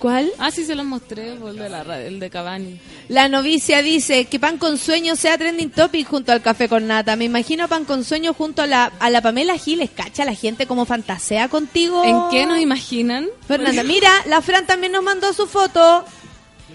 [0.00, 0.32] ¿Cuál?
[0.38, 2.80] Ah, sí, se los mostré, el de, la el de Cavani.
[3.08, 7.16] La novicia dice que pan con sueño sea trending topic junto al café con nata.
[7.16, 9.90] Me imagino a pan con sueño junto a la, a la Pamela Giles.
[9.94, 12.02] Cacha la gente como fantasea contigo.
[12.02, 13.28] ¿En qué nos imaginan?
[13.46, 16.02] Fernanda, mira, la Fran también nos mandó su foto.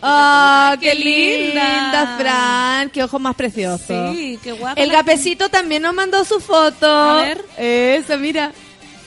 [0.04, 2.18] ¡Ah, qué, ¡Qué linda!
[2.20, 2.90] Fran!
[2.92, 4.16] ¡Qué ojos más preciosos!
[4.16, 4.80] Sí, qué guapa.
[4.80, 6.86] El gapecito también nos mandó su foto.
[6.86, 7.44] A ver.
[7.58, 8.52] Esa, mira.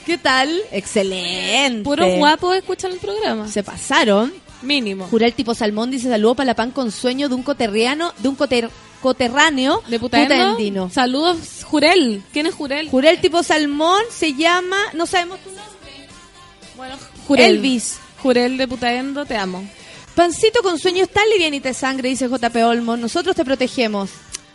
[0.09, 0.49] ¿Qué tal?
[0.71, 1.83] Excelente.
[1.83, 3.47] Puros guapos escuchan el programa.
[3.47, 4.33] Se pasaron.
[4.63, 5.05] Mínimo.
[5.07, 8.35] Jurel tipo Salmón dice saludo para la pan con sueño de un coterriano, de un
[8.35, 8.71] coter-
[9.03, 10.89] coterráneo ¿De putaendino.
[10.89, 12.23] Saludos, Jurel.
[12.33, 12.89] ¿Quién es Jurel?
[12.89, 16.07] Jurel tipo Salmón se llama, no sabemos tu nombre.
[16.75, 16.95] Bueno,
[17.27, 17.51] Jurel.
[17.57, 17.99] Elvis.
[18.23, 19.63] Jurel de Putaendo, te amo.
[20.15, 22.97] Pancito con sueño está livianita de sangre, dice JP Olmo.
[22.97, 24.09] Nosotros te protegemos.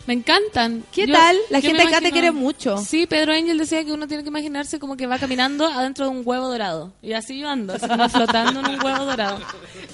[0.07, 0.85] Me encantan.
[0.93, 1.37] ¿Qué Yo- tal?
[1.51, 2.77] La gente acá te quiere mucho.
[2.79, 6.11] Sí, Pedro Ángel decía que uno tiene que imaginarse como que va caminando adentro de
[6.11, 6.93] un huevo dorado.
[7.03, 9.39] Y así yo ando, así como flotando en un huevo dorado.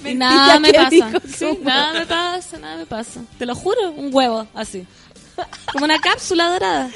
[0.03, 1.11] Y nada me pasa.
[1.27, 3.21] Sí, nada me pasa, nada me pasa.
[3.37, 4.85] Te lo juro, un huevo, así.
[5.71, 6.89] Como una cápsula dorada.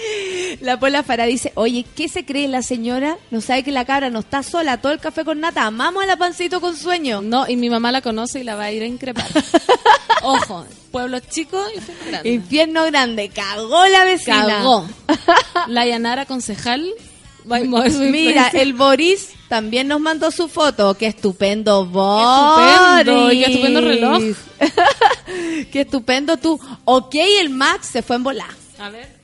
[0.61, 3.17] La Pola Farah dice, oye, ¿qué se cree la señora?
[3.31, 5.65] No sabe que la cabra no está sola, todo el café con nata.
[5.65, 7.21] Amamos a la pancito con sueño.
[7.21, 9.27] No, y mi mamá la conoce y la va a ir a increpar.
[10.23, 12.29] Ojo, pueblo chico y pueblo grande.
[12.29, 14.47] Infierno grande, cagó la vecina.
[14.47, 14.87] Cagó.
[15.67, 16.85] La Yanara concejal
[18.11, 20.95] Mira, el Boris también nos mandó su foto.
[20.95, 23.05] Qué estupendo Boris.
[23.05, 24.23] estupendo, y qué estupendo reloj.
[25.71, 26.59] qué estupendo tú.
[26.85, 28.49] Ok, el Max se fue en volar.
[28.79, 29.14] A ver.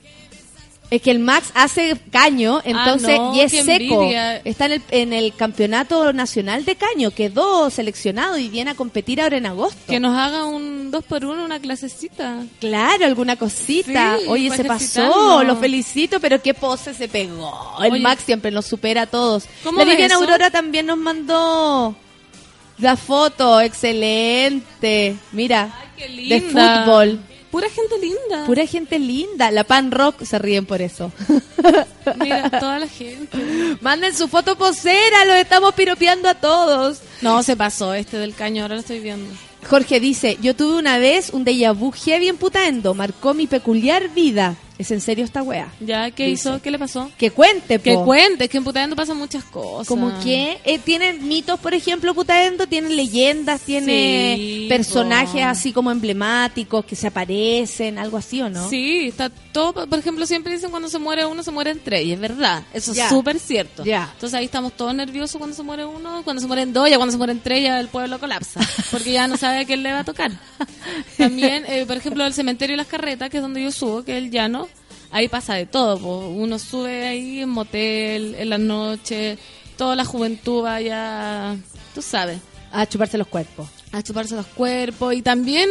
[0.92, 4.02] Es que el Max hace caño, entonces, Ah, no, y es seco.
[4.02, 4.36] envidia.
[4.44, 7.10] Está en el, en el campeonato nacional de caño.
[7.12, 9.78] Quedó seleccionado y viene a competir ahora en agosto.
[9.88, 12.42] Que nos haga un dos por uno, una clasecita.
[12.60, 14.18] Claro, alguna cosita.
[14.20, 17.78] Sí, Oye, se pasó, lo felicito, pero qué pose se pegó.
[17.82, 18.02] El Oye.
[18.02, 19.44] Max siempre nos supera a todos.
[19.64, 20.16] ¿Cómo La Viviana?
[20.16, 21.96] Aurora también nos mandó
[22.76, 25.16] la foto, excelente.
[25.32, 27.20] Mira, Qué de fútbol.
[27.52, 28.46] Pura gente linda.
[28.46, 29.50] Pura gente linda.
[29.50, 31.12] La Pan Rock se ríen por eso.
[32.16, 33.36] Mira, toda la gente.
[33.82, 37.00] Manden su foto posera, los estamos piropeando a todos.
[37.20, 39.30] No, se pasó este del caño, ahora lo estoy viendo.
[39.68, 44.08] Jorge dice, yo tuve una vez un déjà vu heavy en Putaendo, marcó mi peculiar
[44.08, 44.56] vida.
[44.82, 45.68] ¿Es en serio esta wea?
[45.78, 46.48] ¿Ya qué Dice.
[46.48, 46.60] hizo?
[46.60, 47.08] ¿Qué le pasó?
[47.16, 47.84] Que cuente, po.
[47.84, 49.86] Que cuente, es que en Putaendo pasan muchas cosas.
[49.86, 55.48] Como que eh, tienen mitos, por ejemplo, Putaendo, tienen leyendas, tiene Sí, personajes po.
[55.48, 58.68] así como emblemáticos que se aparecen, algo así, ¿o no?
[58.68, 62.10] Sí, está todo, por ejemplo, siempre dicen cuando se muere uno, se muere entre y
[62.12, 63.84] es verdad, eso es súper cierto.
[63.84, 64.10] Ya.
[64.14, 67.12] Entonces ahí estamos todos nerviosos cuando se muere uno, cuando se mueren dos, ya cuando
[67.12, 68.60] se mueren tres ya el pueblo colapsa,
[68.90, 70.32] porque ya no sabe a quién le va a tocar.
[71.16, 74.16] También, eh, por ejemplo, el cementerio y las carretas, que es donde yo subo, que
[74.16, 74.68] es el llano,
[75.12, 76.28] ahí pasa de todo, po.
[76.28, 79.38] uno sube ahí en motel, en la noche,
[79.76, 81.56] toda la juventud vaya,
[81.94, 82.38] tú sabes,
[82.72, 83.68] A chuparse los cuerpos.
[83.92, 85.68] a chuparse los cuerpos y también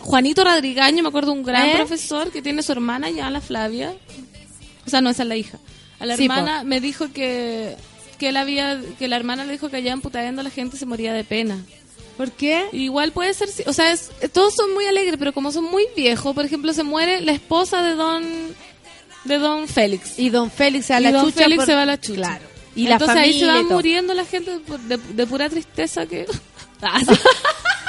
[0.00, 1.72] Juanito Radrigaño, me acuerdo un gran ¿Eh?
[1.76, 3.94] profesor que tiene su hermana ya, la Flavia.
[4.86, 5.58] O sea, no, esa es la hija.
[5.98, 7.76] A la Sí, hermana me dijo que
[8.18, 10.84] que él había que la hermana le dijo que allá en Putaendo la gente se
[10.86, 11.58] moría de pena.
[12.20, 12.66] ¿Por qué?
[12.72, 16.34] Igual puede ser, o sea, es- todos son muy alegres, pero como son muy viejos,
[16.34, 18.22] por ejemplo, se muere la esposa de don
[19.24, 20.18] de don Félix.
[20.18, 21.44] Y don Félix se va a Y la don chucha.
[21.44, 22.16] Félix por- se va a la chucha.
[22.20, 22.44] Claro.
[22.76, 26.04] Y la Entonces ahí se va y muriendo la gente de, de- de pura tristeza
[26.04, 26.26] que...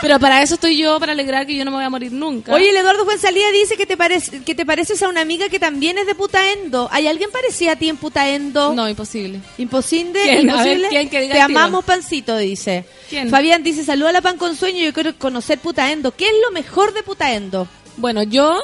[0.00, 2.52] Pero para eso estoy yo, para alegrar que yo no me voy a morir nunca.
[2.52, 5.58] Oye, el Eduardo Fuenzalía dice que te, parece, que te pareces a una amiga que
[5.58, 6.88] también es de Putaendo.
[6.92, 8.74] ¿Hay alguien parecido a ti en Putaendo?
[8.74, 9.40] No, imposible.
[9.58, 10.48] Imposible, ¿Quién?
[10.48, 10.88] Imposible.
[10.88, 12.84] ¿quién que diga Te amamos, Pancito, dice.
[13.08, 13.30] ¿Quién?
[13.30, 16.14] Fabián dice, saluda a la pan con sueño, yo quiero conocer Putaendo.
[16.14, 17.68] ¿Qué es lo mejor de Putaendo?
[17.96, 18.62] Bueno, yo...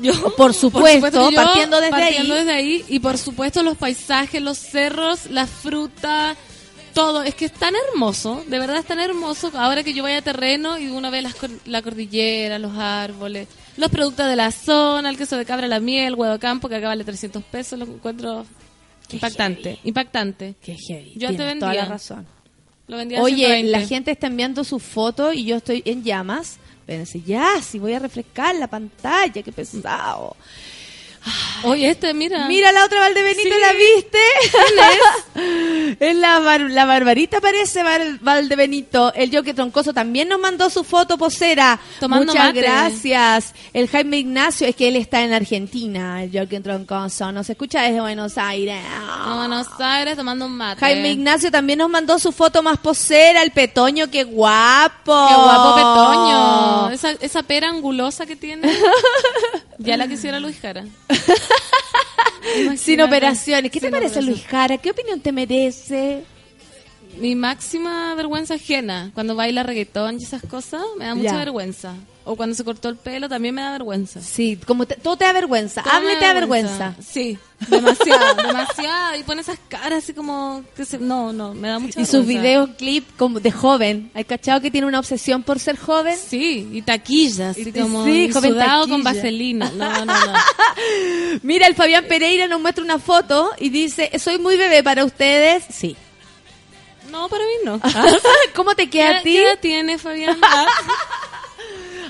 [0.00, 2.40] yo Por supuesto, yo, partiendo desde partiendo ahí.
[2.40, 2.84] desde ahí.
[2.88, 6.36] Y por supuesto los paisajes, los cerros, la fruta,
[6.96, 7.22] todo.
[7.22, 9.52] Es que es tan hermoso, de verdad es tan hermoso.
[9.54, 11.36] Ahora que yo vaya a terreno y uno ve las
[11.66, 16.14] la cordillera, los árboles, los productos de la zona, el queso de cabra, la miel,
[16.14, 18.46] huevo de campo, que acá vale 300 pesos, lo encuentro
[19.10, 20.54] impactante, impactante.
[20.60, 21.12] Qué heavy.
[21.16, 21.60] Yo te vendía.
[21.60, 22.26] toda la razón.
[22.88, 23.70] Lo vendía Oye, 120.
[23.70, 27.94] la gente está enviando sus fotos y yo estoy en llamas Espérense, ya, si voy
[27.94, 30.36] a refrescar la pantalla, qué pesado.
[31.64, 32.46] Oye, este, mira.
[32.46, 33.60] Mira la otra Valdebenito, Sí.
[33.60, 34.18] ¿la viste?
[36.00, 39.12] es la, bar- la Barbarita parece Val- Valdebenito.
[39.14, 41.78] El Joque Troncoso también nos mandó su foto posera.
[42.00, 42.60] Tomando Muchas mate.
[42.60, 43.54] gracias.
[43.72, 47.32] El Jaime Ignacio, es que él está en Argentina, el Joque Troncoso.
[47.32, 48.82] Nos escucha desde Buenos Aires.
[49.36, 50.80] Buenos Aires tomando un mate.
[50.80, 55.26] Jaime Ignacio también nos mandó su foto más posera, el Petoño, qué guapo.
[55.28, 56.90] Qué guapo Petoño.
[56.90, 58.70] Esa, esa pera angulosa que tiene.
[59.78, 60.84] ya la quisiera Luis Jara.
[62.76, 63.70] Sin operaciones.
[63.70, 64.22] ¿Qué te parece.
[64.22, 64.78] Luis Jara?
[64.78, 66.22] ¿Qué opinión te merece?
[67.18, 69.10] Mi máxima vergüenza ajena.
[69.14, 71.38] Cuando baila reggaetón y esas cosas, me da mucha Ya.
[71.38, 71.94] vergüenza.
[72.28, 74.20] O cuando se cortó el pelo, también me da vergüenza.
[74.20, 75.82] Sí, como te- todo te da vergüenza.
[75.84, 76.94] Todo Hable te da vergüenza.
[77.00, 77.38] Sí,
[77.68, 79.16] demasiado, demasiado.
[79.16, 80.64] Y pone esas caras así como...
[80.76, 82.42] Que se, no, no, me da mucha Y sus vergüenza.
[82.42, 84.10] videoclips como de joven.
[84.12, 86.16] ¿Hay cachado que tiene una obsesión por ser joven?
[86.18, 89.70] Sí, y taquillas, así Y- como sí, y joven sudado con vaselina.
[89.76, 90.32] No, no, no.
[91.42, 95.64] Mira, el Fabián Pereira nos muestra una foto y dice, soy muy bebé para ustedes.
[95.70, 95.96] Sí.
[97.08, 97.80] No, para mí no.
[98.56, 99.32] ¿Cómo te queda a ¿Qué, ti?
[99.34, 100.36] qué edad tiene Fabián?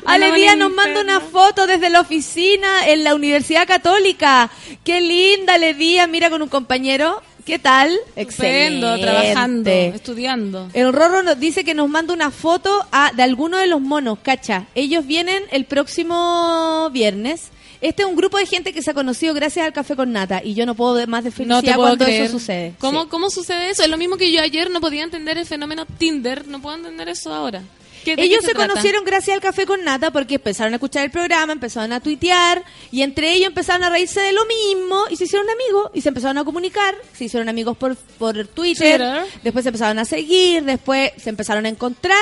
[0.06, 4.50] Ale Una Díaz nos manda una foto desde la oficina en la Universidad Católica.
[4.84, 7.22] Qué linda, Ale Díaz, mira con un compañero.
[7.44, 7.96] ¿Qué tal?
[8.16, 10.68] Estupendo, trabajando, estudiando.
[10.74, 14.18] El Rorro nos dice que nos manda una foto a- de alguno de los monos,
[14.20, 14.66] cacha.
[14.74, 17.50] Ellos vienen el próximo viernes.
[17.80, 20.40] Este es un grupo de gente que se ha conocido gracias al café con nata
[20.42, 22.22] y yo no puedo más de No felicidad te puedo cuando creer.
[22.24, 22.74] eso sucede.
[22.78, 23.08] ¿Cómo, Sí.
[23.10, 23.82] ¿Cómo sucede eso?
[23.84, 26.48] Es lo mismo que yo ayer no podía entender el fenómeno Tinder.
[26.48, 27.62] No puedo entender eso ahora.
[28.06, 31.10] ¿Qué- de Ellos se, conocieron gracias al café con nata porque empezaron a escuchar el
[31.10, 32.62] programa, empezaron a tuitear
[32.92, 36.08] y entre ellos empezaron a reírse de lo mismo y se hicieron amigos y se
[36.10, 39.26] empezaron a comunicar, se hicieron amigos por, por Twitter, Twitter.
[39.42, 42.16] después se empezaron a seguir, después se empezaron a encontrar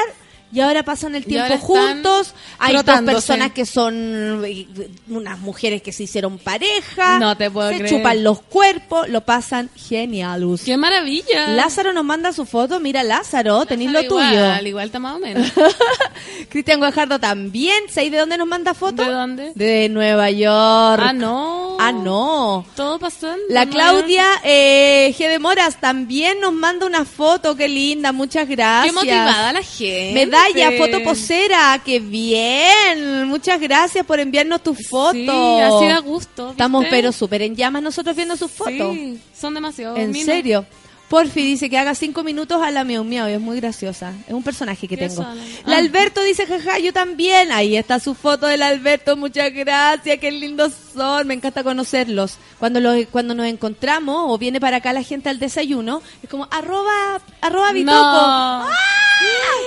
[0.55, 2.32] y ahora pasan el tiempo juntos.
[2.59, 4.66] Hay dos personas que son eh,
[5.09, 7.90] unas mujeres que se hicieron pareja, No te puedo se creer.
[7.90, 10.44] chupan los cuerpos, lo pasan genial.
[10.64, 11.48] ¡Qué maravilla!
[11.48, 14.44] Lázaro nos manda su foto, mira Lázaro, tenéis lo igual, tuyo.
[14.44, 15.51] Al igual está más o menos.
[16.48, 17.74] Cristian Guajardo también.
[17.89, 19.06] ¿Sabéis de dónde nos manda fotos?
[19.06, 19.52] ¿De dónde?
[19.55, 21.02] De Nueva York.
[21.05, 21.76] Ah, no.
[21.81, 22.64] Ah, no.
[22.76, 23.43] Todo pasando.
[23.48, 23.72] La ¿no?
[23.72, 25.28] Claudia eh, G.
[25.28, 27.56] de Moras también nos manda una foto.
[27.56, 28.86] Qué linda, muchas gracias.
[28.86, 30.12] Qué motivada la gente.
[30.53, 31.81] Medalla, foto posera.
[31.85, 33.27] Qué bien.
[33.27, 35.15] Muchas gracias por enviarnos tus fotos.
[35.15, 35.29] Sí,
[35.61, 36.45] así da gusto.
[36.47, 36.51] ¿viste?
[36.53, 38.95] Estamos pero súper en llamas nosotros viendo sus fotos.
[38.95, 39.97] Sí, son demasiado.
[39.97, 40.66] ¿En serio?
[41.09, 44.12] Porfi dice que haga cinco minutos a la miau miau y es muy graciosa.
[44.26, 45.22] Es un personaje que ¿Qué tengo.
[45.22, 45.39] son?
[45.66, 45.78] La Ah.
[45.78, 47.52] Alberto dice, jaja, yo también.
[47.52, 49.16] Ahí está su foto del Alberto.
[49.16, 51.26] Muchas gracias, qué lindos son.
[51.26, 52.39] Me encanta conocerlos.
[52.59, 56.48] Cuando los, cuando nos encontramos o viene para acá la gente al desayuno, es como
[56.51, 57.93] arroba, arroba bitoco.
[57.93, 58.64] No.
[58.64, 58.68] ¡Ah!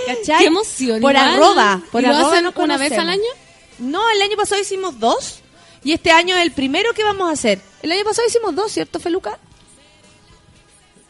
[0.08, 0.40] ¿Cachai?
[0.40, 1.02] Qué emoción.
[1.02, 1.82] Por arroba.
[1.92, 3.22] Por ¿Y lo arroba hacen nos una vez al año?
[3.80, 5.40] No, el año pasado hicimos dos.
[5.84, 7.60] Y este año es el primero que vamos a hacer.
[7.84, 9.38] El año pasado hicimos dos, ¿cierto, Feluca?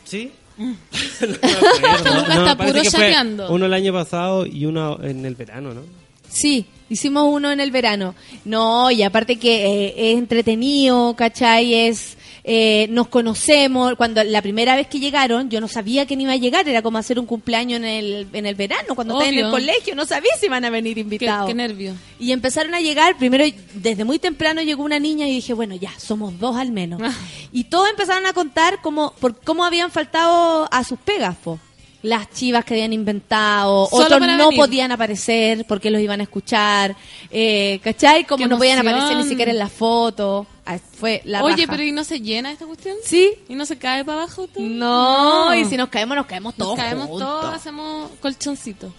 [0.08, 0.32] ¿Sí?
[0.58, 0.74] No
[1.22, 3.52] está puro que fue chapeando.
[3.52, 5.82] Uno el año pasado y uno en el verano, ¿no?
[6.30, 8.16] Sí, hicimos uno en el verano.
[8.46, 11.74] No, y aparte que eh, es entretenido, ¿cachai?
[11.74, 12.18] Es,
[12.50, 13.96] eh, nos conocemos.
[13.96, 16.68] Cuando la primera vez que llegaron, yo no sabía que iba a llegar.
[16.68, 18.96] Era como hacer un cumpleaños en el, en el verano.
[18.96, 19.52] Cuando estás en el Obvio.
[19.52, 21.46] colegio, no sabía si iban a venir invitados.
[21.46, 21.94] qué nervio.
[22.20, 23.44] Y empezaron a llegar, primero
[23.74, 27.02] desde muy temprano llegó una niña y dije, bueno, ya, somos dos al menos.
[27.04, 27.14] Ah.
[27.52, 31.60] Y todos empezaron a contar cómo, por cómo habían faltado a sus pegas, po.
[32.04, 34.56] Las chivas que habían inventado, Solo otros no venir.
[34.60, 36.96] podían aparecer porque los iban a escuchar,
[37.32, 38.24] eh, ¿cachai?
[38.26, 40.46] Como Qué no podían aparecer ni siquiera en la foto.
[40.66, 41.72] Ah, Fue la Oye, raja.
[41.72, 42.96] pero ¿y no se llena esta cuestión?
[43.04, 43.32] ¿Sí?
[43.50, 44.64] ¿Y no se cae para abajo todo?
[44.64, 47.28] No, y si nos caemos, nos caemos Nos todos caemos juntos.
[47.28, 48.94] todos, hacemos colchoncito.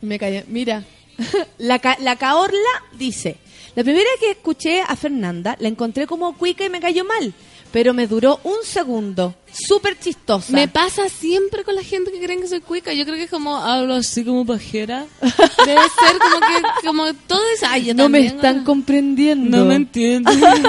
[0.00, 0.44] Me callé.
[0.48, 0.84] Mira,
[1.58, 2.58] la, ca- la Caorla
[2.94, 3.36] dice,
[3.76, 7.32] la primera que escuché a Fernanda, la encontré como cuica y me cayó mal,
[7.72, 9.34] pero me duró un segundo.
[9.52, 10.52] Súper chistosa.
[10.52, 12.92] Me pasa siempre con la gente que creen que soy cuica.
[12.92, 15.06] Yo creo que es como hablo así como pajera.
[15.20, 18.64] Debe ser como que como todo es ay, yo no me están ah.
[18.64, 19.58] comprendiendo.
[19.58, 20.40] No me entienden.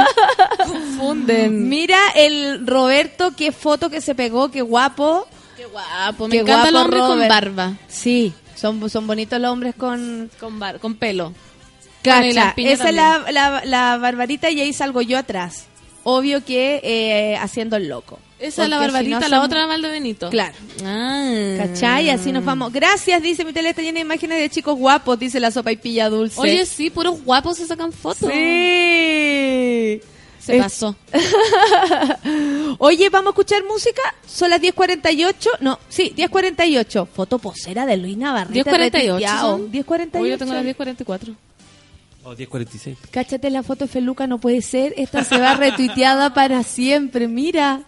[0.67, 1.69] Confunden.
[1.69, 5.27] Mira el Roberto, qué foto que se pegó, qué guapo.
[5.55, 6.27] Qué guapo.
[6.27, 7.73] Me Qué encanta el hombre con barba.
[7.87, 10.29] Sí, son, son bonitos los hombres con...
[10.39, 11.33] Con, bar con pelo.
[12.01, 15.68] Cacha, esa es la, la, la barbarita y ahí salgo yo atrás.
[16.03, 18.19] Obvio que eh, haciendo el loco.
[18.39, 20.29] Esa es la si barbarita, no la otra Valdebenito.
[20.29, 20.55] Claro.
[20.85, 21.55] Ah.
[21.57, 22.09] ¿Cachai?
[22.09, 22.71] Así nos vamos.
[22.71, 25.75] Gracias, dice mi tele está llena de imágenes de chicos guapos, dice la sopa y
[25.77, 26.39] pilla dulce.
[26.39, 28.29] Oye, sí, puros guapos se sacan fotos.
[28.31, 29.99] sí.
[30.39, 30.95] Se Es- pasó.
[32.79, 34.01] Oye, ¿vamos a escuchar música?
[34.25, 35.35] Son las 10.48.
[35.59, 37.07] No, sí, 10.48.
[37.07, 38.63] Foto posera de Luis Navarrete.
[38.63, 39.57] 10.48 retuiteado.
[39.57, 39.71] son.
[39.71, 40.21] 10.48.
[40.21, 41.35] Hoy yo tengo las 10.44.
[42.23, 42.95] O 10.46.
[43.11, 44.93] Cáchate la foto de Feluca, no puede ser.
[44.97, 47.27] Esta se va retuiteada para siempre.
[47.27, 47.81] Mira.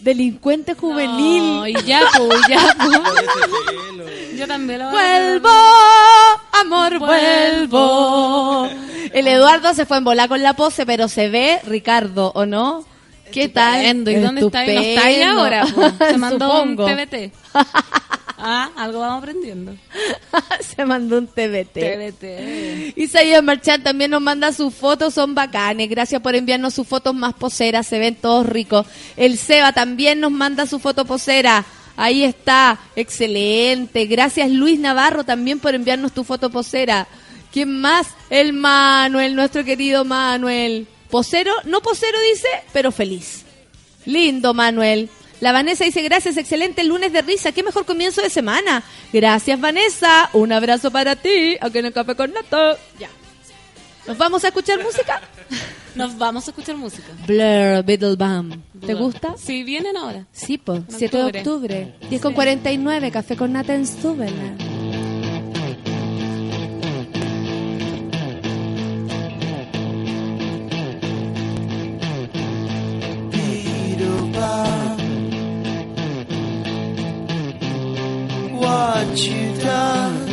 [0.00, 1.42] Delincuente juvenil.
[1.42, 4.38] No, y ya, pues, ya, pues.
[4.38, 5.48] Yo también lo Vuelvo,
[6.60, 8.68] amor, vuelvo.
[9.12, 12.84] El Eduardo se fue en bola con la pose, pero se ve Ricardo, ¿o no?
[13.32, 13.82] ¿Qué tal?
[14.06, 14.74] ¿Y dónde está ahí?
[14.74, 15.64] ¿No está ahí ahora?
[15.74, 15.92] pues?
[16.10, 16.84] Se mandó Supongo.
[16.84, 17.32] un TBT.
[18.46, 19.74] Ah, algo vamos aprendiendo.
[20.60, 21.72] se mandó un TBT.
[21.72, 22.92] TBT.
[22.94, 25.88] Isaías Marchán también nos manda sus fotos, son bacanes.
[25.88, 28.86] Gracias por enviarnos sus fotos más poseras, se ven todos ricos.
[29.16, 31.64] El Seba también nos manda su foto posera.
[31.96, 34.04] Ahí está, excelente.
[34.04, 37.08] Gracias Luis Navarro también por enviarnos tu foto posera.
[37.50, 38.08] ¿Quién más?
[38.28, 40.86] El Manuel, nuestro querido Manuel.
[41.08, 43.46] Posero, no posero dice, pero feliz.
[44.04, 45.08] Lindo, Manuel.
[45.44, 47.52] La Vanessa dice, gracias, excelente lunes de risa.
[47.52, 48.82] Qué mejor comienzo de semana.
[49.12, 50.30] Gracias, Vanessa.
[50.32, 51.58] Un abrazo para ti.
[51.60, 52.78] Aquí en el Café con Nato.
[52.98, 53.10] Ya.
[54.06, 55.20] ¿Nos vamos a escuchar música?
[55.94, 57.08] Nos vamos a escuchar música.
[57.26, 58.62] Blur, Beetlebum.
[58.86, 59.34] ¿Te gusta?
[59.36, 60.24] Sí, vienen ahora.
[60.32, 60.76] Sí, po.
[60.76, 61.40] En 7 de octubre.
[61.40, 61.94] octubre.
[62.08, 63.10] 10 con 49.
[63.10, 64.73] Café con Nata en Stubela.
[79.06, 80.28] What you done?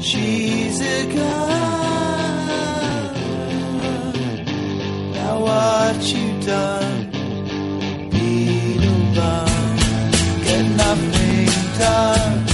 [0.00, 2.44] She's a gun.
[5.14, 7.10] Now what you done?
[9.16, 9.76] Pan,
[10.44, 11.48] get nothing
[11.78, 12.44] done.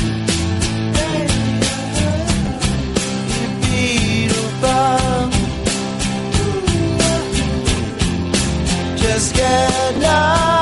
[8.97, 10.62] Just get numb.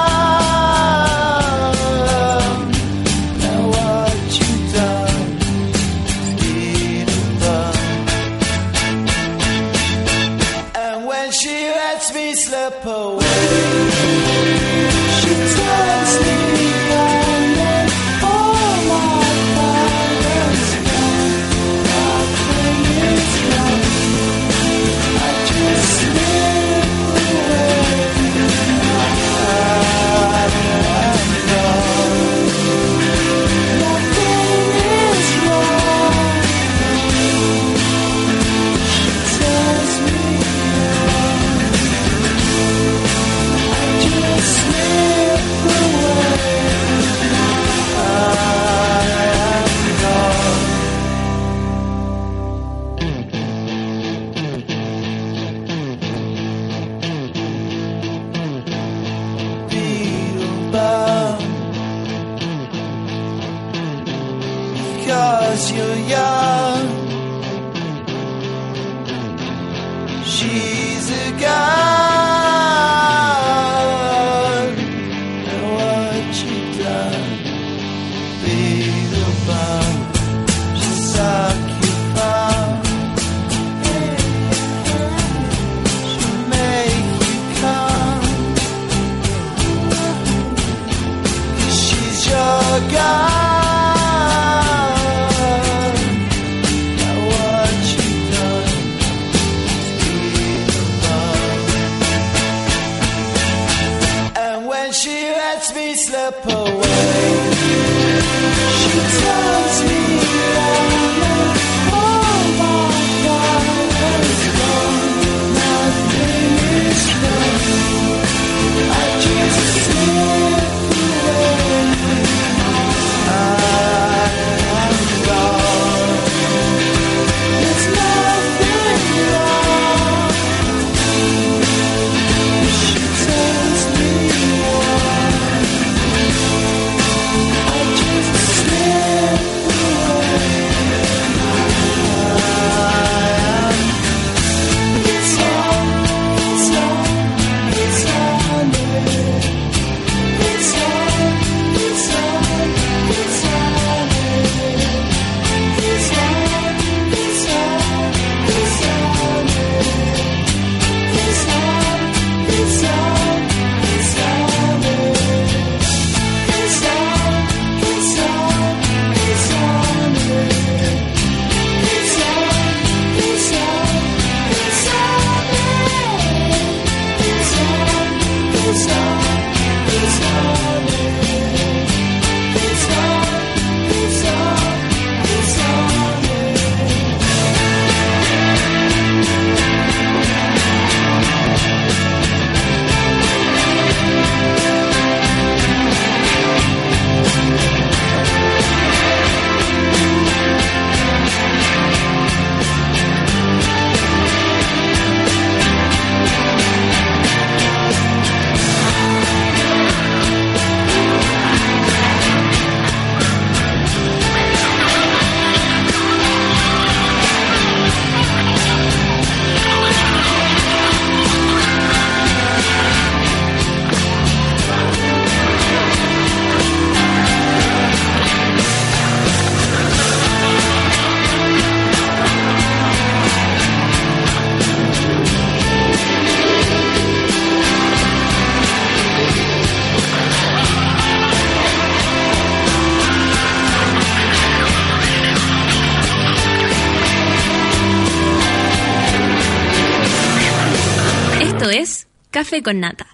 [252.51, 253.07] Café con Nata.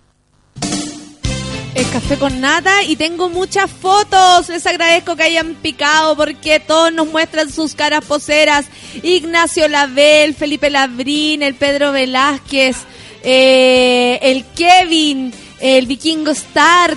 [1.75, 4.49] Es café con nata y tengo muchas fotos.
[4.49, 8.65] Les agradezco que hayan picado porque todos nos muestran sus caras poseras.
[9.03, 12.79] Ignacio Label, Felipe Labrín, el Pedro Velázquez,
[13.23, 16.97] eh, el Kevin, el Vikingo Stark.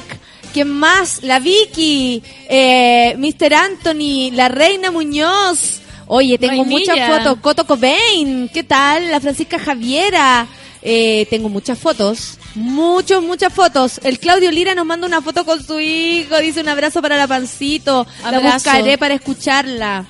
[0.53, 1.21] ¿Quién más?
[1.23, 3.53] La Vicky, eh, Mr.
[3.53, 5.81] Anthony, la Reina Muñoz.
[6.07, 6.93] Oye, tengo Vainilla.
[6.93, 7.39] muchas fotos.
[7.41, 9.11] Coto Cobain, ¿qué tal?
[9.11, 10.47] La Francisca Javiera.
[10.81, 12.37] Eh, tengo muchas fotos.
[12.55, 13.99] Muchos, muchas fotos.
[14.03, 16.37] El Claudio Lira nos manda una foto con su hijo.
[16.39, 18.07] Dice un abrazo para la pancito.
[18.23, 18.53] La Abrazo.
[18.55, 20.05] buscaré para escucharla.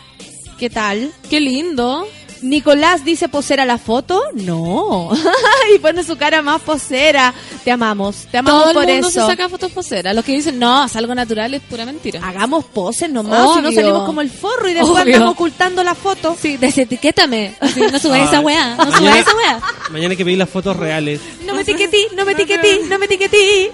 [0.58, 1.12] ¿Qué tal?
[1.30, 2.08] Qué lindo.
[2.42, 4.22] Nicolás dice posera la foto.
[4.34, 5.10] No.
[5.76, 7.34] y pone su cara más posera.
[7.70, 8.16] Te amamos.
[8.32, 9.22] Te amamos Todo el por mundo eso.
[9.22, 10.16] se saca fotos poseras.
[10.16, 12.20] Los que dicen, no, es algo natural, es pura mentira.
[12.28, 13.54] Hagamos poses nomás.
[13.56, 15.14] Si no salimos como el forro y después Obvio.
[15.16, 16.36] andamos ocultando la foto.
[16.42, 17.54] Sí, desetiquétame.
[17.60, 18.26] Así, no subas Ah.
[18.26, 19.62] esa weá, no subas Mañana- esa weá.
[19.92, 21.22] Mañana hay que pedir las fotos reales.
[21.46, 23.70] No me etiquetí, no me etiquetí, no me etiquetí.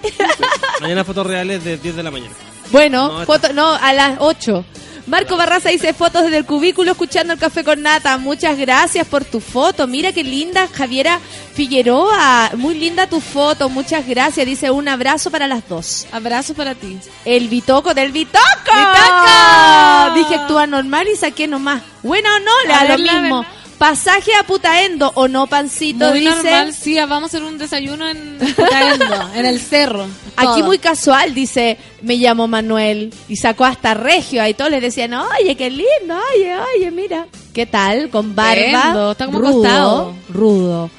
[0.81, 2.33] Mañana fotos reales de 10 de la mañana.
[2.71, 4.65] Bueno, No, foto, no, a las 8.
[5.07, 8.17] Marco Barraza dice fotos desde el cubículo escuchando el café con nata.
[8.17, 9.85] Muchas gracias por tu foto.
[9.85, 11.19] Mira qué linda, Javiera
[11.53, 12.51] Figueroa.
[12.55, 13.69] Muy linda tu foto.
[13.69, 14.45] Muchas gracias.
[14.47, 16.07] Dice un abrazo para las dos.
[16.11, 16.97] Abrazo para ti.
[17.23, 18.41] El Bitoco del Bitoco.
[18.65, 20.15] ¡Bitoco!
[20.15, 21.83] Dije actúa normal y saqué nomás.
[22.01, 23.41] Bueno o no, le da lo mismo.
[23.41, 23.64] verdad.
[23.77, 26.31] Pasaje a Putaendo o no, pancito, Muy dice.
[26.35, 30.07] normal, sí, vamos a hacer un desayuno en Putaendo, en el cerro.
[30.37, 33.13] Aquí muy casual, dice, me llamo Manuel.
[33.27, 34.41] Y sacó hasta Regio.
[34.41, 37.27] Ahí todos les decían, oye, qué lindo, oye, oye, mira.
[37.53, 38.09] ¿Qué tal?
[38.09, 39.11] Con barba.
[39.11, 40.89] Está como rudo, rudo.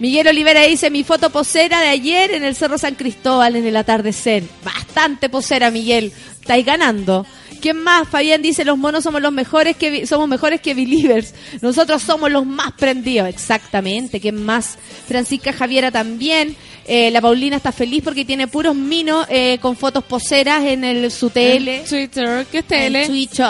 [0.00, 3.76] Miguel Olivera dice, mi foto posera de ayer en el Cerro San Cristóbal en el
[3.76, 4.42] atardecer.
[4.64, 6.12] Bastante posera, Miguel.
[6.40, 7.24] Estáis ganando.
[7.64, 8.06] ¿Quién más?
[8.06, 11.32] Fabián dice, los monos somos los mejores que somos mejores que believers.
[11.62, 13.26] Nosotros somos los más prendidos.
[13.26, 14.20] Exactamente.
[14.20, 14.76] ¿Quién más?
[15.08, 16.56] Francisca Javiera también.
[16.86, 21.10] Eh, la Paulina está feliz porque tiene puros minos eh, con fotos poseras en el,
[21.10, 21.68] su TL.
[21.68, 23.06] En Twitter, ¿qué es En TL?
[23.06, 23.46] Twitter.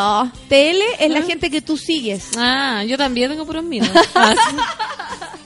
[0.49, 1.23] TL es la ¿Ah?
[1.27, 2.29] gente que tú sigues.
[2.37, 3.91] Ah, yo también tengo puros minos.
[4.15, 4.57] Ah, sí.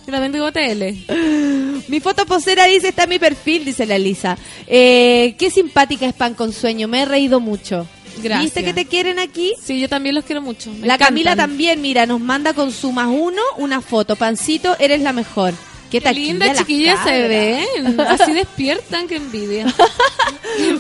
[0.06, 1.88] Yo también tengo TL.
[1.88, 4.36] Mi foto posera dice, está en mi perfil, dice la Lisa.
[4.66, 7.86] Eh, qué simpática es Pan con Sueño, me he reído mucho.
[8.22, 8.44] Gracias.
[8.44, 9.54] ¿Viste que te quieren aquí?
[9.62, 10.70] Sí, yo también los quiero mucho.
[10.70, 11.08] me la encantan.
[11.08, 14.16] Camila también, mira, nos manda con su más uno una foto.
[14.16, 15.54] Pancito, eres la mejor.
[15.90, 18.00] Qué, Qué linda chiquilla se ven.
[18.06, 19.66] Así despiertan, qué envidia.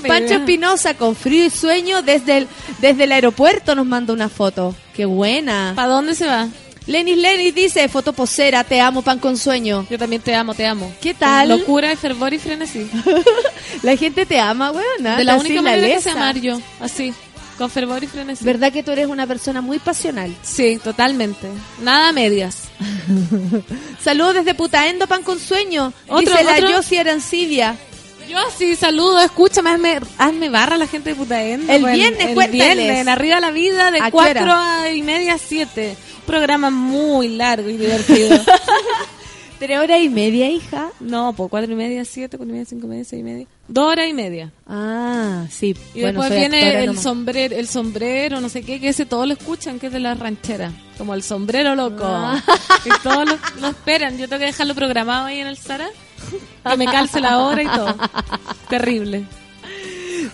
[0.06, 0.34] Pancho.
[0.34, 2.48] Espinosa con frío y sueño desde el,
[2.80, 4.74] desde el aeropuerto nos manda una foto.
[4.94, 5.72] Qué buena.
[5.74, 6.48] ¿Para dónde se va?
[6.86, 9.86] Lenis Lenis dice, foto posera, te amo, pan con sueño.
[9.90, 10.90] Yo también te amo, te amo.
[11.02, 11.50] ¿Qué tal?
[11.50, 12.90] Locura, fervor y frenesí.
[13.82, 15.16] La gente te ama, weona.
[15.16, 16.58] De la Así única la manera que amar yo.
[16.80, 17.12] Así.
[17.58, 18.44] Con fervor y frenesí.
[18.44, 20.32] ¿Verdad que tú eres una persona muy pasional?
[20.42, 21.48] Sí, totalmente.
[21.82, 22.68] Nada a medias.
[24.00, 25.92] Saludos desde Putaendo, pan con sueño.
[26.06, 26.70] Otro, dice la otro.
[26.70, 27.76] Yossi Arancibia.
[28.28, 31.72] Yo sí, saludo, escúchame, hazme, hazme barra la gente de Putaendo.
[31.72, 32.76] El pues, viernes, el cuéntales.
[32.76, 34.82] viernes, en Arriba la Vida, de ¿A qué 4 hora?
[34.82, 35.96] a y media a 7.
[36.18, 38.38] Un programa muy largo y divertido.
[39.58, 40.90] Tres horas y media, hija.
[41.00, 43.46] no, pues 4 y media, 7, 4 y media, 5 y media, 6 y media.
[43.66, 44.52] Dos horas y media.
[44.68, 45.74] Ah, sí.
[45.94, 47.02] Y Bueno, después viene el nomás.
[47.02, 50.14] sombrero, el sombrero, no sé qué, que ese todos lo escuchan, que es de la
[50.14, 50.70] ranchera.
[50.96, 52.04] Como el sombrero loco.
[52.04, 52.40] Ah.
[52.84, 54.16] Y todos lo, lo esperan.
[54.16, 55.88] Yo tengo que dejarlo programado ahí en el Sara.
[56.68, 57.94] Que me calce la hora y todo.
[58.68, 59.24] Terrible.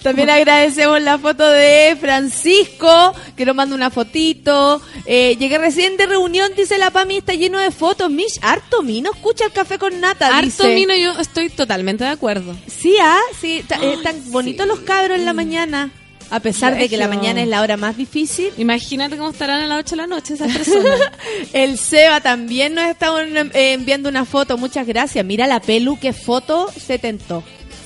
[0.03, 4.81] También agradecemos la foto de Francisco, que nos manda una fotito.
[5.07, 8.11] Eh, llegué recién de reunión, dice la Pami, está lleno de fotos.
[8.11, 10.75] Mish, harto mino, escucha el café con nata, Harto dice.
[10.75, 12.55] mino, yo estoy totalmente de acuerdo.
[12.67, 15.91] Sí, ah, sí, eh, tan bonitos los cabros en la mañana.
[16.31, 18.51] A pesar de que la mañana es la hora más difícil.
[18.57, 21.01] Imagínate cómo estarán a las 8 de la noche esas personas.
[21.53, 24.59] El Seba también nos está eh, enviando una foto.
[24.59, 25.25] Muchas gracias.
[25.25, 27.45] Mira la pelu, qué foto se tentó.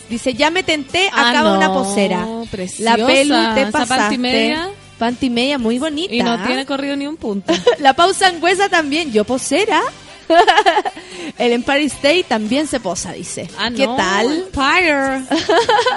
[0.09, 2.27] Dice, ya me tenté, Ah, acaba no, una posera.
[2.51, 2.97] preciosa.
[2.97, 3.95] La pelu te pasaste.
[3.97, 4.69] panty media.
[4.99, 6.15] Panty media muy bonita.
[6.15, 7.53] y no tiene corrido ni un punto.
[7.79, 9.13] La pausa angüesa también.
[9.13, 9.81] Yo posera.
[11.39, 13.49] El Empire State también se posa, dice.
[13.59, 14.27] Ah, ¿Qué no, tal?
[14.27, 15.23] Empire.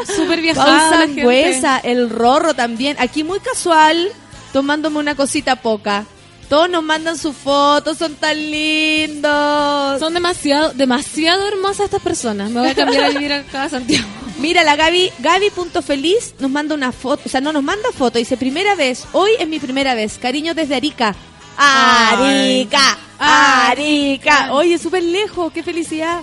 [0.15, 2.95] Súper viajada Pausa el rorro también.
[2.99, 4.09] Aquí muy casual,
[4.53, 6.05] tomándome una cosita poca.
[6.51, 9.99] Todos nos mandan sus fotos, son tan lindos.
[10.01, 12.51] Son demasiado, demasiado hermosas estas personas.
[12.51, 14.05] Me voy a cambiar a vivir acá a Santiago.
[14.37, 18.35] Mira, la Gaby, Gaby.feliz nos manda una foto, o sea, no nos manda foto, dice,
[18.35, 21.15] primera vez, hoy es mi primera vez, cariño desde Arica.
[21.57, 24.51] Arica, Arica.
[24.51, 26.21] Oye, súper lejos, qué felicidad.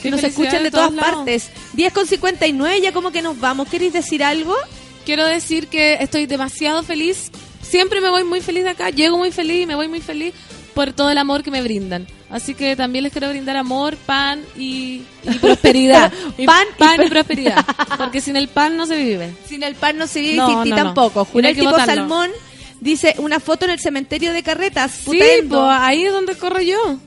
[0.00, 1.16] Que nos escuchan de todas lados.
[1.16, 1.50] partes.
[1.72, 3.66] 10 con 59, ya como que nos vamos.
[3.68, 4.54] ¿Queréis decir algo?
[5.04, 7.32] Quiero decir que estoy demasiado feliz.
[7.68, 8.90] Siempre me voy muy feliz de acá.
[8.90, 10.32] Llego muy feliz y me voy muy feliz
[10.74, 12.06] por todo el amor que me brindan.
[12.30, 16.12] Así que también les quiero brindar amor, pan y, y prosperidad.
[16.36, 17.64] Y Pan pan y, pro- prosperidad.
[17.98, 19.32] Porque sin el pan no se vive.
[19.46, 20.82] Sin el pan no se vive No, y sin ti no, no.
[20.84, 21.24] tampoco.
[21.24, 21.94] Julián que tipo botarlo.
[21.94, 22.30] Salmón
[22.80, 24.92] dice una foto en el cementerio de Carretas.
[25.10, 25.20] Sí,
[25.70, 26.98] ahí es donde corro yo.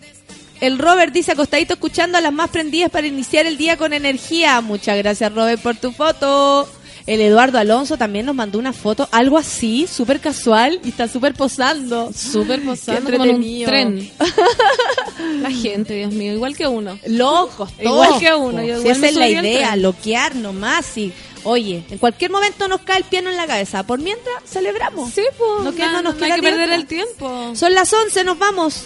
[0.59, 4.61] El Robert dice acostadito escuchando a las más prendidas para iniciar el día con energía.
[4.61, 6.69] Muchas gracias Robert por tu foto.
[7.07, 11.33] El Eduardo Alonso también nos mandó una foto, algo así, súper casual y está súper
[11.33, 12.11] posando.
[12.15, 13.69] Súper posando como en un entretenido.
[13.69, 14.11] tren.
[15.41, 16.97] La gente, Dios mío, igual que uno.
[17.07, 21.11] Locos, Igual todos, que uno, Si igual esa es la idea, loquear nomás y
[21.43, 23.83] oye, en cualquier momento nos cae el piano en la cabeza.
[23.83, 25.11] Por mientras celebramos.
[25.13, 25.63] Sí, pues.
[25.63, 27.51] No queda- no nos hay queda que de perder el tiempo.
[27.55, 28.85] Son las 11, nos vamos.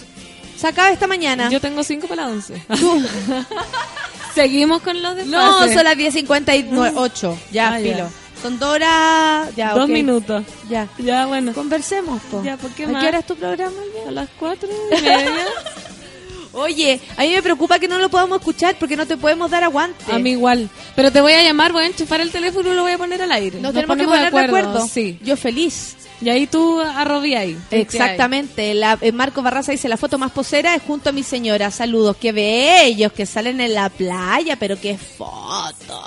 [0.58, 1.50] Se acaba esta mañana.
[1.50, 2.62] Yo tengo cinco para las once.
[4.36, 7.36] Seguimos con los de No, son las 10.58.
[7.50, 7.92] Ya, Ah, ya.
[7.94, 8.10] filo.
[8.42, 9.48] Son dos horas.
[9.56, 9.88] Ya, Dos ok.
[9.90, 10.44] minutos.
[10.68, 10.86] Ya.
[10.98, 11.52] Ya, bueno.
[11.54, 12.42] Conversemos, po.
[12.44, 13.02] Ya, ¿por qué ¿A más?
[13.02, 13.74] qué hora es tu programa?
[13.80, 14.08] Alba?
[14.08, 15.18] A las cuatro y media.
[16.56, 19.62] Oye, a mí me preocupa que no lo podamos escuchar porque no te podemos dar
[19.62, 20.10] aguante.
[20.10, 20.70] A mí igual.
[20.94, 23.20] Pero te voy a llamar, voy a enchufar el teléfono y lo voy a poner
[23.20, 23.60] al aire.
[23.60, 24.88] Nos tenemos que poner de acuerdo.
[24.88, 25.18] Sí.
[25.22, 25.96] Yo feliz.
[26.22, 27.58] Y ahí tú arrobí ahí.
[27.70, 28.72] Exactamente.
[28.72, 31.70] La, eh, Marco Barraza dice, la foto más posera es junto a mi señora.
[31.70, 32.16] Saludos.
[32.16, 36.02] Qué bellos que salen en la playa, pero qué foto.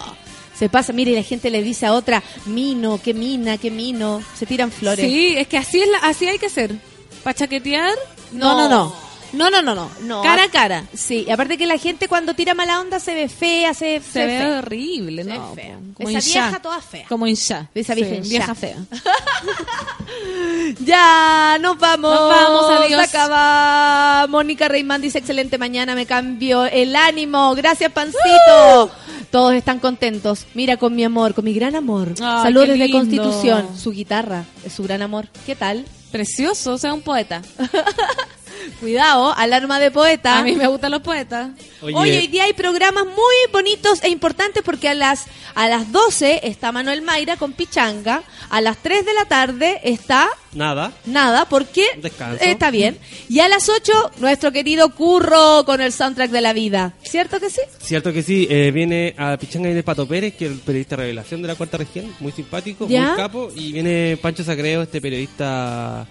[0.58, 4.22] Se pasa, mire, y la gente le dice a otra, mino, qué mina, qué mino.
[4.36, 5.06] Se tiran flores.
[5.06, 6.76] Sí, es que así es la, así hay que ser.
[7.24, 7.94] ¿Para chaquetear?
[8.32, 8.56] No.
[8.56, 9.09] No, no, no.
[9.34, 9.90] No, no, no, no.
[10.02, 10.22] No.
[10.24, 10.84] Cara a cara.
[10.94, 14.26] Sí, y aparte que la gente cuando tira mala onda se ve fea, se, Se
[14.26, 14.58] ve fea.
[14.60, 15.54] horrible, Se ¿no?
[15.56, 15.78] ve fea.
[15.94, 17.06] Como Esa vieja toda fea.
[17.08, 17.68] Como hinchá.
[17.76, 18.30] Esa Sí, vieja hinchá.
[18.30, 18.78] vieja fea.
[20.80, 22.12] Ya, nos vamos.
[22.12, 23.08] Nos vamos, adiós.
[23.10, 24.28] Se acaba.
[24.28, 27.54] Mónica Reimán dice, excelente mañana, me cambio el ánimo.
[27.56, 28.92] Gracias, Pancito.
[29.32, 30.46] Todos están contentos.
[30.56, 32.10] Mira, con mi amor, con mi gran amor.
[32.22, 32.92] Ay, Saludos desde.
[32.92, 33.68] Constitución.
[33.78, 35.28] Su guitarra es su gran amor.
[35.46, 35.86] ¿Qué tal?
[36.12, 37.42] Precioso, o sea, un poeta.
[38.80, 40.40] Cuidado, alarma de poeta.
[40.40, 41.50] A mí me gustan los poetas.
[41.82, 45.26] Oye, Oye, hoy día hay programas muy bonitos e importantes porque a las
[45.56, 50.30] a las 12 está Manuel Mayra con Pichanga, a las 3 de la tarde está
[50.54, 50.92] nada.
[51.06, 52.44] nada porque Descanso.
[52.44, 52.98] está bien
[53.30, 56.94] y a las 8 nuestro querido Curro con el soundtrack de la vida.
[57.04, 57.62] ¿Cierto que sí?
[57.82, 60.96] Cierto que sí, eh, viene a Pichanga y de Pato Pérez, que es el periodista
[60.98, 63.08] revelación de la cuarta región, muy simpático, ¿Ya?
[63.10, 66.06] muy capo, y viene Pancho Sacreo, este periodista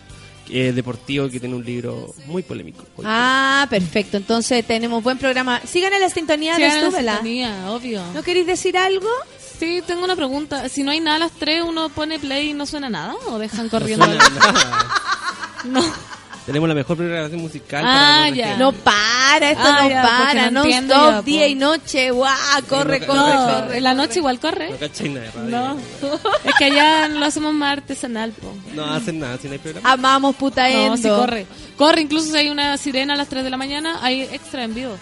[0.51, 2.85] eh, deportivo que tiene un libro muy polémico.
[3.05, 4.17] Ah, perfecto.
[4.17, 5.61] Entonces tenemos buen programa.
[5.67, 8.03] Sigan en la sintonía Sí, de la sintonía, obvio.
[8.15, 9.09] ¿No queréis decir algo?
[9.59, 10.69] Sí, tengo una pregunta.
[10.69, 13.15] Si no hay nada a las tres, ¿uno pone play y no suena nada?
[13.27, 14.05] ¿O dejan No corriendo?
[14.05, 14.89] suena nada.
[15.65, 15.83] No.
[16.49, 17.85] Tenemos la mejor programación musical.
[17.87, 18.57] Ah, para la ya.
[18.57, 22.11] No para, esto Ah, no ya, para, no no entiendo stop, ya, día y noche,
[22.11, 22.33] guau,
[22.69, 23.77] corre, No, corre, corre.
[23.77, 24.71] en la noche igual corre.
[24.71, 25.49] No cachai nada de radio.
[25.51, 25.77] No.
[26.45, 28.53] Es que allá lo hacemos más artesanal, po.
[28.75, 29.93] No hacen nada, si no hay programa.
[29.93, 30.89] Amamos putaendo.
[30.89, 31.47] No, sí corre.
[31.77, 34.75] Corre, incluso si hay una sirena a las 3 de la mañana, hay extra en
[34.75, 34.97] vivo.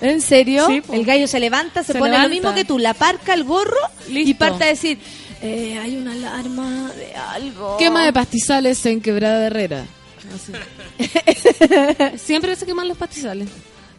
[0.00, 0.66] ¿En serio?
[0.68, 2.28] Sí, el gallo se levanta, se, Se pone levanta.
[2.28, 3.76] lo mismo que tú, la parca, el gorro
[4.08, 4.38] y Listo.
[4.38, 4.98] parte a decir,
[5.42, 7.76] eh, hay una alarma de algo.
[7.76, 9.84] Quema de pastizales en Quebrada de Herrera.
[10.34, 12.18] Así.
[12.18, 13.48] Siempre se queman los pastizales.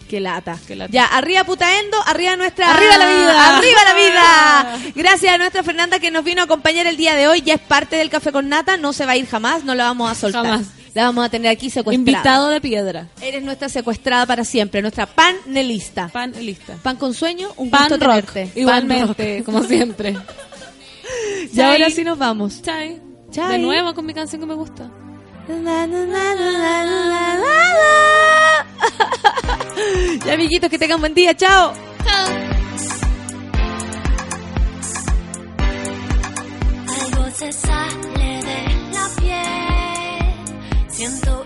[0.09, 0.59] Qué lata.
[0.67, 0.91] Qué lata.
[0.91, 2.71] Ya, arriba putaendo, arriba nuestra...
[2.73, 3.57] ¡Arriba la vida!
[3.57, 4.91] ¡Arriba la vida!
[4.95, 7.41] Gracias a nuestra Fernanda que nos vino a acompañar el día de hoy.
[7.41, 9.85] Ya es parte del Café con Nata, no se va a ir jamás, no la
[9.85, 10.45] vamos a soltar.
[10.45, 10.67] Jamás.
[10.93, 11.95] La vamos a tener aquí secuestrada.
[12.11, 13.07] Invitado de piedra.
[13.19, 16.09] Eres nuestra secuestrada para siempre, nuestra panelista.
[16.09, 16.77] Pan lista.
[16.83, 18.31] Pan con sueño, un Pan gusto rock.
[18.33, 18.45] tenerte.
[18.45, 19.45] Pan Igualmente, rock.
[19.45, 20.15] como siempre.
[21.51, 22.61] Y ahora sí nos vamos.
[22.61, 22.99] Chai.
[23.31, 23.53] Chai.
[23.53, 24.89] De nuevo con mi canción que me gusta.
[30.25, 31.35] Ya, amiguitos, que tengan buen día.
[31.35, 31.73] Chao.
[36.87, 37.51] Algo se de
[38.93, 40.89] la piel.
[40.89, 41.45] Siento